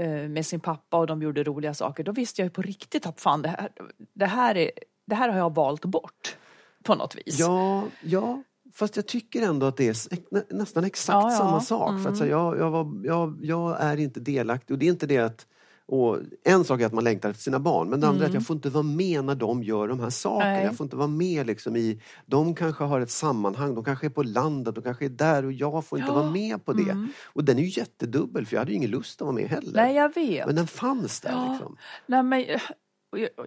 eh, 0.01 0.07
med 0.07 0.45
sin 0.45 0.59
pappa 0.59 0.97
och 0.97 1.07
de 1.07 1.21
gjorde 1.21 1.43
roliga 1.43 1.73
saker, 1.73 2.03
då 2.03 2.11
visste 2.11 2.41
jag 2.41 2.45
ju 2.45 2.49
på 2.49 2.61
riktigt 2.61 3.05
att 3.05 3.21
fan 3.21 3.41
det 3.41 3.49
här, 3.49 3.69
det 4.13 4.25
här, 4.25 4.57
är, 4.57 4.71
det 5.07 5.15
här 5.15 5.29
har 5.29 5.37
jag 5.37 5.55
valt 5.55 5.85
bort 5.85 6.37
på 6.83 6.95
något 6.95 7.15
vis. 7.15 7.39
Ja, 7.39 7.83
ja. 8.01 8.43
Fast 8.73 8.95
jag 8.95 9.07
tycker 9.07 9.41
ändå 9.41 9.65
att 9.65 9.77
det 9.77 9.87
är 9.87 10.53
nästan 10.53 10.83
exakt 10.83 11.13
Ja, 11.13 11.31
ja. 11.31 11.37
samma 11.37 11.61
sak. 11.61 12.03
För 12.03 12.09
att, 12.09 12.17
så, 12.17 12.23
här, 12.23 12.31
jag, 12.31 12.57
jag, 12.57 12.71
var, 12.71 13.01
jag, 13.03 13.39
jag 13.41 13.81
är 13.81 13.97
inte 13.97 14.19
delaktig 14.19 14.73
och 14.73 14.79
det 14.79 14.85
är 14.85 14.91
inte 14.91 15.07
det 15.07 15.17
att 15.17 15.47
och 15.87 16.17
en 16.43 16.63
sak 16.63 16.81
är 16.81 16.85
att 16.85 16.93
man 16.93 17.03
längtar 17.03 17.29
efter 17.29 17.41
sina 17.43 17.59
barn 17.59 17.89
men 17.89 17.99
det 17.99 18.07
andra 18.07 18.23
är 18.25 18.27
att 18.27 18.33
jag 18.33 18.45
får 18.47 18.55
inte 18.55 18.69
vara 18.69 18.83
med 18.83 19.25
när 19.25 19.35
de 19.35 19.63
gör 19.63 19.87
de 19.87 19.99
här 19.99 20.09
sakerna. 20.09 20.51
Nej. 20.51 20.63
Jag 20.65 20.77
får 20.77 20.83
inte 20.83 20.95
vara 20.95 21.07
med 21.07 21.47
liksom 21.47 21.75
i... 21.75 22.01
De 22.25 22.55
kanske 22.55 22.83
har 22.83 23.01
ett 23.01 23.09
sammanhang, 23.11 23.75
de 23.75 23.83
kanske 23.83 24.07
är 24.07 24.09
på 24.09 24.23
landet, 24.23 24.75
de 24.75 24.83
kanske 24.83 25.05
är 25.05 25.09
där 25.09 25.45
och 25.45 25.53
jag 25.53 25.85
får 25.85 25.99
inte 25.99 26.11
Ja. 26.11 26.15
vara 26.19 26.31
med 26.31 26.65
på 26.65 26.73
det. 26.73 27.07
Och 27.25 27.43
den 27.43 27.57
är 27.59 27.61
ju 27.63 27.69
jättedubbel 27.79 28.45
för 28.45 28.55
jag 28.55 28.61
hade 28.61 28.71
ju 28.71 28.77
ingen 28.77 28.89
lust 28.91 29.21
att 29.21 29.25
vara 29.25 29.35
med 29.35 29.49
heller. 29.49 29.73
Nej, 29.73 29.95
jag 29.95 30.13
vet. 30.15 30.45
Men 30.45 30.55
den 30.55 30.67
fanns 30.67 31.21
där 31.21 31.31
Ja. 31.31 31.51
liksom. 31.51 31.77
Nej 32.05 32.23
men 32.23 32.45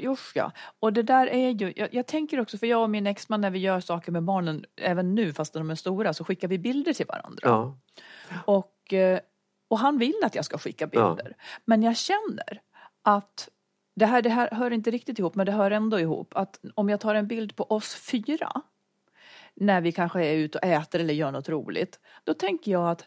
usch 0.02 0.32
ja. 0.34 0.52
Och 0.80 0.92
det 0.92 1.02
där 1.02 1.26
är 1.26 1.48
ju, 1.50 1.72
jag, 1.76 1.88
jag 1.94 2.06
tänker 2.06 2.40
också 2.40 2.58
för 2.58 2.66
jag 2.66 2.82
och 2.82 2.90
min 2.90 3.06
exman 3.06 3.40
när 3.40 3.50
vi 3.50 3.58
gör 3.58 3.80
saker 3.80 4.12
med 4.12 4.22
barnen, 4.24 4.64
även 4.80 5.14
nu 5.14 5.32
fast 5.32 5.52
de 5.54 5.70
är 5.70 5.74
stora, 5.74 6.14
så 6.14 6.24
skickar 6.24 6.48
vi 6.48 6.58
bilder 6.58 6.92
till 6.92 7.06
varandra. 7.06 7.38
Ja. 7.42 7.78
Och, 8.44 8.92
eh, 8.92 9.18
och 9.68 9.78
han 9.78 9.98
vill 9.98 10.20
att 10.24 10.34
jag 10.34 10.44
ska 10.44 10.58
skicka 10.58 10.86
bilder. 10.86 11.36
Men 11.64 11.82
jag 11.82 11.96
känner 11.96 12.60
att 13.02 13.48
det 13.96 14.06
här, 14.06 14.22
det 14.22 14.30
här 14.30 14.48
hör 14.52 14.70
inte 14.70 14.90
riktigt 14.90 15.18
ihop 15.18 15.34
men 15.34 15.46
det 15.46 15.52
hör 15.52 15.70
ändå 15.70 16.00
ihop. 16.00 16.32
Att 16.36 16.60
om 16.74 16.88
jag 16.88 17.00
tar 17.00 17.14
en 17.14 17.26
bild 17.26 17.56
på 17.56 17.64
oss 17.64 17.94
fyra 17.94 18.52
när 19.54 19.80
vi 19.80 19.92
kanske 19.92 20.24
är 20.26 20.34
ute 20.34 20.58
och 20.58 20.64
äter 20.64 21.00
eller 21.00 21.14
gör 21.14 21.30
något 21.32 21.48
roligt. 21.48 22.00
Då 22.24 22.34
tänker 22.34 22.72
jag 22.72 22.90
att 22.90 23.04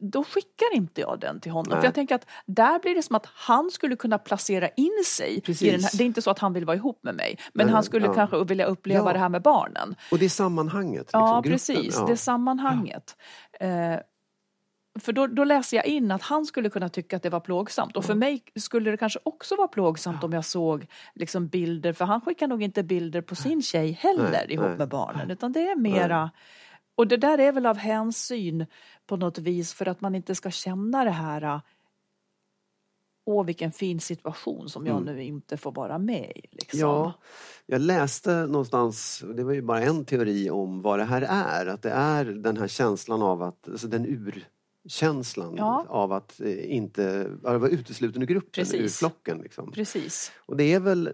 då 0.00 0.24
skickar 0.24 0.74
inte 0.74 1.00
jag 1.00 1.18
den 1.20 1.40
till 1.40 1.52
honom. 1.52 1.70
Nej. 1.70 1.80
För 1.80 1.86
jag 1.86 1.94
tänker 1.94 2.14
att 2.14 2.26
där 2.46 2.78
blir 2.78 2.94
det 2.94 3.02
som 3.02 3.16
att 3.16 3.26
han 3.26 3.70
skulle 3.70 3.96
kunna 3.96 4.18
placera 4.18 4.68
in 4.68 5.04
sig 5.06 5.40
Precis. 5.40 5.62
i 5.62 5.70
den 5.70 5.80
här. 5.82 5.90
Det 5.98 6.04
är 6.04 6.06
inte 6.06 6.22
så 6.22 6.30
att 6.30 6.38
han 6.38 6.52
vill 6.52 6.64
vara 6.64 6.76
ihop 6.76 6.98
med 7.02 7.14
mig. 7.14 7.38
Men 7.52 7.66
Nej, 7.66 7.74
han 7.74 7.82
skulle 7.84 8.06
ja. 8.06 8.14
kanske 8.14 8.44
vilja 8.44 8.64
uppleva 8.66 9.08
Ja. 9.08 9.12
det 9.12 9.18
här 9.18 9.28
med 9.28 9.42
barnen. 9.42 9.94
Och 10.10 10.18
det 10.18 10.24
är 10.24 10.28
sammanhanget. 10.28 11.00
Liksom, 11.00 11.20
Ja, 11.20 11.34
gruppen. 11.34 11.52
precis. 11.52 11.94
Ja. 11.98 12.06
Det 12.06 12.16
sammanhanget. 12.16 13.16
Eh, 13.60 13.94
för 15.00 15.12
då, 15.12 15.26
då 15.26 15.44
läser 15.44 15.76
jag 15.76 15.86
in 15.86 16.10
att 16.10 16.22
han 16.22 16.46
skulle 16.46 16.70
kunna 16.70 16.88
tycka 16.88 17.16
att 17.16 17.22
det 17.22 17.30
var 17.30 17.40
plågsamt. 17.40 17.96
Och 17.96 18.04
för 18.04 18.14
mig 18.14 18.42
skulle 18.56 18.90
det 18.90 18.96
kanske 18.96 19.18
också 19.22 19.56
vara 19.56 19.68
plågsamt 19.68 20.24
om 20.24 20.32
jag 20.32 20.44
såg 20.44 20.86
liksom 21.14 21.48
bilder, 21.48 21.92
för 21.92 22.04
han 22.04 22.20
skickar 22.20 22.48
nog 22.48 22.62
inte 22.62 22.82
bilder 22.82 23.20
på 23.20 23.34
sin 23.34 23.62
tjej 23.62 23.92
heller 23.92 24.30
Nej, 24.30 24.46
ihop 24.48 24.66
nej. 24.66 24.78
med 24.78 24.88
barnen. 24.88 25.30
Utan 25.30 25.52
det 25.52 25.68
är 25.68 25.76
mera... 25.76 26.30
Och 26.94 27.06
det 27.06 27.16
där 27.16 27.38
är 27.38 27.52
väl 27.52 27.66
av 27.66 27.76
hänsyn 27.76 28.66
på 29.06 29.16
något 29.16 29.38
vis 29.38 29.74
för 29.74 29.88
att 29.88 30.00
man 30.00 30.14
inte 30.14 30.34
ska 30.34 30.50
känna 30.50 31.04
det 31.04 31.10
här 31.10 31.42
äh, 31.42 31.60
Åh 33.30 33.44
vilken 33.44 33.72
fin 33.72 34.00
situation 34.00 34.68
som 34.68 34.86
jag 34.86 35.04
nu 35.04 35.22
inte 35.22 35.56
får 35.56 35.72
vara 35.72 35.98
med 35.98 36.32
i. 36.36 36.48
Liksom. 36.50 36.80
Mm. 36.80 36.90
Ja, 36.90 37.12
jag 37.66 37.80
läste 37.80 38.46
någonstans, 38.46 39.24
det 39.34 39.44
var 39.44 39.52
ju 39.52 39.62
bara 39.62 39.80
en 39.80 40.04
teori 40.04 40.50
om 40.50 40.82
vad 40.82 40.98
det 40.98 41.04
här 41.04 41.22
är. 41.22 41.66
Att 41.66 41.82
det 41.82 41.90
är 41.90 42.24
den 42.24 42.56
här 42.56 42.68
känslan 42.68 43.22
av 43.22 43.42
att, 43.42 43.68
alltså 43.68 43.88
den 43.88 44.06
urkänslan 44.88 45.54
Ja. 45.56 45.86
av 45.88 46.12
att 46.12 46.40
eh, 46.40 46.74
inte 46.74 47.26
vara 47.42 47.68
utesluten 47.68 48.22
ur 48.22 48.26
gruppen, 48.26 48.50
Precis. 48.52 48.80
ur 48.80 48.88
flocken. 48.88 49.38
Liksom. 49.38 49.72
Precis. 49.72 50.32
Och 50.46 50.56
det 50.56 50.72
är 50.74 50.80
väl 50.80 51.12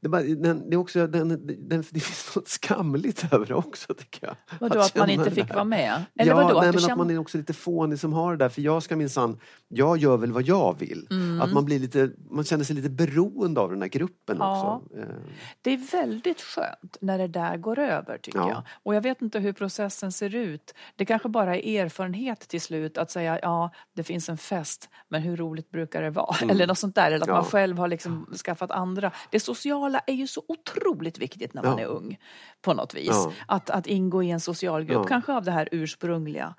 det 0.00 0.08
bara, 0.08 0.22
den, 0.22 0.70
det 0.70 0.74
är 0.76 0.78
också, 0.78 1.06
den, 1.06 1.28
den, 1.28 1.84
det 1.90 2.00
finns 2.00 2.36
något 2.36 2.48
skamligt 2.48 3.32
över 3.32 3.46
det 3.46 3.54
också 3.54 3.94
tycker 3.94 4.26
jag. 4.26 4.36
Vadå 4.60 4.80
att, 4.80 4.96
man 4.96 5.08
känna 5.08 5.12
inte 5.24 5.30
fick 5.34 5.54
vara 5.54 5.64
med? 5.64 6.04
Eller 6.18 6.30
ja, 6.32 6.36
vadå? 6.36 6.60
nej, 6.60 6.68
att 6.68 6.74
men 6.74 6.90
att 6.92 6.98
man 6.98 7.10
är 7.10 7.18
också 7.18 7.38
lite 7.38 7.52
fånig 7.52 7.98
som 8.00 8.12
har 8.12 8.30
det 8.36 8.44
där. 8.44 8.48
För 8.48 8.62
jag 8.62 8.82
ska 8.82 8.96
minsann, 8.96 9.38
jag 9.68 9.98
gör 9.98 10.16
väl 10.16 10.32
vad 10.32 10.42
jag 10.42 10.78
vill. 10.78 11.06
Mm. 11.10 11.40
Att 11.40 11.52
man 11.52 11.64
blir 11.64 11.78
lite, 11.78 12.10
man 12.30 12.44
känner 12.44 12.64
sig 12.64 12.76
lite 12.76 12.90
beroende 12.90 13.60
av 13.60 13.70
den 13.70 13.82
här 13.82 13.88
gruppen 13.88 14.36
Ja. 14.40 14.76
också. 14.84 14.98
Eh, 14.98 15.04
Det 15.62 15.70
är 15.70 15.76
väldigt 15.92 16.40
skönt 16.40 16.96
när 17.00 17.18
det 17.18 17.26
där 17.28 17.56
går 17.56 17.78
över 17.78 18.18
tycker 18.18 18.38
Ja. 18.38 18.48
jag. 18.48 18.62
Och 18.82 18.94
jag 18.94 19.00
vet 19.00 19.22
inte 19.22 19.38
hur 19.38 19.52
processen 19.52 20.12
ser 20.12 20.34
ut. 20.34 20.74
Det 20.96 21.04
kanske 21.04 21.28
bara 21.28 21.56
är 21.56 21.84
erfarenhet 21.84 22.40
till 22.40 22.60
slut 22.60 22.98
att 22.98 23.10
säga 23.10 23.38
ja, 23.42 23.70
det 23.94 24.02
finns 24.02 24.28
en 24.28 24.38
fest, 24.38 24.88
men 25.08 25.22
hur 25.22 25.36
roligt 25.36 25.70
brukar 25.70 26.02
det 26.02 26.10
vara? 26.10 26.36
Eller 26.50 26.66
något 26.66 26.78
sånt 26.78 26.94
där. 26.94 27.06
Eller 27.06 27.16
att 27.16 27.22
Mm. 27.28 27.34
Ja. 27.36 27.42
man 27.42 27.50
själv 27.50 27.78
har 27.78 27.88
liksom 27.88 28.26
skaffat 28.44 28.70
andra. 28.70 29.12
Det 29.30 29.40
sociala 29.40 29.87
är 30.06 30.14
ju 30.14 30.26
så 30.26 30.42
otroligt 30.48 31.18
viktigt 31.18 31.54
när 31.54 31.62
man 31.62 31.78
Ja. 31.78 31.84
är 31.84 31.86
ung. 31.88 32.18
På 32.60 32.74
något 32.74 32.94
vis. 32.94 33.08
Ja. 33.10 33.32
Att, 33.48 33.70
att 33.70 33.86
ingå 33.86 34.22
i 34.22 34.30
en 34.30 34.40
social 34.40 34.84
grupp, 34.84 34.96
Ja. 35.02 35.04
kanske 35.04 35.32
av 35.32 35.44
det 35.44 35.50
här 35.50 35.68
ursprungliga. 35.72 36.54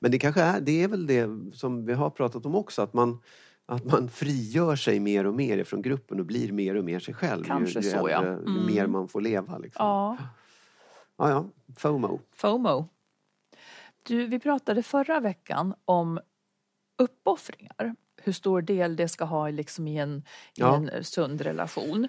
Men 0.00 0.10
det 0.10 0.18
kanske 0.18 0.42
är, 0.42 0.60
det 0.60 0.82
är 0.82 0.88
väl 0.88 1.06
det 1.06 1.26
som 1.54 1.86
vi 1.86 1.92
har 1.92 2.10
pratat 2.10 2.46
om 2.46 2.54
också, 2.54 2.82
att 2.82 2.92
man, 2.92 3.20
att 3.66 3.84
man 3.84 4.08
frigör 4.08 4.76
sig 4.76 5.00
mer 5.00 5.26
och 5.26 5.34
mer 5.34 5.58
ifrån 5.58 5.82
gruppen 5.82 6.20
och 6.20 6.26
blir 6.26 6.52
mer 6.52 6.76
och 6.76 6.84
mer 6.84 6.98
sig 7.00 7.14
själv. 7.14 7.44
Kanske 7.44 7.80
ju, 7.80 7.84
ju 7.86 7.90
så, 7.90 8.08
ja. 8.10 8.22
Mm. 8.22 8.66
mer 8.66 8.86
man 8.86 9.08
får 9.08 9.20
leva. 9.20 9.58
Liksom. 9.58 9.86
Ja. 9.86 10.16
Ja, 11.18 11.30
ja. 11.30 11.44
FOMO. 11.76 12.20
FOMO. 12.32 12.88
Du, 14.02 14.26
vi 14.26 14.38
pratade 14.38 14.82
förra 14.82 15.20
veckan 15.20 15.74
om 15.84 16.20
uppoffringar. 16.98 17.94
Hur 18.22 18.32
stor 18.32 18.62
del 18.62 18.96
det 18.96 19.08
ska 19.08 19.24
ha 19.24 19.48
liksom 19.50 19.88
i, 19.88 19.98
en, 19.98 20.18
i 20.18 20.22
Ja. 20.54 20.76
en 20.76 21.04
sund 21.04 21.40
relation. 21.40 22.08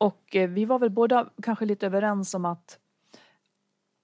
Och 0.00 0.36
eh, 0.36 0.48
vi 0.48 0.64
var 0.64 0.78
väl 0.78 0.90
båda 0.90 1.30
kanske 1.42 1.64
lite 1.64 1.86
överens 1.86 2.34
om 2.34 2.44
att 2.44 2.78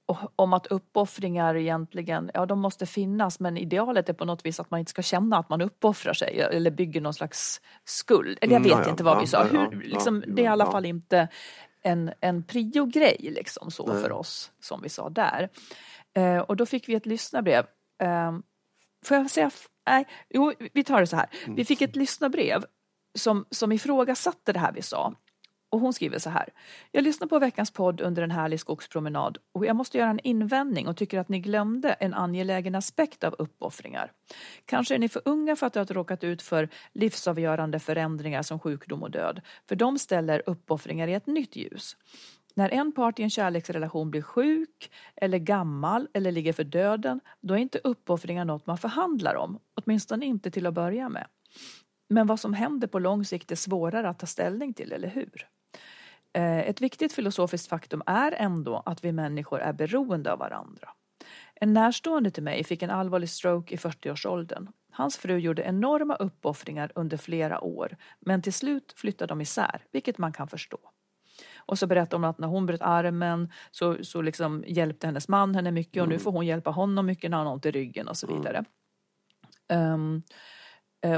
och, 0.06 0.18
om 0.36 0.52
att 0.52 0.66
uppoffringar 0.66 1.56
egentligen, 1.56 2.30
ja 2.34 2.46
de 2.46 2.58
måste 2.60 2.86
finnas 2.86 3.40
men 3.40 3.56
idealet 3.56 4.08
är 4.08 4.12
på 4.12 4.24
något 4.24 4.46
vis 4.46 4.60
att 4.60 4.70
man 4.70 4.80
inte 4.80 4.90
ska 4.90 5.02
känna 5.02 5.38
att 5.38 5.48
man 5.48 5.60
uppoffrar 5.60 6.12
sig 6.12 6.40
eller 6.40 6.70
bygger 6.70 7.00
någon 7.00 7.14
slags 7.14 7.60
skuld. 7.84 8.38
Eller 8.40 8.52
jag 8.52 8.66
Mm, 8.66 8.76
vet 8.78 8.86
ja, 8.86 8.90
inte 8.90 9.04
vad 9.04 9.16
ja, 9.16 9.20
vi 9.20 9.26
sa. 9.26 9.44
Hur, 9.44 9.58
ja, 9.58 9.70
liksom, 9.84 10.24
ja, 10.26 10.32
det 10.34 10.42
är 10.42 10.44
i 10.44 10.48
alla 10.48 10.66
fall 10.66 10.86
inte 10.86 11.28
en, 11.82 12.12
en 12.20 12.44
prio-grej 12.44 13.16
liksom 13.20 13.70
så 13.70 13.86
Nej. 13.86 14.02
för 14.02 14.12
oss 14.12 14.52
som 14.60 14.82
vi 14.82 14.88
sa 14.88 15.08
där. 15.08 15.48
Eh, 16.14 16.38
och 16.38 16.56
då 16.56 16.66
fick 16.66 16.88
vi 16.88 16.94
ett 16.94 17.06
lyssnarbrev. 17.06 17.66
Eh, 18.02 18.32
får 19.04 19.16
jag 19.16 19.30
säga, 19.30 19.50
nej, 19.86 20.06
jo, 20.28 20.52
vi 20.72 20.84
tar 20.84 21.00
det 21.00 21.06
så 21.06 21.16
här. 21.16 21.28
Mm. 21.44 21.56
Vi 21.56 21.64
fick 21.64 21.82
ett 21.82 21.96
lyssnarbrev 21.96 22.64
som, 23.14 23.46
som 23.50 23.72
ifrågasatte 23.72 24.52
det 24.52 24.58
här 24.58 24.72
vi 24.72 24.82
sa. 24.82 25.14
Och 25.70 25.80
hon 25.80 25.92
skriver 25.92 26.18
så 26.18 26.30
här. 26.30 26.48
Jag 26.92 27.04
lyssnar 27.04 27.28
på 27.28 27.38
veckans 27.38 27.70
podd 27.70 28.00
under 28.00 28.22
en 28.22 28.30
härlig 28.30 28.60
skogspromenad 28.60 29.38
och 29.52 29.66
jag 29.66 29.76
måste 29.76 29.98
göra 29.98 30.10
en 30.10 30.20
invändning 30.20 30.88
och 30.88 30.96
tycker 30.96 31.18
att 31.18 31.28
ni 31.28 31.40
glömde 31.40 31.92
en 31.92 32.14
angelägen 32.14 32.74
aspekt 32.74 33.24
av 33.24 33.34
uppoffringar. 33.38 34.12
Kanske 34.64 34.94
är 34.94 34.98
ni 34.98 35.08
för 35.08 35.22
unga 35.24 35.56
för 35.56 35.66
att 35.66 35.74
ha 35.74 35.84
råkat 35.84 36.24
ut 36.24 36.42
för 36.42 36.68
livsavgörande 36.92 37.78
förändringar 37.78 38.42
som 38.42 38.58
sjukdom 38.58 39.02
och 39.02 39.10
död. 39.10 39.40
För 39.68 39.76
de 39.76 39.98
ställer 39.98 40.42
uppoffringar 40.46 41.08
i 41.08 41.14
ett 41.14 41.26
nytt 41.26 41.56
ljus. 41.56 41.96
När 42.54 42.70
en 42.70 42.92
part 42.92 43.18
i 43.18 43.22
en 43.22 43.30
kärleksrelation 43.30 44.10
blir 44.10 44.22
sjuk 44.22 44.90
eller 45.16 45.38
gammal 45.38 46.08
eller 46.12 46.32
ligger 46.32 46.52
för 46.52 46.64
döden, 46.64 47.20
då 47.40 47.54
är 47.54 47.58
inte 47.58 47.80
uppoffringar 47.84 48.44
något 48.44 48.66
man 48.66 48.78
förhandlar 48.78 49.34
om, 49.34 49.58
åtminstone 49.74 50.26
inte 50.26 50.50
till 50.50 50.66
att 50.66 50.74
börja 50.74 51.08
med. 51.08 51.26
Men 52.08 52.26
vad 52.26 52.40
som 52.40 52.54
händer 52.54 52.88
på 52.88 52.98
lång 52.98 53.24
sikt 53.24 53.52
är 53.52 53.56
svårare 53.56 54.08
att 54.08 54.18
ta 54.18 54.26
ställning 54.26 54.74
till, 54.74 54.92
eller 54.92 55.08
hur? 55.08 55.48
Eh, 56.36 56.58
Ett 56.58 56.80
viktigt 56.80 57.12
filosofiskt 57.12 57.68
faktum 57.68 58.02
är 58.06 58.32
ändå 58.32 58.82
att 58.86 59.04
vi 59.04 59.12
människor 59.12 59.60
är 59.60 59.72
beroende 59.72 60.32
av 60.32 60.38
varandra. 60.38 60.88
En 61.54 61.72
närstående 61.72 62.30
till 62.30 62.42
mig 62.42 62.64
fick 62.64 62.82
en 62.82 62.90
allvarlig 62.90 63.28
stroke 63.28 63.74
i 63.74 63.78
40-årsåldern. 63.78 64.68
Hans 64.92 65.16
fru 65.16 65.38
gjorde 65.38 65.62
enorma 65.62 66.14
uppoffringar 66.14 66.92
under 66.94 67.16
flera 67.16 67.60
år, 67.60 67.96
men 68.20 68.42
till 68.42 68.52
slut 68.52 68.94
flyttade 68.96 69.28
de 69.28 69.40
isär, 69.40 69.84
vilket 69.92 70.18
man 70.18 70.32
kan 70.32 70.48
förstå. 70.48 70.78
Och 71.56 71.78
så 71.78 71.86
berättade 71.86 72.16
hon 72.16 72.24
att 72.30 72.38
när 72.38 72.48
hon 72.48 72.66
bröt 72.66 72.82
armen 72.82 73.52
så, 73.70 74.04
så 74.04 74.22
liksom 74.22 74.64
hjälpte 74.66 75.06
hennes 75.06 75.28
man 75.28 75.54
henne 75.54 75.70
mycket 75.70 76.02
och 76.02 76.08
nu 76.08 76.18
får 76.18 76.32
hon 76.32 76.46
hjälpa 76.46 76.70
honom 76.70 77.06
mycket 77.06 77.30
när 77.30 77.38
han 77.38 77.46
har 77.46 77.54
ont 77.54 77.66
i 77.66 77.70
ryggen 77.70 78.08
och 78.08 78.16
så 78.16 78.26
vidare. 78.26 78.64
Ehm, 79.68 80.16
eh, 80.16 80.20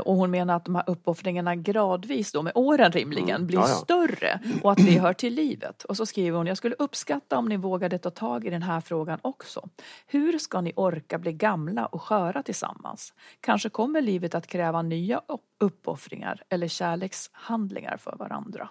och 0.04 0.16
hon 0.16 0.30
menar 0.30 0.56
att 0.56 0.64
de 0.64 0.74
här 0.74 0.84
uppoffringarna 0.86 1.54
gradvis 1.56 2.32
då 2.32 2.42
med 2.42 2.52
åren 2.54 2.92
rimligen 2.92 3.28
Mm. 3.36 3.46
blir 3.46 3.58
Ja, 3.58 3.68
ja. 3.68 3.74
större 3.74 4.40
och 4.62 4.72
att 4.72 4.78
det 4.78 4.98
hör 4.98 5.12
till 5.12 5.34
livet. 5.34 5.84
Och 5.84 5.96
så 5.96 6.06
skriver 6.06 6.38
hon, 6.38 6.46
jag 6.46 6.56
skulle 6.56 6.74
uppskatta 6.78 7.38
om 7.38 7.48
ni 7.48 7.56
vågade 7.56 7.98
ta 7.98 8.10
tag 8.10 8.44
i 8.46 8.50
den 8.50 8.62
här 8.62 8.80
frågan 8.80 9.18
också. 9.22 9.68
Hur 10.06 10.38
ska 10.38 10.60
ni 10.60 10.72
orka 10.76 11.18
bli 11.18 11.32
gamla 11.32 11.86
och 11.86 12.02
sköra 12.02 12.42
tillsammans? 12.42 13.14
Kanske 13.40 13.68
kommer 13.68 14.00
livet 14.00 14.34
att 14.34 14.46
kräva 14.46 14.82
nya 14.82 15.18
upp- 15.28 15.40
uppoffringar 15.60 16.42
eller 16.48 16.68
kärlekshandlingar 16.68 17.96
för 17.96 18.16
varandra. 18.16 18.68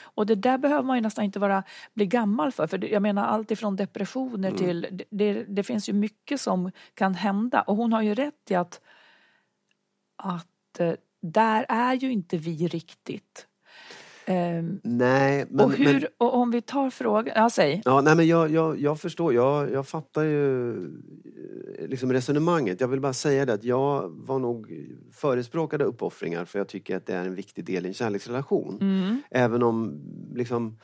Och 0.00 0.26
det 0.26 0.34
där 0.34 0.58
behöver 0.58 0.82
man 0.82 0.96
ju 0.96 1.00
nästan 1.02 1.24
inte 1.24 1.38
vara, 1.38 1.62
bli 1.94 2.06
gammal 2.06 2.52
för. 2.52 2.66
För 2.66 2.84
jag 2.92 3.02
menar 3.02 3.26
allt 3.26 3.50
ifrån 3.50 3.76
depressioner 3.76 4.48
Mm. 4.48 4.58
till, 4.58 4.86
det- 4.92 5.04
det, 5.10 5.44
det 5.48 5.62
finns 5.62 5.88
ju 5.88 5.92
mycket 5.92 6.40
som 6.40 6.70
kan 6.94 7.14
hända. 7.14 7.60
Och 7.62 7.76
hon 7.76 7.92
har 7.92 8.02
ju 8.02 8.14
rätt 8.14 8.50
i 8.50 8.54
att, 8.54 8.80
att 10.16 10.80
eh, 10.80 10.92
där 11.22 11.66
är 11.68 11.94
ju 11.94 12.12
inte 12.12 12.36
vi 12.36 12.68
riktigt. 12.68 13.46
Ehm, 14.28 14.80
Nej, 14.82 15.46
men... 15.50 15.64
och, 15.64 15.72
hur, 15.72 15.92
men 15.92 16.06
och 16.18 16.34
om 16.34 16.50
vi 16.50 16.62
tar 16.62 16.90
frågan, 16.90 17.34
ja 17.36 17.50
säg. 17.50 17.82
Ja, 17.84 18.00
nej, 18.00 18.16
men 18.16 18.26
jag, 18.26 18.50
jag, 18.50 18.80
jag 18.80 19.00
förstår, 19.00 19.34
jag, 19.34 19.70
jag 19.72 19.88
fattar 19.88 20.22
ju 20.22 20.70
eh, 21.78 21.88
liksom 21.88 22.12
resonemanget. 22.12 22.80
Jag 22.80 22.88
vill 22.88 23.00
bara 23.00 23.12
säga 23.12 23.46
det 23.46 23.52
att 23.52 23.64
jag 23.64 24.08
var 24.08 24.38
nog 24.38 24.88
förespråkade 25.12 25.84
uppoffringar 25.84 26.44
för 26.44 26.58
jag 26.58 26.68
tycker 26.68 26.96
att 26.96 27.06
det 27.06 27.14
är 27.14 27.24
en 27.24 27.34
viktig 27.34 27.64
del 27.64 27.84
i 27.84 27.88
en 27.88 27.94
kärleksrelation. 27.94 28.78
Mm. 28.80 29.22
Även 29.30 29.62
om 29.62 30.00
liksom, 30.34 30.78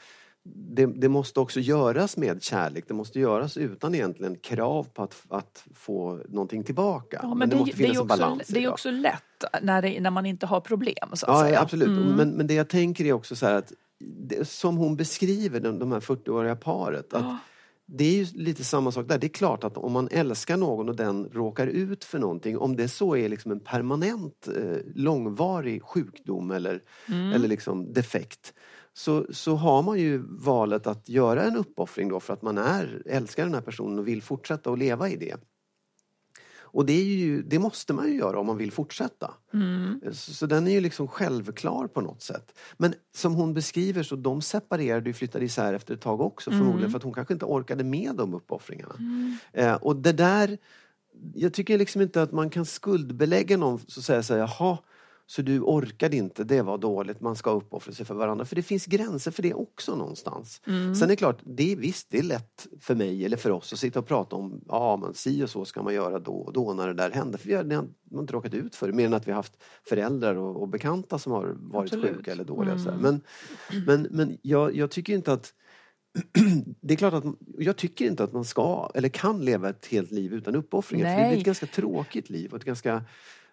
det, 0.44 0.86
det 0.86 1.08
måste 1.08 1.40
också 1.40 1.60
göras 1.60 2.16
med 2.16 2.42
kärlek. 2.42 2.84
Det 2.88 2.94
måste 2.94 3.20
göras 3.20 3.56
utan 3.56 3.94
egentligen 3.94 4.36
krav 4.36 4.84
på 4.94 5.02
att, 5.02 5.22
att 5.28 5.64
få 5.74 6.20
någonting 6.28 6.64
tillbaka. 6.64 7.20
Ja, 7.22 7.34
men 7.34 7.50
det, 7.50 7.56
måste 7.56 7.70
det, 7.70 7.76
finnas 7.76 7.90
är 7.96 8.00
en 8.00 8.02
också, 8.06 8.18
balans 8.18 8.50
i 8.50 8.52
det 8.52 8.64
är 8.64 8.70
också 8.70 8.90
lätt 8.90 9.44
när, 9.62 9.82
det, 9.82 10.00
när 10.00 10.10
man 10.10 10.26
inte 10.26 10.46
har 10.46 10.60
problem. 10.60 11.08
Så 11.12 11.26
att 11.26 11.32
Ja, 11.38 11.40
säga. 11.42 11.60
absolut. 11.60 11.88
Mm. 11.88 12.12
Men, 12.16 12.30
men 12.30 12.46
det 12.46 12.54
jag 12.54 12.68
tänker 12.68 13.04
är 13.04 13.12
också 13.12 13.36
så 13.36 13.46
att 13.46 13.72
det, 14.00 14.48
som 14.48 14.76
hon 14.76 14.96
beskriver 14.96 15.60
de, 15.60 15.78
de 15.78 15.92
här 15.92 16.00
40-åriga 16.00 16.56
paret. 16.56 17.14
Att 17.14 17.22
Ja. 17.22 17.38
Det 17.86 18.04
är 18.04 18.12
ju 18.12 18.26
lite 18.34 18.64
samma 18.64 18.92
sak 18.92 19.08
där. 19.08 19.18
Det 19.18 19.26
är 19.26 19.28
klart 19.28 19.64
att 19.64 19.76
om 19.76 19.92
man 19.92 20.08
älskar 20.10 20.56
någon 20.56 20.88
och 20.88 20.96
den 20.96 21.28
råkar 21.32 21.66
ut 21.66 22.04
för 22.04 22.18
någonting, 22.18 22.58
om 22.58 22.76
det 22.76 22.88
så 22.88 23.16
är 23.16 23.28
liksom 23.28 23.52
en 23.52 23.60
permanent 23.60 24.48
eh, 24.48 24.76
långvarig 24.94 25.82
sjukdom 25.82 26.50
eller, 26.50 26.80
Mm. 27.08 27.32
eller 27.32 27.48
liksom 27.48 27.92
defekt. 27.92 28.54
Så, 28.94 29.26
så 29.30 29.54
har 29.54 29.82
man 29.82 29.98
ju 29.98 30.22
valet 30.28 30.86
att 30.86 31.08
göra 31.08 31.42
en 31.42 31.56
uppoffring 31.56 32.08
då 32.08 32.20
för 32.20 32.32
att 32.32 32.42
man 32.42 32.58
är, 32.58 33.02
älskar 33.06 33.44
den 33.44 33.54
här 33.54 33.60
personen 33.60 33.98
och 33.98 34.08
vill 34.08 34.22
fortsätta 34.22 34.70
att 34.70 34.78
leva 34.78 35.08
i 35.08 35.16
det. 35.16 35.36
Och 36.72 36.86
det, 36.86 36.92
är 36.92 37.04
ju, 37.04 37.42
det 37.42 37.58
måste 37.58 37.92
man 37.92 38.08
ju 38.08 38.14
göra 38.14 38.40
om 38.40 38.46
man 38.46 38.56
vill 38.56 38.72
fortsätta. 38.72 39.34
Mm. 39.54 40.00
Så, 40.12 40.34
så 40.34 40.46
den 40.46 40.66
är 40.66 40.70
ju 40.70 40.80
liksom 40.80 41.08
självklar 41.08 41.86
på 41.86 42.00
något 42.00 42.22
sätt. 42.22 42.58
Men 42.76 42.94
som 43.14 43.34
hon 43.34 43.54
beskriver 43.54 44.02
så 44.02 44.16
de 44.16 44.42
separerade 44.42 45.10
och 45.10 45.16
flyttade 45.16 45.44
isär 45.44 45.74
efter 45.74 45.94
ett 45.94 46.00
tag 46.00 46.20
också 46.20 46.50
förmodligen 46.50 46.90
för 46.90 46.96
att 46.96 47.02
hon 47.02 47.14
kanske 47.14 47.34
inte 47.34 47.44
orkade 47.44 47.84
med 47.84 48.14
de 48.16 48.34
uppoffringarna. 48.34 48.94
Eh, 49.52 49.74
och 49.74 49.96
det 49.96 50.12
där, 50.12 50.58
jag 51.34 51.52
tycker 51.52 51.78
liksom 51.78 52.02
inte 52.02 52.22
att 52.22 52.32
man 52.32 52.50
kan 52.50 52.64
skuldbelägga 52.64 53.56
någon 53.56 53.78
så 53.78 54.00
att 54.00 54.04
säga 54.04 54.22
så 54.22 54.34
här, 54.34 54.40
jaha, 54.40 54.78
så 55.26 55.42
du 55.42 55.60
orkade 55.60 56.16
inte, 56.16 56.44
det 56.44 56.62
var 56.62 56.78
dåligt, 56.78 57.20
man 57.20 57.36
ska 57.36 57.50
uppoffra 57.50 57.92
sig 57.92 58.06
för 58.06 58.14
varandra. 58.14 58.44
För 58.44 58.56
det 58.56 58.62
finns 58.62 58.86
gränser 58.86 59.30
för 59.30 59.42
det 59.42 59.54
också 59.54 59.96
någonstans. 59.96 60.60
Sen 60.64 61.02
är 61.02 61.06
det 61.06 61.16
klart, 61.16 61.40
det 61.44 61.72
är, 61.72 61.76
visst, 61.76 62.10
det 62.10 62.18
är 62.18 62.22
lätt 62.22 62.66
för 62.80 62.94
mig 62.94 63.24
eller 63.24 63.36
för 63.36 63.50
oss 63.50 63.72
att 63.72 63.78
sitta 63.78 63.98
och 63.98 64.06
prata 64.06 64.36
om, 64.36 64.60
ja 64.68 64.96
men 64.96 65.14
si 65.14 65.44
och 65.44 65.50
så 65.50 65.64
ska 65.64 65.82
man 65.82 65.94
göra 65.94 66.18
då 66.18 66.34
och 66.34 66.52
då 66.52 66.74
när 66.74 66.86
det 66.86 66.94
där 66.94 67.10
händer. 67.10 67.38
För 67.38 67.48
vi 67.48 67.54
har, 67.54 67.64
det 67.64 67.74
har 67.74 67.88
man 68.10 68.20
inte 68.20 68.32
råkat 68.32 68.54
ut 68.54 68.74
för 68.74 68.86
det, 68.86 68.92
mer 68.92 69.06
än 69.06 69.14
att 69.14 69.26
vi 69.26 69.30
har 69.30 69.36
haft 69.36 69.62
föräldrar 69.88 70.34
och, 70.34 70.62
och 70.62 70.68
bekanta 70.68 71.18
som 71.18 71.32
har 71.32 71.56
varit 71.60 71.92
Absolut. 71.92 72.16
sjuka 72.16 72.32
eller 72.32 72.44
dåliga. 72.44 72.78
Så 72.78 72.90
här. 72.90 72.98
Men, 72.98 73.20
men, 73.86 74.06
men 74.10 74.38
jag, 74.42 74.76
jag 74.76 74.90
tycker 74.90 75.12
inte 75.12 75.32
att 75.32 75.54
det 76.80 76.94
är 76.94 76.98
klart 76.98 77.14
att 77.14 77.24
jag 77.58 77.76
tycker 77.76 78.04
inte 78.04 78.24
att 78.24 78.32
man 78.32 78.44
ska 78.44 78.90
eller 78.94 79.08
kan 79.08 79.44
leva 79.44 79.68
ett 79.68 79.86
helt 79.86 80.10
liv 80.10 80.32
utan 80.32 80.56
uppoffringar. 80.56 81.06
För 81.06 81.22
det 81.22 81.28
Nej. 81.28 81.38
ett 81.38 81.44
ganska 81.44 81.66
tråkigt 81.66 82.30
liv 82.30 82.50
och 82.50 82.56
ett 82.56 82.64
ganska 82.64 83.04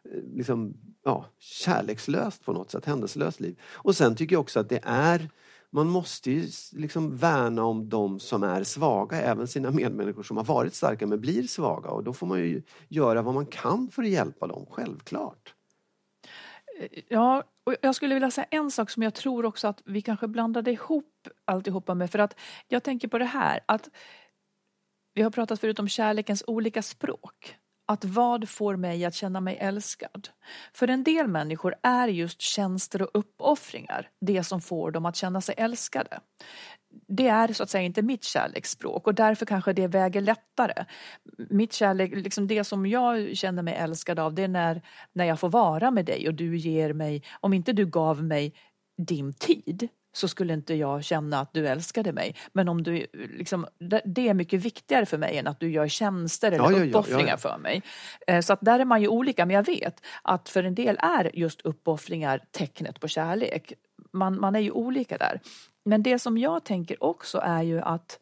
Eh, 0.06 0.36
liksom, 0.36 0.74
ja, 1.04 1.26
kärlekslöst 1.40 2.46
på 2.46 2.54
något 2.54 2.72
sätt, 2.72 2.86
händelselöst 2.86 3.40
liv. 3.40 3.60
Och 3.72 3.96
sen 3.96 4.16
tycker 4.16 4.36
jag 4.36 4.42
också 4.42 4.60
att 4.60 4.70
det 4.70 4.80
är 4.84 5.30
man 5.72 5.88
måste 5.88 6.32
ju 6.32 6.48
liksom 6.72 7.18
värna 7.18 7.64
om 7.64 7.90
de 7.90 8.20
som 8.20 8.44
är 8.44 8.64
svaga, 8.64 9.22
även 9.22 9.48
sina 9.48 9.72
medmänniskor 9.72 10.24
som 10.24 10.38
har 10.38 10.44
varit 10.44 10.74
starka 10.74 11.08
men 11.08 11.22
blir 11.22 11.44
svaga. 11.44 11.90
Och 11.90 12.04
då 12.04 12.14
får 12.14 12.28
man 12.28 12.40
ju 12.40 12.62
göra 12.88 13.22
vad 13.22 13.34
man 13.34 13.46
kan 13.46 13.90
för 13.92 14.04
att 14.04 14.10
hjälpa 14.10 14.48
dem, 14.48 14.66
självklart. 14.70 15.54
Eh, 16.80 17.02
ja, 17.08 17.44
och 17.64 17.76
jag 17.82 17.96
skulle 17.96 18.14
vilja 18.14 18.32
säga 18.32 18.48
en 18.52 18.72
sak 18.72 18.90
som 18.90 19.04
jag 19.04 19.14
tror 19.14 19.46
också 19.46 19.68
att 19.68 19.82
vi 19.86 20.02
kanske 20.02 20.28
blandade 20.28 20.72
ihop 20.72 21.28
alltihopa 21.46 21.94
med. 21.94 22.12
För 22.12 22.20
att 22.20 22.36
jag 22.68 22.84
tänker 22.84 23.08
på 23.08 23.18
det 23.18 23.26
här 23.26 23.60
att 23.66 23.90
vi 25.14 25.22
har 25.22 25.32
pratat 25.32 25.60
förut 25.60 25.80
om 25.80 25.88
kärlekens 25.88 26.44
olika 26.48 26.82
språk. 26.82 27.56
Att 27.90 28.06
vad 28.06 28.50
får 28.50 28.76
mig 28.76 29.06
att 29.06 29.14
känna 29.14 29.42
mig 29.42 29.58
älskad? 29.58 30.30
För 30.74 30.88
en 30.88 31.04
del 31.04 31.28
människor 31.28 31.76
är 31.84 32.08
just 32.08 32.42
tjänster 32.42 33.02
och 33.02 33.10
uppoffringar 33.14 34.10
det 34.22 34.44
som 34.44 34.62
får 34.62 34.92
dem 34.92 35.06
att 35.06 35.16
känna 35.16 35.42
sig 35.42 35.56
älskade. 35.58 36.20
Det 37.08 37.28
är 37.28 37.54
så 37.54 37.64
att 37.64 37.70
säga 37.70 37.84
inte 37.84 38.02
mitt 38.02 38.24
kärleksspråk 38.24 39.08
och 39.08 39.16
därför 39.16 39.46
kanske 39.46 39.74
det 39.74 39.88
väger 39.88 40.22
lättare. 40.22 40.86
Mitt 41.50 41.74
kärlek, 41.74 42.16
liksom 42.16 42.48
det 42.48 42.64
som 42.64 42.86
jag 42.86 43.38
känner 43.38 43.64
mig 43.64 43.74
älskad 43.74 44.20
av 44.20 44.34
det 44.34 44.44
är 44.44 44.48
när, 44.48 44.82
när 45.14 45.26
jag 45.26 45.40
får 45.40 45.50
vara 45.50 45.92
med 45.92 46.06
dig 46.06 46.28
och 46.28 46.34
du 46.34 46.58
ger 46.58 46.94
mig, 46.94 47.24
om 47.40 47.54
inte 47.54 47.74
du 47.74 47.86
gav 47.86 48.24
mig 48.24 48.54
din 48.98 49.34
tid 49.34 49.90
så 50.20 50.28
skulle 50.28 50.54
inte 50.54 50.74
jag 50.74 51.04
känna 51.04 51.40
att 51.40 51.54
du 51.54 51.68
älskade 51.68 52.14
mig. 52.14 52.36
Men 52.54 52.70
om 52.70 52.84
du, 52.84 53.08
liksom, 53.14 53.68
det- 54.06 54.30
är 54.30 54.34
mycket 54.34 54.62
viktigare 54.62 55.06
för 55.06 55.18
mig 55.18 55.38
än 55.38 55.48
att 55.48 55.60
du 55.60 55.72
gör 55.72 55.88
tjänster 55.88 56.52
eller 56.52 56.72
Ja, 56.72 56.78
ja, 56.78 56.86
uppoffringar 56.86 57.20
ja, 57.22 57.28
ja. 57.30 57.38
för 57.38 57.58
mig. 57.58 57.82
Eh, 58.28 58.42
Så 58.42 58.54
att 58.54 58.62
där 58.62 58.80
är 58.80 58.86
man 58.86 59.02
ju 59.02 59.08
olika, 59.08 59.46
men 59.46 59.56
jag 59.56 59.66
vet 59.66 60.02
att 60.22 60.50
för 60.50 60.64
en 60.64 60.76
del 60.76 60.98
är 61.00 61.32
just 61.36 61.62
uppoffringar 61.62 62.42
tecknet 62.52 63.00
på 63.00 63.08
kärlek. 63.08 63.74
Man, 64.14 64.40
man 64.40 64.56
är 64.56 64.60
ju 64.60 64.72
olika 64.72 65.18
där. 65.18 65.40
Men 65.86 66.04
det 66.04 66.20
som 66.20 66.38
jag 66.38 66.64
tänker 66.66 67.04
också 67.04 67.40
är 67.44 67.62
ju 67.64 67.82
att 67.82 68.20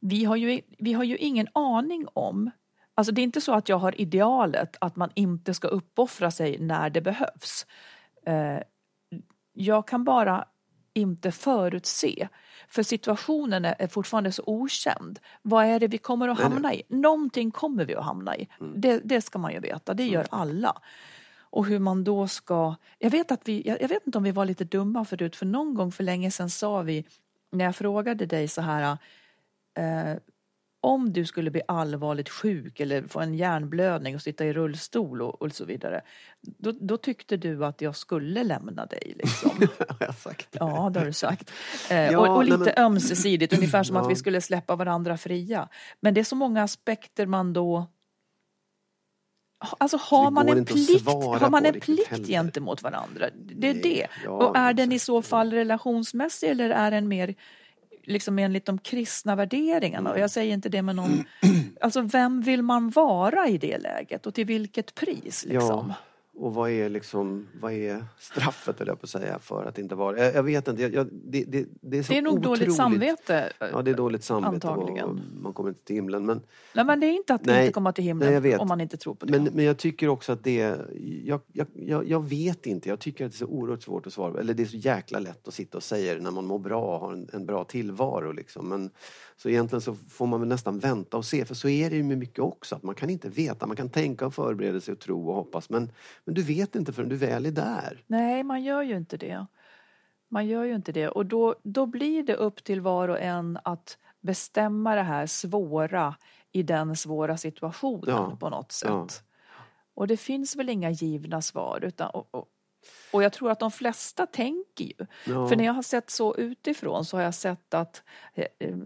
vi 0.00 0.24
har 0.24 0.36
ju, 0.36 0.60
vi 0.78 0.92
har 0.92 1.04
ju 1.04 1.16
ingen 1.16 1.48
aning 1.54 2.06
om 2.12 2.50
Alltså 2.94 3.12
det 3.12 3.20
är 3.20 3.22
inte 3.22 3.40
så 3.40 3.54
att 3.54 3.68
jag 3.68 3.78
har 3.78 4.00
idealet 4.00 4.76
att 4.80 4.96
man 4.96 5.10
inte 5.14 5.54
ska 5.54 5.68
uppoffra 5.68 6.30
sig 6.30 6.58
när 6.58 6.90
det 6.90 7.00
behövs. 7.00 7.66
Eh, 8.26 8.58
jag 9.52 9.88
kan 9.88 10.04
bara 10.04 10.44
inte 10.98 11.32
förutse. 11.32 12.28
För 12.68 12.82
situationen 12.82 13.64
är, 13.64 13.86
fortfarande 13.86 14.32
så 14.32 14.42
okänd. 14.46 15.18
Vad 15.42 15.64
är 15.64 15.80
det 15.80 15.88
vi 15.88 15.98
kommer 15.98 16.28
att 16.28 16.40
hamna 16.40 16.74
i? 16.74 16.82
Någonting 16.88 17.50
kommer 17.50 17.84
vi 17.84 17.94
att 17.94 18.04
hamna 18.04 18.36
i. 18.36 18.48
Det, 18.74 19.00
det 19.04 19.20
ska 19.20 19.38
man 19.38 19.52
ju 19.52 19.60
veta, 19.60 19.94
det 19.94 20.06
gör 20.06 20.26
alla. 20.30 20.80
Och 21.50 21.66
hur 21.66 21.78
man 21.78 22.04
då 22.04 22.28
ska... 22.28 22.74
Jag 22.98 23.10
vet, 23.10 23.30
att 23.30 23.48
vi, 23.48 23.62
jag, 23.66 23.82
jag 23.82 23.88
vet 23.88 24.06
inte 24.06 24.18
om 24.18 24.24
vi 24.24 24.30
var 24.30 24.44
lite 24.44 24.64
dumma 24.64 25.04
förut, 25.04 25.36
för 25.36 25.46
någon 25.46 25.74
gång 25.74 25.92
för 25.92 26.04
länge 26.04 26.30
sedan 26.30 26.50
sa 26.50 26.82
vi, 26.82 27.04
när 27.50 27.64
jag 27.64 27.76
frågade 27.76 28.26
dig 28.26 28.48
så 28.48 28.60
här, 28.60 28.98
eh, 29.74 30.16
om 30.80 31.12
du 31.12 31.24
skulle 31.24 31.50
bli 31.50 31.62
allvarligt 31.68 32.28
sjuk 32.28 32.80
eller 32.80 33.02
få 33.02 33.20
en 33.20 33.34
hjärnblödning 33.34 34.14
och 34.14 34.22
sitta 34.22 34.44
i 34.44 34.52
rullstol 34.52 35.22
och, 35.22 35.42
och 35.42 35.52
så 35.52 35.64
vidare, 35.64 36.00
då, 36.40 36.72
då 36.80 36.96
tyckte 36.96 37.36
du 37.36 37.64
att 37.64 37.80
jag 37.80 37.96
skulle 37.96 38.44
lämna 38.44 38.86
dig. 38.86 39.12
Liksom. 39.16 39.50
Har 39.88 39.96
jag 40.00 40.14
sagt. 40.14 40.48
Ja, 40.52 40.90
det 40.94 40.98
har 41.00 41.06
du 41.06 41.12
sagt. 41.12 41.50
Eh, 41.90 42.10
Ja, 42.12 42.18
och, 42.18 42.28
och 42.36 42.38
nej, 42.48 42.58
lite 42.58 42.72
men- 42.76 42.84
ömsesidigt, 42.84 43.52
ungefär 43.52 43.82
som 43.82 43.96
att 43.96 44.04
Ja. 44.04 44.08
vi 44.08 44.16
skulle 44.16 44.40
släppa 44.40 44.76
varandra 44.76 45.16
fria. 45.16 45.68
Men 46.00 46.14
det 46.14 46.20
är 46.20 46.24
så 46.24 46.36
många 46.36 46.62
aspekter 46.62 47.26
man 47.26 47.52
då... 47.52 47.86
Alltså 49.78 49.96
har 49.96 50.24
Det 50.24 50.30
man 50.30 50.48
en 50.48 50.60
att 50.62 50.66
plikt, 50.68 51.06
har 51.06 51.50
man 51.50 51.66
en 51.66 51.80
plikt 51.80 52.08
heller. 52.08 52.24
gentemot 52.24 52.82
varandra? 52.82 53.26
Det 53.34 53.68
är 53.68 53.74
Nej, 53.74 53.82
det. 53.82 54.06
ja, 54.24 54.30
och 54.30 54.56
är 54.56 54.72
den 54.72 54.92
i 54.92 54.98
så 54.98 55.22
fall 55.22 55.52
relationsmässig 55.52 56.48
eller 56.50 56.70
är 56.70 56.90
den 56.90 57.08
mer 57.08 57.34
liksom 58.08 58.38
enligt 58.38 58.66
de 58.66 58.78
kristna 58.78 59.36
värderingarna? 59.36 60.10
Mm. 60.10 60.12
Och 60.12 60.18
jag 60.18 60.30
säger 60.30 60.54
inte 60.54 60.68
det 60.68 60.82
med 60.82 60.96
någon... 60.96 61.24
Alltså 61.80 62.00
vem 62.00 62.40
vill 62.40 62.62
man 62.62 62.90
vara 62.90 63.48
i 63.48 63.58
det 63.58 63.78
läget 63.78 64.26
och 64.26 64.34
till 64.34 64.46
vilket 64.46 64.94
pris? 64.94 65.44
Liksom? 65.44 65.88
Ja, 65.88 65.94
och 66.38 66.54
vad 66.54 66.70
är 66.70 66.88
liksom, 66.88 67.48
vad 67.60 67.72
är 67.72 68.04
straffet 68.18 68.80
eller 68.80 68.92
jag 68.92 69.00
på 69.00 69.04
att 69.04 69.10
säga 69.10 69.38
för 69.38 69.64
att 69.64 69.78
inte 69.78 69.94
vara 69.94 70.18
jag, 70.18 70.34
jag 70.34 70.42
vet 70.42 70.68
inte, 70.68 70.82
jag, 70.82 71.08
det, 71.12 71.44
det, 71.44 71.66
det 71.80 71.98
är 71.98 72.02
så 72.02 72.12
Det 72.12 72.18
är 72.18 72.22
nog 72.22 72.42
dåligt 72.42 72.74
samvete. 72.74 73.52
Ja 73.58 73.82
det 73.82 73.90
är 73.90 73.94
dåligt 73.94 74.24
samvete 74.24 74.68
Antagligen. 74.68 75.20
man 75.42 75.52
kommer 75.52 75.68
inte 75.68 75.84
till 75.84 75.96
himlen 75.96 76.26
men, 76.26 76.40
Nej, 76.74 76.84
men 76.84 77.00
det 77.00 77.06
är 77.06 77.12
inte 77.12 77.34
att 77.34 77.44
Nej, 77.44 77.60
inte 77.60 77.72
komma 77.72 77.92
till 77.92 78.04
himlen 78.04 78.42
nej, 78.42 78.56
om 78.56 78.68
man 78.68 78.80
inte 78.80 78.96
tror 78.96 79.14
på 79.14 79.26
det. 79.26 79.38
men, 79.38 79.54
men 79.54 79.64
jag 79.64 79.78
tycker 79.78 80.08
också 80.08 80.32
att 80.32 80.44
det, 80.44 80.76
jag, 81.24 81.40
jag, 81.52 81.66
jag, 81.74 82.08
jag 82.08 82.28
vet 82.28 82.66
inte, 82.66 82.88
jag 82.88 83.00
tycker 83.00 83.26
att 83.26 83.32
det 83.32 83.36
är 83.36 83.38
så 83.38 83.46
oerhört 83.46 83.82
svårt 83.82 84.06
att 84.06 84.12
svara 84.12 84.40
eller 84.40 84.54
det 84.54 84.62
är 84.62 84.66
så 84.66 84.76
jäkla 84.76 85.18
lätt 85.18 85.48
att 85.48 85.54
sitta 85.54 85.76
och 85.76 85.82
säga 85.82 86.14
det 86.14 86.20
när 86.20 86.30
man 86.30 86.44
mår 86.44 86.58
bra 86.58 86.94
och 86.94 87.00
har 87.00 87.12
en, 87.12 87.28
en 87.32 87.46
bra 87.46 87.64
tillvaro 87.64 88.32
liksom. 88.32 88.68
Men, 88.68 88.90
så 89.42 89.48
egentligen 89.48 89.80
så 89.80 89.94
får 89.94 90.26
man 90.26 90.40
väl 90.40 90.48
nästan 90.48 90.78
vänta 90.78 91.16
och 91.16 91.24
se 91.24 91.44
för 91.44 91.54
så 91.54 91.68
är 91.68 91.90
det 91.90 91.96
ju 91.96 92.02
med 92.02 92.18
mycket 92.18 92.38
också 92.38 92.76
att 92.76 92.82
man 92.82 92.94
kan 92.94 93.10
inte 93.10 93.28
veta, 93.28 93.66
man 93.66 93.76
kan 93.76 93.90
tänka 93.90 94.26
och 94.26 94.34
förbereda 94.34 94.80
sig 94.80 94.92
och 94.92 95.00
tro 95.00 95.28
och 95.28 95.34
hoppas 95.34 95.70
men, 95.70 95.92
men 96.24 96.34
du 96.34 96.42
vet 96.42 96.74
inte 96.74 96.92
förrän 96.92 97.08
du 97.08 97.16
väl 97.16 97.46
är 97.46 97.50
där. 97.50 98.04
Nej, 98.06 98.42
man 98.42 98.62
gör 98.62 98.82
ju 98.82 98.96
inte 98.96 99.16
det. 99.16 99.46
Man 100.28 100.46
gör 100.46 100.64
ju 100.64 100.74
inte 100.74 100.92
det. 100.92 101.08
Och 101.08 101.26
då, 101.26 101.54
då 101.62 101.86
blir 101.86 102.22
det 102.22 102.34
upp 102.34 102.64
till 102.64 102.80
var 102.80 103.08
och 103.08 103.20
en 103.20 103.58
att 103.64 103.98
bestämma 104.20 104.94
det 104.94 105.02
här 105.02 105.26
svåra 105.26 106.14
i 106.52 106.62
den 106.62 106.96
svåra 106.96 107.36
situationen 107.36 108.02
Ja, 108.06 108.36
på 108.40 108.48
något 108.50 108.72
sätt. 108.72 108.88
ja. 108.90 109.06
Och 109.94 110.06
det 110.06 110.16
finns 110.16 110.56
väl 110.56 110.68
inga 110.68 110.90
givna 110.90 111.42
svar. 111.42 111.80
Utan, 111.84 112.10
och, 112.10 112.28
och, 112.30 112.48
och 113.12 113.22
jag 113.22 113.32
tror 113.32 113.50
att 113.50 113.60
de 113.60 113.70
flesta 113.70 114.26
tänker 114.26 114.84
ju. 114.84 115.06
Ja. 115.26 115.48
För 115.48 115.56
när 115.56 115.64
jag 115.64 115.72
har 115.72 115.82
sett 115.82 116.10
så 116.10 116.36
utifrån 116.36 117.04
så 117.04 117.16
har 117.16 117.24
jag 117.24 117.34
sett 117.34 117.74
att 117.74 118.02
eh, 118.34 118.46
eh, 118.58 118.76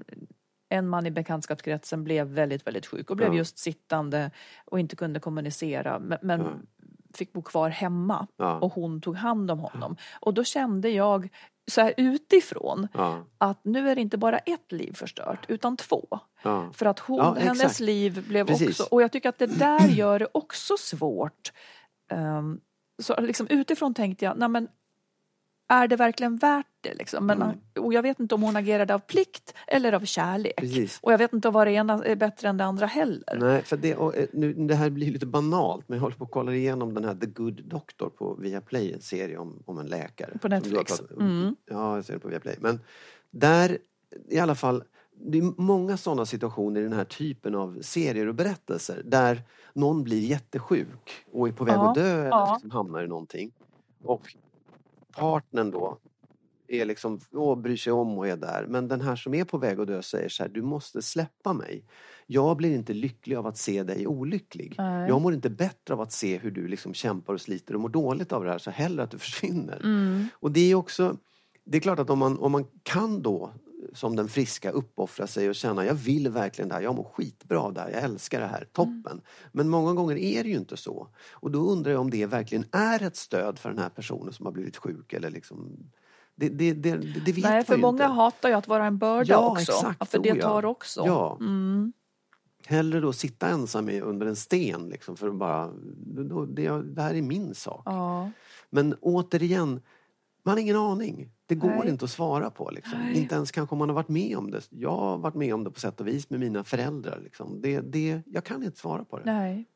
en 0.72 0.88
man 0.88 1.06
i 1.06 1.10
bekantskapskretsen 1.10 2.04
blev 2.04 2.26
väldigt, 2.26 2.66
väldigt 2.66 2.86
sjuk 2.86 3.10
och 3.10 3.16
blev 3.16 3.28
Ja. 3.28 3.34
just 3.38 3.58
sittande 3.58 4.30
och 4.64 4.80
inte 4.80 4.96
kunde 4.96 5.20
kommunicera 5.20 5.98
men, 5.98 6.18
men 6.22 6.40
Ja. 6.40 6.46
fick 7.14 7.32
bo 7.32 7.42
kvar 7.42 7.68
hemma 7.68 8.26
Ja. 8.36 8.58
och 8.58 8.72
hon 8.72 9.00
tog 9.00 9.16
hand 9.16 9.50
om 9.50 9.58
honom. 9.58 9.96
Och 10.20 10.34
då 10.34 10.44
kände 10.44 10.88
jag 10.88 11.28
så 11.70 11.80
här 11.80 11.94
utifrån 11.96 12.88
att 13.38 13.64
nu 13.64 13.90
är 13.90 13.94
det 13.94 14.00
inte 14.00 14.18
bara 14.18 14.38
ett 14.38 14.72
liv 14.72 14.92
förstört 14.94 15.44
utan 15.48 15.76
två. 15.76 16.18
För 16.72 16.86
att 16.86 16.98
hon, 16.98 17.36
hennes 17.36 17.80
liv 17.80 18.24
blev 18.28 18.46
Precis. 18.46 18.68
också, 18.80 18.94
och 18.94 19.02
jag 19.02 19.12
tycker 19.12 19.28
att 19.28 19.38
det 19.38 19.46
där 19.58 19.88
gör 19.88 20.18
det 20.18 20.28
också 20.34 20.74
svårt. 20.78 21.52
Ehm, 22.12 22.60
så 23.02 23.20
liksom 23.20 23.46
utifrån 23.50 23.94
tänkte 23.94 24.24
jag, 24.24 24.38
nej 24.38 24.48
men 24.48 24.68
är 25.72 25.88
det 25.88 25.96
verkligen 25.96 26.36
värt 26.36 26.66
det 26.80 26.94
liksom? 26.94 27.26
Men, 27.26 27.42
Mm. 27.42 27.58
Och 27.80 27.94
jag 27.94 28.02
vet 28.02 28.20
inte 28.20 28.34
om 28.34 28.42
hon 28.42 28.56
agerade 28.56 28.94
av 28.94 28.98
plikt 28.98 29.54
eller 29.66 29.92
av 29.92 30.04
kärlek. 30.04 30.56
Precis. 30.56 30.98
Och 31.02 31.12
jag 31.12 31.18
vet 31.18 31.32
inte 31.32 31.50
vad 31.50 31.66
det 31.66 31.72
ena 31.72 32.04
är 32.04 32.16
bättre 32.16 32.48
än 32.48 32.56
det 32.56 32.64
andra 32.64 32.86
heller. 32.86 33.38
Nej, 33.40 33.62
för 33.62 33.76
det, 33.76 33.96
och, 33.96 34.16
eh, 34.16 34.26
nu, 34.32 34.52
det 34.52 34.74
här 34.74 34.90
blir 34.90 35.12
lite 35.12 35.26
banalt 35.26 35.88
men 35.88 35.96
jag 35.96 36.02
håller 36.02 36.16
på 36.16 36.24
att 36.24 36.30
kolla 36.30 36.54
igenom 36.54 36.94
den 36.94 37.04
här 37.04 37.14
The 37.14 37.26
Good 37.26 37.64
Doctor 37.64 38.08
på 38.08 38.34
Viaplay, 38.34 38.92
en 38.92 39.00
serie 39.00 39.38
om, 39.38 39.62
om 39.66 39.78
en 39.78 39.86
läkare. 39.86 40.38
På 40.38 40.48
Netflix. 40.48 41.02
Mm. 41.20 41.56
Ja, 41.70 41.94
jag 41.96 42.04
ser 42.04 42.12
det 42.14 42.20
på 42.20 42.28
Viaplay. 42.28 42.56
Men 42.60 42.80
där, 43.30 43.78
i 44.28 44.38
alla 44.38 44.54
fall, 44.54 44.84
det 45.14 45.38
är 45.38 45.60
många 45.62 45.96
sådana 45.96 46.26
situationer 46.26 46.80
i 46.80 46.84
den 46.84 46.92
här 46.92 47.04
typen 47.04 47.54
av 47.54 47.78
serier 47.80 48.26
och 48.26 48.34
berättelser 48.34 49.02
där 49.04 49.42
någon 49.74 50.02
blir 50.04 50.20
jättesjuk 50.20 51.24
och 51.32 51.48
är 51.48 51.52
på 51.52 51.64
väg 51.64 51.74
Ja, 51.74 51.88
att 51.88 51.94
dö 51.94 52.20
eller 52.20 52.28
ja. 52.28 52.52
liksom 52.54 52.70
hamnar 52.70 53.02
i 53.02 53.08
någonting. 53.08 53.52
Och 54.04 54.34
partnern 55.12 55.70
då 55.70 55.98
är 56.68 56.84
liksom, 56.84 57.20
åh, 57.32 57.60
bryr 57.60 57.76
sig 57.76 57.92
om 57.92 58.18
och 58.18 58.28
är 58.28 58.36
där. 58.36 58.66
Men 58.68 58.88
den 58.88 59.00
här 59.00 59.16
som 59.16 59.34
är 59.34 59.44
på 59.44 59.58
väg 59.58 59.80
att 59.80 59.86
dö 59.86 60.02
säger 60.02 60.28
så 60.28 60.42
här, 60.42 60.50
du 60.50 60.62
måste 60.62 61.02
släppa 61.02 61.52
mig. 61.52 61.84
Jag 62.26 62.56
blir 62.56 62.74
inte 62.74 62.92
lycklig 62.92 63.36
av 63.36 63.46
att 63.46 63.58
se 63.58 63.82
dig 63.82 64.06
olycklig. 64.06 64.74
Nej. 64.78 65.08
Jag 65.08 65.20
mår 65.20 65.34
inte 65.34 65.50
bättre 65.50 65.94
av 65.94 66.00
att 66.00 66.12
se 66.12 66.38
hur 66.38 66.50
du 66.50 66.68
liksom 66.68 66.94
kämpar 66.94 67.34
och 67.34 67.40
sliter 67.40 67.74
och 67.74 67.80
mår 67.80 67.88
dåligt 67.88 68.32
av 68.32 68.44
det 68.44 68.50
här, 68.50 68.58
så 68.58 68.70
hellre 68.70 69.02
att 69.02 69.10
du 69.10 69.18
försvinner. 69.18 69.80
Mm. 69.84 70.26
Och 70.34 70.52
det 70.52 70.70
är 70.70 70.74
också, 70.74 71.16
det 71.64 71.76
är 71.76 71.80
klart 71.80 71.98
att 71.98 72.10
om 72.10 72.18
man, 72.18 72.38
om 72.38 72.52
man 72.52 72.66
kan 72.82 73.22
då 73.22 73.52
som 73.92 74.16
den 74.16 74.28
friska 74.28 74.70
uppoffra 74.70 75.26
sig 75.26 75.48
och 75.48 75.54
känna 75.54 75.84
jag 75.86 75.94
vill 75.94 76.28
verkligen 76.28 76.68
det 76.68 76.74
här, 76.74 76.82
jag 76.82 76.96
mår 76.96 77.04
skitbra 77.04 77.60
av 77.60 77.72
det 77.72 77.80
här, 77.80 77.90
jag 77.90 78.02
älskar 78.02 78.40
det 78.40 78.46
här, 78.46 78.68
toppen. 78.72 79.20
Men 79.52 79.68
många 79.68 79.92
gånger 79.92 80.16
är 80.16 80.42
det 80.42 80.48
ju 80.48 80.56
inte 80.56 80.76
så. 80.76 81.08
Och 81.32 81.50
då 81.50 81.58
undrar 81.58 81.92
jag 81.92 82.00
om 82.00 82.10
det 82.10 82.26
verkligen 82.26 82.64
är 82.72 83.02
ett 83.02 83.16
stöd 83.16 83.58
för 83.58 83.68
den 83.68 83.78
här 83.78 83.88
personen 83.88 84.32
som 84.32 84.46
har 84.46 84.52
blivit 84.52 84.76
sjuk 84.76 85.12
eller 85.12 85.30
liksom 85.30 85.76
det, 86.34 86.48
det, 86.48 86.72
det, 86.72 86.96
det 86.96 87.32
vet 87.32 87.44
Nej, 87.44 87.64
för 87.64 87.76
många 87.76 88.04
inte. 88.04 88.14
hatar 88.14 88.48
ju 88.48 88.54
att 88.54 88.68
vara 88.68 88.86
en 88.86 88.98
börda 88.98 89.32
Ja, 89.32 89.50
också. 89.50 89.72
exakt, 89.72 90.10
för 90.10 90.18
det 90.18 90.32
oh 90.32 90.36
ja. 90.36 90.42
tar 90.42 90.64
också. 90.64 91.02
Ja. 91.06 91.36
Mm. 91.40 91.92
Hellre 92.66 93.00
då 93.00 93.12
sitta 93.12 93.48
ensam 93.48 93.88
under 93.88 94.26
en 94.26 94.36
sten 94.36 94.88
liksom 94.88 95.16
för 95.16 95.28
att 95.28 95.34
bara, 95.34 95.72
då, 96.06 96.46
det, 96.46 96.82
det 96.82 97.02
här 97.02 97.14
är 97.14 97.22
min 97.22 97.54
sak. 97.54 97.82
Ja. 97.84 98.30
Men 98.70 98.94
återigen, 99.00 99.80
man 100.42 100.52
har 100.54 100.58
ingen 100.58 100.76
aning. 100.76 101.30
Det 101.55 101.57
går 101.57 101.68
Nej. 101.68 101.88
inte 101.88 102.05
att 102.05 102.11
svara 102.11 102.50
på. 102.50 102.70
Liksom. 102.70 103.09
Inte 103.14 103.34
ens 103.34 103.50
kanske 103.50 103.74
om 103.74 103.78
man 103.78 103.88
har 103.88 103.94
varit 103.94 104.09
med 104.09 104.36
om 104.36 104.50
det. 104.50 104.68
Jag 104.70 104.96
har 104.96 105.18
varit 105.18 105.34
med 105.34 105.55
om 105.55 105.64
det 105.64 105.70
på 105.70 105.80
sätt 105.80 106.00
och 106.00 106.07
vis 106.09 106.30
med 106.30 106.40
mina 106.40 106.64
föräldrar. 106.64 107.20
Liksom. 107.24 107.61
Det, 107.61 107.80
det, 107.80 108.22
jag 108.26 108.44
kan 108.44 108.62
inte 108.62 108.78
svara 108.78 109.05
på 109.05 109.18
det. 109.18 109.24
Nej. 109.24 109.68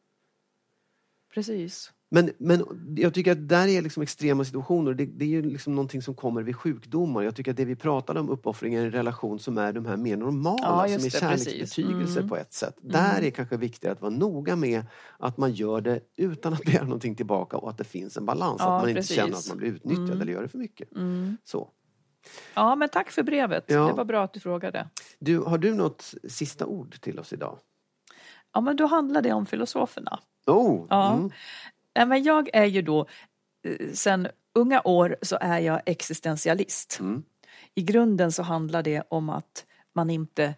Precis. 1.35 1.93
Men, 2.09 2.31
men 2.39 2.65
jag 2.97 3.15
tycker 3.15 3.33
att 3.33 3.49
där 3.49 3.69
är 3.69 3.83
liksom 3.83 4.03
extrema 4.03 4.45
situationer. 4.45 4.95
Det, 4.95 5.07
det 5.07 5.25
är 5.25 5.29
ju 5.29 5.43
liksom 5.43 5.75
någonting 5.75 6.03
som 6.03 6.15
kommer 6.15 6.43
vid 6.43 6.57
sjukdomar. 6.57 7.23
Jag 7.23 7.37
tycker 7.37 7.51
att 7.51 7.57
det 7.57 7.65
vi 7.65 7.77
pratade 7.77 8.21
om 8.21 8.31
uppoffringar 8.31 8.81
i 8.83 8.85
en 8.85 8.91
relation 8.91 9.39
som 9.39 9.59
är 9.59 9.73
de 9.73 9.87
här 9.87 9.97
mer 9.97 10.17
normala, 10.17 10.89
Ja, 10.89 10.99
som 10.99 11.07
är 11.07 11.11
kärleksbetygelser 11.11 12.17
Mm. 12.21 12.29
på 12.29 12.37
ett 12.37 12.53
sätt. 12.55 12.75
Där 12.83 13.23
är 13.23 13.31
kanske 13.31 13.57
viktigare 13.57 13.93
att 13.95 14.01
vara 14.01 14.11
noga 14.13 14.57
med 14.57 14.83
att 15.19 15.37
man 15.39 15.53
gör 15.53 15.81
det 15.81 16.01
utan 16.17 16.53
att 16.53 16.61
begära 16.65 16.85
någonting 16.85 17.15
tillbaka 17.15 17.57
och 17.57 17.71
att 17.71 17.79
det 17.79 17.85
finns 17.85 18.17
en 18.17 18.27
balans. 18.27 18.57
Ja, 18.59 18.77
att 18.77 18.83
man 18.83 18.89
inte 18.91 19.01
precis. 19.01 19.17
känner 19.17 19.37
att 19.37 19.49
man 19.49 19.57
blir 19.59 19.69
utnyttjad 19.69 20.07
Mm. 20.09 20.21
eller 20.21 20.33
gör 20.33 20.43
det 20.43 20.49
för 20.49 20.59
mycket. 20.59 20.93
Mm. 20.97 21.37
Så. 21.45 21.69
Ja, 22.55 22.77
men 22.77 22.89
tack 22.89 23.11
för 23.11 23.23
brevet. 23.23 23.65
Ja. 23.67 23.87
Det 23.87 23.93
var 23.93 24.05
bra 24.05 24.25
att 24.25 24.33
du 24.33 24.41
frågade. 24.41 24.89
Du, 25.19 25.39
har 25.39 25.59
du 25.59 25.75
något 25.75 26.15
sista 26.29 26.67
ord 26.67 27.01
till 27.01 27.19
oss 27.19 27.33
idag? 27.33 27.59
Ja, 28.53 28.61
men 28.61 28.77
då 28.77 28.87
handlar 28.87 29.23
det 29.23 29.33
om 29.33 29.47
filosoferna. 29.47 30.19
Oh! 30.47 30.87
Ja. 30.91 31.15
Mm. 31.15 31.31
Nej, 31.97 32.07
men 32.07 32.23
jag 32.23 32.49
är 32.53 32.65
ju 32.65 32.83
då, 32.83 33.07
eh, 33.65 33.93
sen 33.93 34.29
unga 34.55 34.83
år 34.85 35.17
så 35.23 35.39
är 35.41 35.59
jag 35.59 35.81
existentialist. 35.87 36.99
Mm. 37.01 37.23
I 37.75 37.83
grunden 37.83 38.33
så 38.33 38.43
handlar 38.43 38.83
det 38.83 39.03
om 39.09 39.31
att 39.31 39.67
man 39.93 40.11
inte 40.11 40.55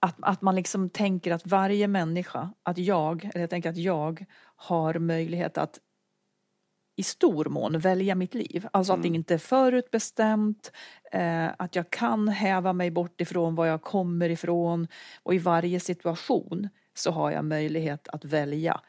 att, 0.00 0.16
att 0.20 0.42
man 0.42 0.56
liksom 0.56 0.90
tänker 0.90 1.32
att 1.32 1.46
varje 1.46 1.88
människa, 1.88 2.50
att 2.62 2.78
jag, 2.78 3.24
eller 3.24 3.40
jag 3.40 3.50
tänker 3.50 3.70
att 3.70 3.76
jag 3.76 4.24
har 4.56 4.94
möjlighet 4.94 5.58
att 5.58 5.78
i 6.96 7.02
stor 7.02 7.44
mån 7.44 7.78
välja 7.78 8.14
mitt 8.14 8.34
liv. 8.34 8.68
Alltså 8.72 8.92
att 8.92 9.02
det 9.02 9.08
inte 9.08 9.34
är 9.34 9.38
förutbestämt, 9.38 10.72
eh, 11.12 11.48
att 11.58 11.76
jag 11.76 11.90
kan 11.90 12.28
häva 12.28 12.72
mig 12.72 12.90
bort 12.90 13.20
ifrån 13.20 13.54
var 13.54 13.66
jag 13.66 13.82
kommer 13.82 14.30
ifrån 14.30 14.88
och 15.22 15.34
i 15.34 15.38
varje 15.38 15.80
situation 15.80 16.68
så 16.94 17.10
har 17.10 17.30
jag 17.30 17.44
möjlighet 17.44 18.08
att 18.08 18.24
välja 18.24 18.80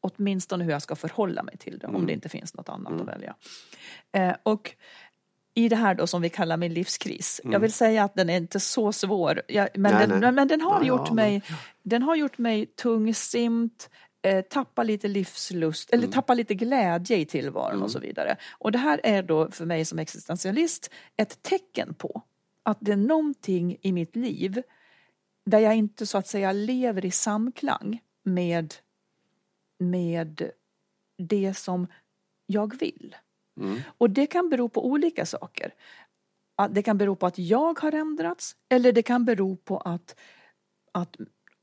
åtminstone 0.00 0.64
hur 0.64 0.70
jag 0.72 0.82
ska 0.82 0.96
förhålla 0.96 1.42
mig 1.42 1.56
till 1.56 1.78
det 1.78 1.86
om 1.86 2.06
det 2.06 2.12
inte 2.12 2.28
finns 2.28 2.54
något 2.54 2.68
annat 2.68 3.00
att 3.00 3.08
välja. 3.08 3.34
Eh, 4.12 4.34
och 4.42 4.74
i 5.54 5.68
det 5.68 5.76
här 5.76 5.94
då 5.94 6.06
som 6.06 6.22
vi 6.22 6.30
kallar 6.30 6.56
min 6.56 6.74
livskris. 6.74 7.40
Jag 7.44 7.60
vill 7.60 7.72
säga 7.72 8.04
att 8.04 8.14
den 8.14 8.30
är 8.30 8.36
inte 8.36 8.60
så 8.60 8.92
svår. 8.92 9.42
Jag, 9.48 9.68
men, 9.74 9.92
Nej, 9.92 10.00
den, 10.00 10.10
nej. 10.10 10.20
men, 10.20 10.34
men 10.34 10.48
den 10.48 10.60
har 10.60 10.80
Ja, 10.80 10.86
gjort 10.86 11.00
ja, 11.08 11.14
men- 11.14 11.32
mig 11.32 11.42
den 11.82 12.02
har 12.02 12.16
gjort 12.16 12.38
mig 12.38 12.66
tungsint, 12.66 13.90
eh, 14.22 14.40
tappa 14.44 14.82
lite 14.82 15.08
livslust 15.08 15.90
eller 15.90 16.08
tappa 16.08 16.34
lite 16.34 16.54
glädje 16.54 17.16
i 17.16 17.24
tillvaron 17.26 17.82
och 17.82 17.90
så 17.90 17.98
vidare. 17.98 18.36
Och 18.58 18.72
det 18.72 18.78
här 18.78 19.00
är 19.04 19.22
då 19.22 19.50
för 19.50 19.64
mig 19.66 19.84
som 19.84 19.98
existentialist 19.98 20.90
ett 21.16 21.42
tecken 21.42 21.94
på 21.94 22.22
att 22.62 22.78
det 22.80 22.92
är 22.92 22.96
någonting 22.96 23.76
i 23.82 23.92
mitt 23.92 24.16
liv 24.16 24.62
där 25.46 25.58
jag 25.58 25.76
inte 25.76 26.06
så 26.06 26.18
att 26.18 26.26
säga 26.26 26.52
lever 26.52 27.04
i 27.04 27.10
samklang 27.10 28.00
med, 28.22 28.74
med 29.78 30.50
det 31.18 31.54
som 31.54 31.86
jag 32.46 32.78
vill. 32.78 33.16
Mm. 33.60 33.80
Och 33.98 34.10
det 34.10 34.26
kan 34.26 34.48
bero 34.48 34.68
på 34.68 34.86
olika 34.86 35.26
saker. 35.26 35.74
Det 36.70 36.82
kan 36.82 36.98
bero 36.98 37.16
på 37.16 37.26
att 37.26 37.38
jag 37.38 37.78
har 37.80 37.92
ändrats 37.92 38.56
eller 38.68 38.92
det 38.92 39.02
kan 39.02 39.24
bero 39.24 39.56
på 39.56 39.78
att, 39.78 40.18
att 40.92 41.16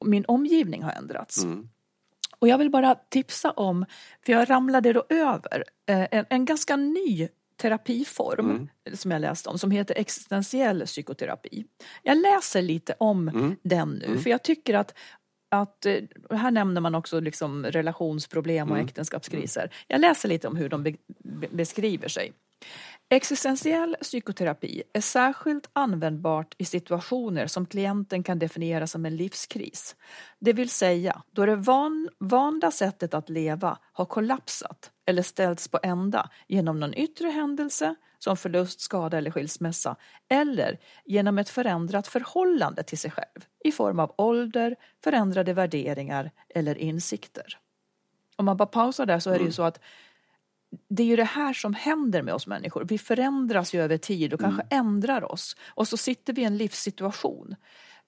min 0.06 0.26
omgivning 0.28 0.84
har 0.84 0.92
ändrats. 0.92 1.44
Mm. 1.44 1.70
Och 2.40 2.48
jag 2.48 2.58
vill 2.58 2.70
bara 2.72 2.96
tipsa 2.96 3.52
om, 3.52 3.86
för 4.26 4.32
jag 4.34 4.50
ramlade 4.50 4.94
då 4.94 5.06
över 5.10 5.64
eh, 5.90 6.08
en, 6.12 6.26
en 6.30 6.46
ganska 6.46 6.76
ny 6.76 7.28
terapiform 7.58 8.50
Mm. 8.50 8.68
som 8.98 9.12
jag 9.12 9.22
läste 9.22 9.50
om 9.50 9.58
som 9.60 9.72
heter 9.72 9.96
existentiell 9.96 10.86
psykoterapi. 10.86 11.66
Jag 12.04 12.18
läser 12.18 12.62
lite 12.62 12.96
om 13.00 13.30
Mm. 13.30 13.56
den 13.64 13.90
nu 14.08 14.20
för 14.20 14.30
jag 14.30 14.44
tycker 14.44 14.74
att 14.74 14.94
att, 15.62 15.86
eh, 15.86 16.02
här 16.32 16.52
nämner 16.52 16.82
man 16.82 16.96
också 16.96 17.20
liksom 17.20 17.66
relationsproblem 17.66 18.70
och 18.72 18.76
Mm. 18.78 18.86
äktenskapskriser. 18.88 19.70
Jag 19.88 20.02
läser 20.02 20.30
lite 20.30 20.48
om 20.48 20.56
hur 20.56 20.70
de 20.70 20.84
be, 20.84 20.94
be, 21.24 21.48
beskriver 21.52 22.08
sig. 22.08 22.34
Existentiell 23.10 23.96
psykoterapi 24.02 24.84
är 24.94 25.02
särskilt 25.02 25.70
användbart 25.74 26.56
i 26.58 26.66
situationer 26.66 27.48
som 27.48 27.66
klienten 27.66 28.24
kan 28.24 28.40
definiera 28.40 28.88
som 28.88 29.06
en 29.06 29.16
livskris. 29.16 29.96
Det 30.40 30.54
vill 30.54 30.70
säga 30.70 31.22
då 31.32 31.46
det 31.46 31.56
van, 31.56 32.10
vanda 32.18 32.72
sättet 32.72 33.14
att 33.14 33.30
leva 33.30 33.78
har 33.94 34.06
kollapsat 34.06 34.92
eller 35.06 35.22
ställts 35.22 35.68
på 35.68 35.80
ända 35.84 36.30
genom 36.48 36.80
någon 36.80 36.94
yttre 36.94 37.28
händelse 37.28 37.96
som 38.20 38.38
förlust, 38.38 38.80
skada 38.80 39.18
eller 39.18 39.32
skilsmässa 39.32 39.96
eller 40.30 40.80
genom 41.06 41.38
ett 41.38 41.50
förändrat 41.50 42.08
förhållande 42.08 42.84
till 42.84 42.98
sig 42.98 43.12
själv 43.12 43.46
i 43.64 43.72
form 43.72 44.00
av 44.00 44.14
ålder, 44.18 44.76
förändrade 45.04 45.54
värderingar 45.54 46.32
eller 46.50 46.78
insikter. 46.78 47.58
Om 48.36 48.46
man 48.46 48.58
bara 48.58 48.66
pausar 48.66 49.06
där 49.06 49.20
så 49.20 49.30
är 49.30 49.40
det 49.40 49.46
ju 49.46 49.52
så 49.52 49.64
att 49.64 49.80
det 50.90 51.04
är 51.04 51.08
ju 51.08 51.16
det 51.16 51.24
här 51.24 51.54
som 51.54 51.74
händer 51.74 52.22
med 52.22 52.34
oss 52.34 52.48
människor. 52.48 52.86
Vi 52.86 52.98
förändras 52.98 53.74
ju 53.74 53.82
över 53.82 53.98
tid 53.98 54.34
och 54.34 54.40
kanske 54.40 54.64
ändrar 54.70 55.32
oss. 55.32 55.56
Och 55.68 55.88
så 55.88 55.98
sitter 55.98 56.34
vi 56.34 56.42
i 56.42 56.46
en 56.46 56.58
livssituation 56.58 57.56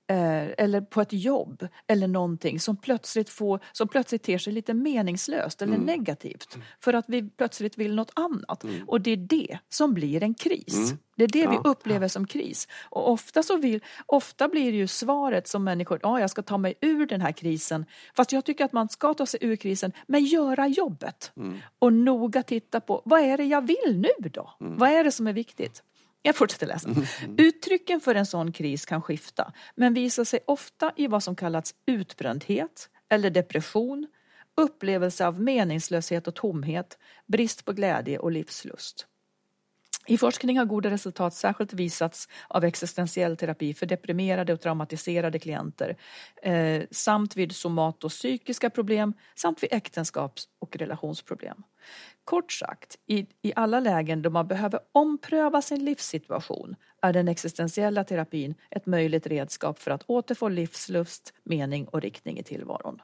eller 0.08 0.82
på 0.82 1.02
ett 1.02 1.14
jobb 1.14 1.68
eller 1.88 2.08
någonting 2.08 2.60
som 2.60 2.78
plötsligt, 2.78 3.30
får, 3.30 3.60
som 3.72 3.88
plötsligt 3.88 4.24
ter 4.24 4.38
sig 4.38 4.54
lite 4.54 4.74
meningslöst 4.74 5.62
eller 5.62 5.78
negativt. 5.78 6.58
För 6.80 6.94
att 6.94 7.06
vi 7.08 7.30
plötsligt 7.30 7.78
vill 7.78 7.96
något 7.96 8.12
annat. 8.14 8.64
Och 8.88 9.02
det 9.02 9.12
är 9.12 9.18
det 9.18 9.58
som 9.70 9.94
blir 9.94 10.24
en 10.24 10.34
kris. 10.34 10.76
Det 11.16 11.24
är 11.24 11.28
det 11.28 11.48
vi 11.48 11.58
upplever 11.70 12.08
som 12.08 12.28
kris. 12.28 12.68
Och 12.90 13.12
ofta, 13.12 13.44
så 13.44 13.58
vill, 13.58 13.84
ofta 14.06 14.48
blir 14.48 14.72
det 14.72 14.78
ju 14.78 14.88
svaret 14.88 15.48
som 15.48 15.64
människor, 15.64 16.00
ja 16.04 16.20
jag 16.20 16.30
ska 16.30 16.42
ta 16.42 16.58
mig 16.58 16.74
ur 16.82 17.06
den 17.06 17.22
här 17.22 17.32
krisen. 17.32 17.86
Fast 18.16 18.32
jag 18.32 18.46
tycker 18.46 18.66
att 18.66 18.74
man 18.74 18.90
ska 18.90 19.14
ta 19.14 19.26
sig 19.26 19.40
ur 19.44 19.56
krisen, 19.56 19.92
men 20.08 20.26
göra 20.26 20.68
jobbet. 20.68 21.32
Och 21.80 21.94
noga 21.94 22.44
titta 22.44 22.80
på, 22.80 23.02
vad 23.06 23.22
är 23.22 23.38
det 23.38 23.44
jag 23.44 23.68
vill 23.68 23.98
nu 23.98 24.30
då? 24.30 24.54
Vad 24.78 24.90
är 24.90 25.04
det 25.04 25.12
som 25.12 25.28
är 25.28 25.34
viktigt? 25.34 25.84
Jag 26.22 26.36
fortsätter 26.36 26.68
läsa. 26.68 26.90
Uttrycken 27.38 28.02
för 28.02 28.16
en 28.16 28.26
sån 28.26 28.52
kris 28.52 28.86
kan 28.86 29.02
skifta, 29.02 29.54
men 29.76 29.94
visar 29.94 30.24
sig 30.24 30.40
ofta 30.48 30.94
i 30.96 31.08
vad 31.08 31.24
som 31.24 31.36
kallats 31.36 31.76
utbrändhet 31.86 32.90
eller 33.10 33.30
depression, 33.30 34.08
upplevelse 34.58 35.28
av 35.28 35.42
meningslöshet 35.42 36.28
och 36.28 36.36
tomhet, 36.36 36.98
brist 37.28 37.66
på 37.66 37.74
glädje 37.74 38.20
och 38.20 38.32
livslust. 38.32 39.08
I 40.10 40.18
forskning 40.18 40.58
har 40.58 40.66
goda 40.66 40.90
resultat 40.90 41.34
särskilt 41.34 41.74
visats 41.74 42.28
av 42.48 42.64
existentiell 42.64 43.38
terapi 43.38 43.74
för 43.74 43.86
deprimerade 43.86 44.54
och 44.54 44.62
traumatiserade 44.62 45.40
klienter 45.40 45.98
eh, 46.44 46.82
samt 46.92 47.36
vid 47.36 47.56
somatopsykiska 47.56 48.70
problem 48.70 49.14
samt 49.36 49.64
vid 49.64 49.74
äktenskaps 49.74 50.48
och 50.60 50.76
relationsproblem. 50.76 51.64
Kort 52.24 52.52
sagt, 52.52 52.96
i, 53.06 53.28
i 53.42 53.54
alla 53.56 53.80
lägen 53.80 54.22
då 54.22 54.30
man 54.30 54.48
behöver 54.48 54.80
ompröva 54.92 55.62
sin 55.62 55.86
livssituation 55.86 56.76
är 57.02 57.14
den 57.14 57.28
existentiella 57.28 58.04
terapin 58.04 58.56
ett 58.72 58.86
möjligt 58.86 59.28
redskap 59.28 59.80
för 59.80 59.92
att 59.92 60.04
återfå 60.08 60.50
livslust, 60.50 61.34
mening 61.44 61.88
och 61.88 62.02
riktning 62.02 62.40
i 62.40 62.44
tillvaron. 62.44 63.02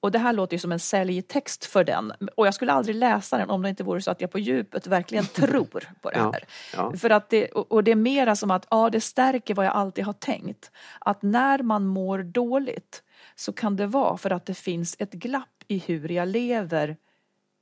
Och 0.00 0.10
det 0.10 0.18
här 0.18 0.32
låter 0.32 0.54
ju 0.54 0.58
som 0.58 0.72
en 0.72 0.78
säljtext 0.78 1.64
för 1.64 1.84
den. 1.84 2.12
Och 2.36 2.46
jag 2.46 2.54
skulle 2.54 2.72
aldrig 2.72 2.96
läsa 2.96 3.38
den 3.38 3.50
om 3.50 3.62
det 3.62 3.68
inte 3.68 3.84
vore 3.84 4.00
så 4.02 4.10
att 4.10 4.20
jag 4.20 4.30
på 4.30 4.38
djupet 4.38 4.86
verkligen 4.86 5.24
tror 5.34 5.64
på 6.02 6.10
det 6.10 6.18
Ja, 6.18 6.32
här. 6.32 6.44
ja. 6.76 6.92
För 6.96 7.10
att 7.10 7.30
det, 7.30 7.46
och 7.50 7.84
det 7.84 7.90
är 7.90 7.94
mera 7.96 8.36
som 8.36 8.50
att 8.50 8.66
ja, 8.70 8.90
det 8.90 9.00
stärker 9.00 9.54
vad 9.54 9.66
jag 9.66 9.72
alltid 9.72 10.04
har 10.04 10.12
tänkt. 10.12 10.70
Att 10.98 11.22
när 11.22 11.62
man 11.62 11.86
mår 11.86 12.18
dåligt 12.18 13.02
så 13.34 13.52
kan 13.52 13.76
det 13.76 13.86
vara 13.86 14.16
för 14.16 14.30
att 14.30 14.46
det 14.46 14.54
finns 14.54 14.96
ett 14.98 15.12
glapp 15.12 15.64
i 15.68 15.78
hur 15.78 16.08
jag 16.08 16.28
lever 16.28 16.96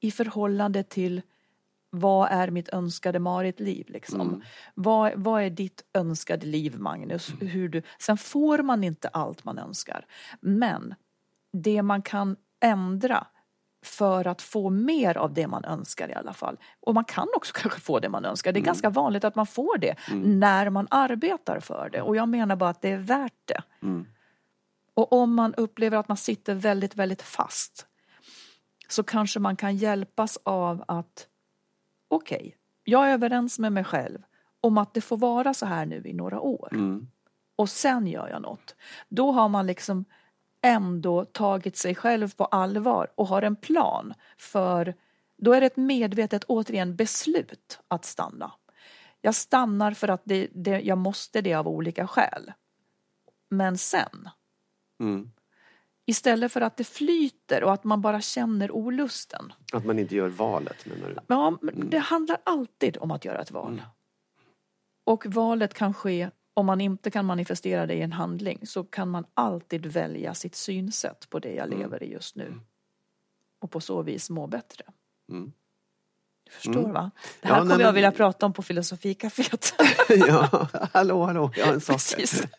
i 0.01 0.11
förhållande 0.11 0.83
till 0.83 1.23
vad 1.91 2.29
är 2.31 2.51
mitt 2.51 2.69
önskade 2.69 3.19
Marit-liv? 3.19 3.87
Liksom? 3.89 4.43
Vad, 4.75 5.13
vad 5.17 5.43
är 5.43 5.51
ditt 5.51 5.85
önskade 5.95 6.47
liv, 6.47 6.79
Magnus? 6.79 7.33
Hur 7.41 7.69
du, 7.69 7.83
sen 7.99 8.17
får 8.19 8.59
man 8.59 8.85
inte 8.85 9.09
allt 9.09 9.45
man 9.45 9.59
önskar. 9.59 10.07
Men 10.41 10.95
det 11.63 11.83
man 11.83 12.03
kan 12.03 12.37
ändra 12.61 13.27
för 13.85 14.27
att 14.27 14.43
få 14.43 14.71
mer 14.71 15.17
av 15.17 15.35
det 15.35 15.47
man 15.47 15.65
önskar 15.65 16.09
i 16.09 16.15
alla 16.15 16.33
fall. 16.33 16.57
Och 16.81 16.95
man 16.95 17.05
kan 17.05 17.29
också 17.37 17.53
kanske 17.57 17.81
få 17.81 18.01
det 18.01 18.09
man 18.09 18.25
önskar. 18.25 18.53
Det 18.53 18.61
är 18.61 18.65
ganska 18.65 18.91
vanligt 18.91 19.25
att 19.25 19.35
man 19.35 19.47
får 19.47 19.79
det 19.79 19.95
när 20.25 20.71
man 20.71 20.87
arbetar 20.91 21.61
för 21.61 21.89
det. 21.93 22.03
Och 22.03 22.17
jag 22.17 22.29
menar 22.29 22.57
bara 22.57 22.71
att 22.71 22.83
det 22.83 22.91
är 22.91 22.99
värt 22.99 23.43
det. 23.45 23.63
Och 24.95 25.13
om 25.13 25.35
man 25.35 25.55
upplever 25.55 25.99
att 25.99 26.09
man 26.09 26.17
sitter 26.17 26.55
väldigt, 26.55 26.97
väldigt 26.97 27.23
fast 27.23 27.87
så 28.89 29.03
kanske 29.03 29.41
man 29.41 29.57
kan 29.57 29.77
hjälpas 29.77 30.39
av 30.43 30.85
att 30.89 31.27
okej, 32.09 32.57
jag 32.85 33.09
är 33.09 33.13
överens 33.13 33.59
med 33.59 33.73
mig 33.73 33.85
själv 33.85 34.19
om 34.61 34.79
att 34.79 34.95
det 34.95 35.01
får 35.01 35.17
vara 35.17 35.55
så 35.55 35.67
här 35.67 35.87
nu 35.87 36.03
i 36.05 36.13
några 36.13 36.41
år. 36.41 36.69
Och 37.57 37.69
sen 37.69 38.07
gör 38.07 38.29
jag 38.29 38.43
något. 38.43 38.75
Då 39.09 39.33
har 39.33 39.49
man 39.49 39.67
liksom 39.67 40.05
ändå 40.63 41.25
tagit 41.25 41.77
sig 41.77 41.95
själv 41.95 42.35
på 42.35 42.45
allvar 42.45 43.13
och 43.15 43.27
har 43.27 43.43
en 43.43 43.57
plan 43.57 44.15
för 44.39 44.95
då 45.39 45.53
är 45.53 45.61
det 45.61 45.67
ett 45.67 45.77
medvetet, 45.77 46.45
återigen, 46.45 46.97
beslut 46.97 47.81
att 47.89 48.05
stanna. 48.05 48.53
Jag 49.21 49.35
stannar 49.35 49.93
för 49.93 50.09
att 50.09 50.23
det, 50.25 50.49
det, 50.53 50.81
jag 50.81 50.99
måste 50.99 51.41
det 51.41 51.55
av 51.55 51.69
olika 51.69 52.07
skäl. 52.07 52.53
Men 53.51 53.79
sen, 53.79 54.29
Mm. 55.01 55.31
istället 56.07 56.53
för 56.53 56.61
att 56.61 56.77
det 56.77 56.85
flyter 56.85 57.65
och 57.65 57.73
att 57.73 57.85
man 57.85 58.01
bara 58.03 58.21
känner 58.21 58.71
olusten. 58.77 59.53
Att 59.73 59.85
man 59.85 59.99
inte 59.99 60.15
gör 60.17 60.29
valet 60.29 60.87
menar 60.87 61.09
du? 61.09 61.17
Ja, 61.27 61.59
men 61.63 61.91
det 61.91 61.99
handlar 61.99 62.39
alltid 62.45 62.97
om 63.01 63.11
att 63.11 63.25
göra 63.25 63.43
ett 63.43 63.51
val. 63.51 63.83
Och 65.05 65.27
valet 65.27 65.75
kan 65.75 65.95
ske, 65.95 66.31
om 66.57 66.67
man 66.67 66.81
inte 66.81 67.11
kan 67.11 67.25
manifestera 67.25 67.87
det 67.87 67.95
i 67.95 68.03
en 68.03 68.13
handling, 68.13 68.67
så 68.67 68.85
kan 68.85 69.09
man 69.11 69.25
alltid 69.35 69.87
välja 69.87 70.35
sitt 70.35 70.55
synsätt 70.55 71.31
på 71.31 71.39
det 71.39 71.53
jag 71.55 71.71
lever 71.71 72.03
i 72.03 72.13
just 72.13 72.37
nu. 72.37 72.55
Och 73.61 73.71
på 73.71 73.81
så 73.81 74.03
vis 74.03 74.31
må 74.31 74.47
bättre. 74.47 74.85
Mm. 75.33 75.53
Du 76.45 76.51
förstår 76.53 76.93
va? 76.93 77.11
Det 77.43 77.49
Ja, 77.49 77.55
här 77.55 77.61
nej, 77.61 77.61
kommer 77.71 77.73
jag 77.85 77.89
men- 77.89 77.95
vilja 77.95 78.13
prata 78.13 78.47
om 78.47 78.53
på 78.53 78.63
filosofikaféet. 78.63 79.75
ja, 80.09 80.69
hallå, 80.93 81.25
hallå, 81.25 81.51
jag 81.57 81.67
har 81.67 81.73
en 81.73 81.81
sak. 81.81 81.95
Precis. 81.97 82.43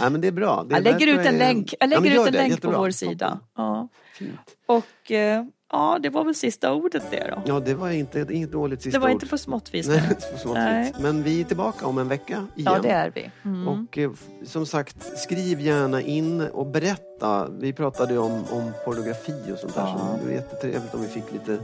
Nej, 0.00 0.10
men 0.10 0.20
det 0.20 0.28
är 0.28 0.32
bra. 0.32 0.64
Det 0.64 0.74
Jag 0.74 0.84
lägger 0.84 1.06
ut 1.06 1.18
en 1.26 1.34
är- 1.34 1.38
länk, 1.38 1.74
jag 1.80 1.92
Ja, 1.92 2.00
lägger 2.00 2.14
gör 2.14 2.22
ut 2.22 2.26
en 2.26 2.32
det. 2.32 2.38
länk 2.48 2.62
på 2.62 2.70
vår 2.70 2.90
sida. 2.90 3.40
Ja. 3.54 3.88
Fint. 4.14 4.56
Och 4.66 5.10
eh, 5.10 5.44
ja, 5.74 5.98
det 6.02 6.10
var 6.10 6.24
väl 6.24 6.34
sista 6.34 6.72
ordet 6.72 7.02
det 7.10 7.30
då. 7.36 7.42
Ja, 7.46 7.60
det 7.60 7.74
var 7.74 7.90
inte, 7.90 8.26
inget 8.30 8.52
dåligt 8.52 8.82
sista 8.82 8.98
det 8.98 9.02
var 9.02 9.08
ord. 9.08 9.12
inte 9.12 9.26
på 9.26 9.38
småttvis. 9.38 9.86
Nej, 9.88 9.96
det. 10.00 10.08
inte 10.14 10.32
på 10.32 10.38
smått 10.38 10.54
Nej. 10.54 10.84
vis. 10.84 11.02
Men 11.02 11.22
vi 11.22 11.40
är 11.40 11.44
tillbaka 11.44 11.86
om 11.86 11.98
en 11.98 12.08
vecka 12.08 12.46
igen. 12.56 12.72
Ja, 12.74 12.78
det 12.82 12.90
är 12.90 13.12
vi. 13.14 13.30
Mm. 13.44 13.68
Och 13.68 13.98
eh, 13.98 14.10
som 14.44 14.66
sagt, 14.66 15.18
skriv 15.18 15.60
gärna 15.60 16.00
in 16.00 16.40
och 16.40 16.66
berätta. 16.66 17.48
Vi 17.58 17.72
pratade 17.72 18.18
om, 18.18 18.32
om 18.50 18.72
pornografi 18.84 19.52
och 19.52 19.58
sånt 19.58 19.74
där. 19.74 19.82
Ja. 19.82 19.98
Så 19.98 20.18
det 20.20 20.26
var 20.26 20.32
jättetrevligt 20.32 20.94
om 20.94 21.02
vi 21.02 21.08
fick 21.08 21.32
lite 21.32 21.58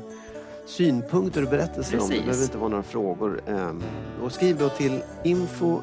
synpunkter 0.67 1.43
och 1.45 1.51
berättelser 1.51 2.01
om 2.01 2.09
det. 2.09 2.15
Det 2.15 2.21
Precis. 2.21 2.25
behöver 2.27 2.43
inte 2.45 2.59
vara 2.59 2.69
några 2.69 2.83
frågor. 2.83 3.41
Ehm, 3.47 3.83
Och 4.23 4.33
skriv 4.33 4.59
då 4.59 4.69
till 4.69 5.01
info 5.25 5.81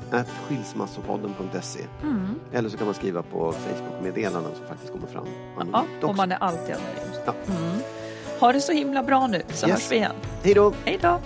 skilsmassopodden.se 0.48 1.80
Mm. 2.04 2.26
Eller 2.54 2.70
så 2.70 2.78
kan 2.78 2.86
man 2.88 2.94
skriva 2.96 3.22
på 3.24 3.52
Facebook-meddelanden 3.52 4.52
som 4.58 4.68
faktiskt 4.68 4.92
kommer 4.94 5.08
fram 5.08 5.26
Ja, 5.74 5.86
och 6.08 6.16
man 6.16 6.32
är 6.32 6.36
alltid 6.38 6.76
anonym. 6.76 7.22
Ja. 7.26 7.34
Mm. 7.48 7.80
Ha 8.40 8.52
det 8.52 8.62
så 8.62 8.72
himla 8.72 9.04
bra 9.04 9.28
nu, 9.28 9.42
så 9.54 9.68
Yes. 9.68 9.76
hörs 9.80 9.92
vi 9.92 9.96
igen. 9.96 10.16
Hej 10.44 10.54
då! 10.54 10.74
Hej 10.86 11.00
då! 11.02 11.20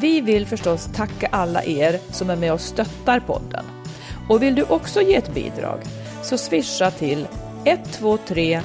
Vi 0.00 0.20
vill 0.20 0.46
förstås 0.46 0.88
tacka 0.94 1.28
alla 1.32 1.64
er 1.64 1.98
som 2.10 2.30
är 2.30 2.36
med 2.36 2.52
och 2.52 2.60
stöttar 2.60 3.20
podden. 3.20 3.64
Och 4.28 4.42
vill 4.42 4.54
du 4.54 4.62
också 4.62 5.00
ge 5.00 5.14
ett 5.14 5.34
bidrag 5.34 5.78
så 6.22 6.38
swisha 6.38 6.90
till 6.90 7.26
123 7.64 8.60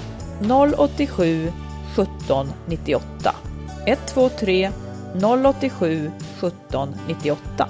087 0.78 1.52
17 1.96 2.48
98. 2.68 3.36
123 3.86 4.72
087 5.46 6.12
17 6.40 6.96
98. 7.08 7.70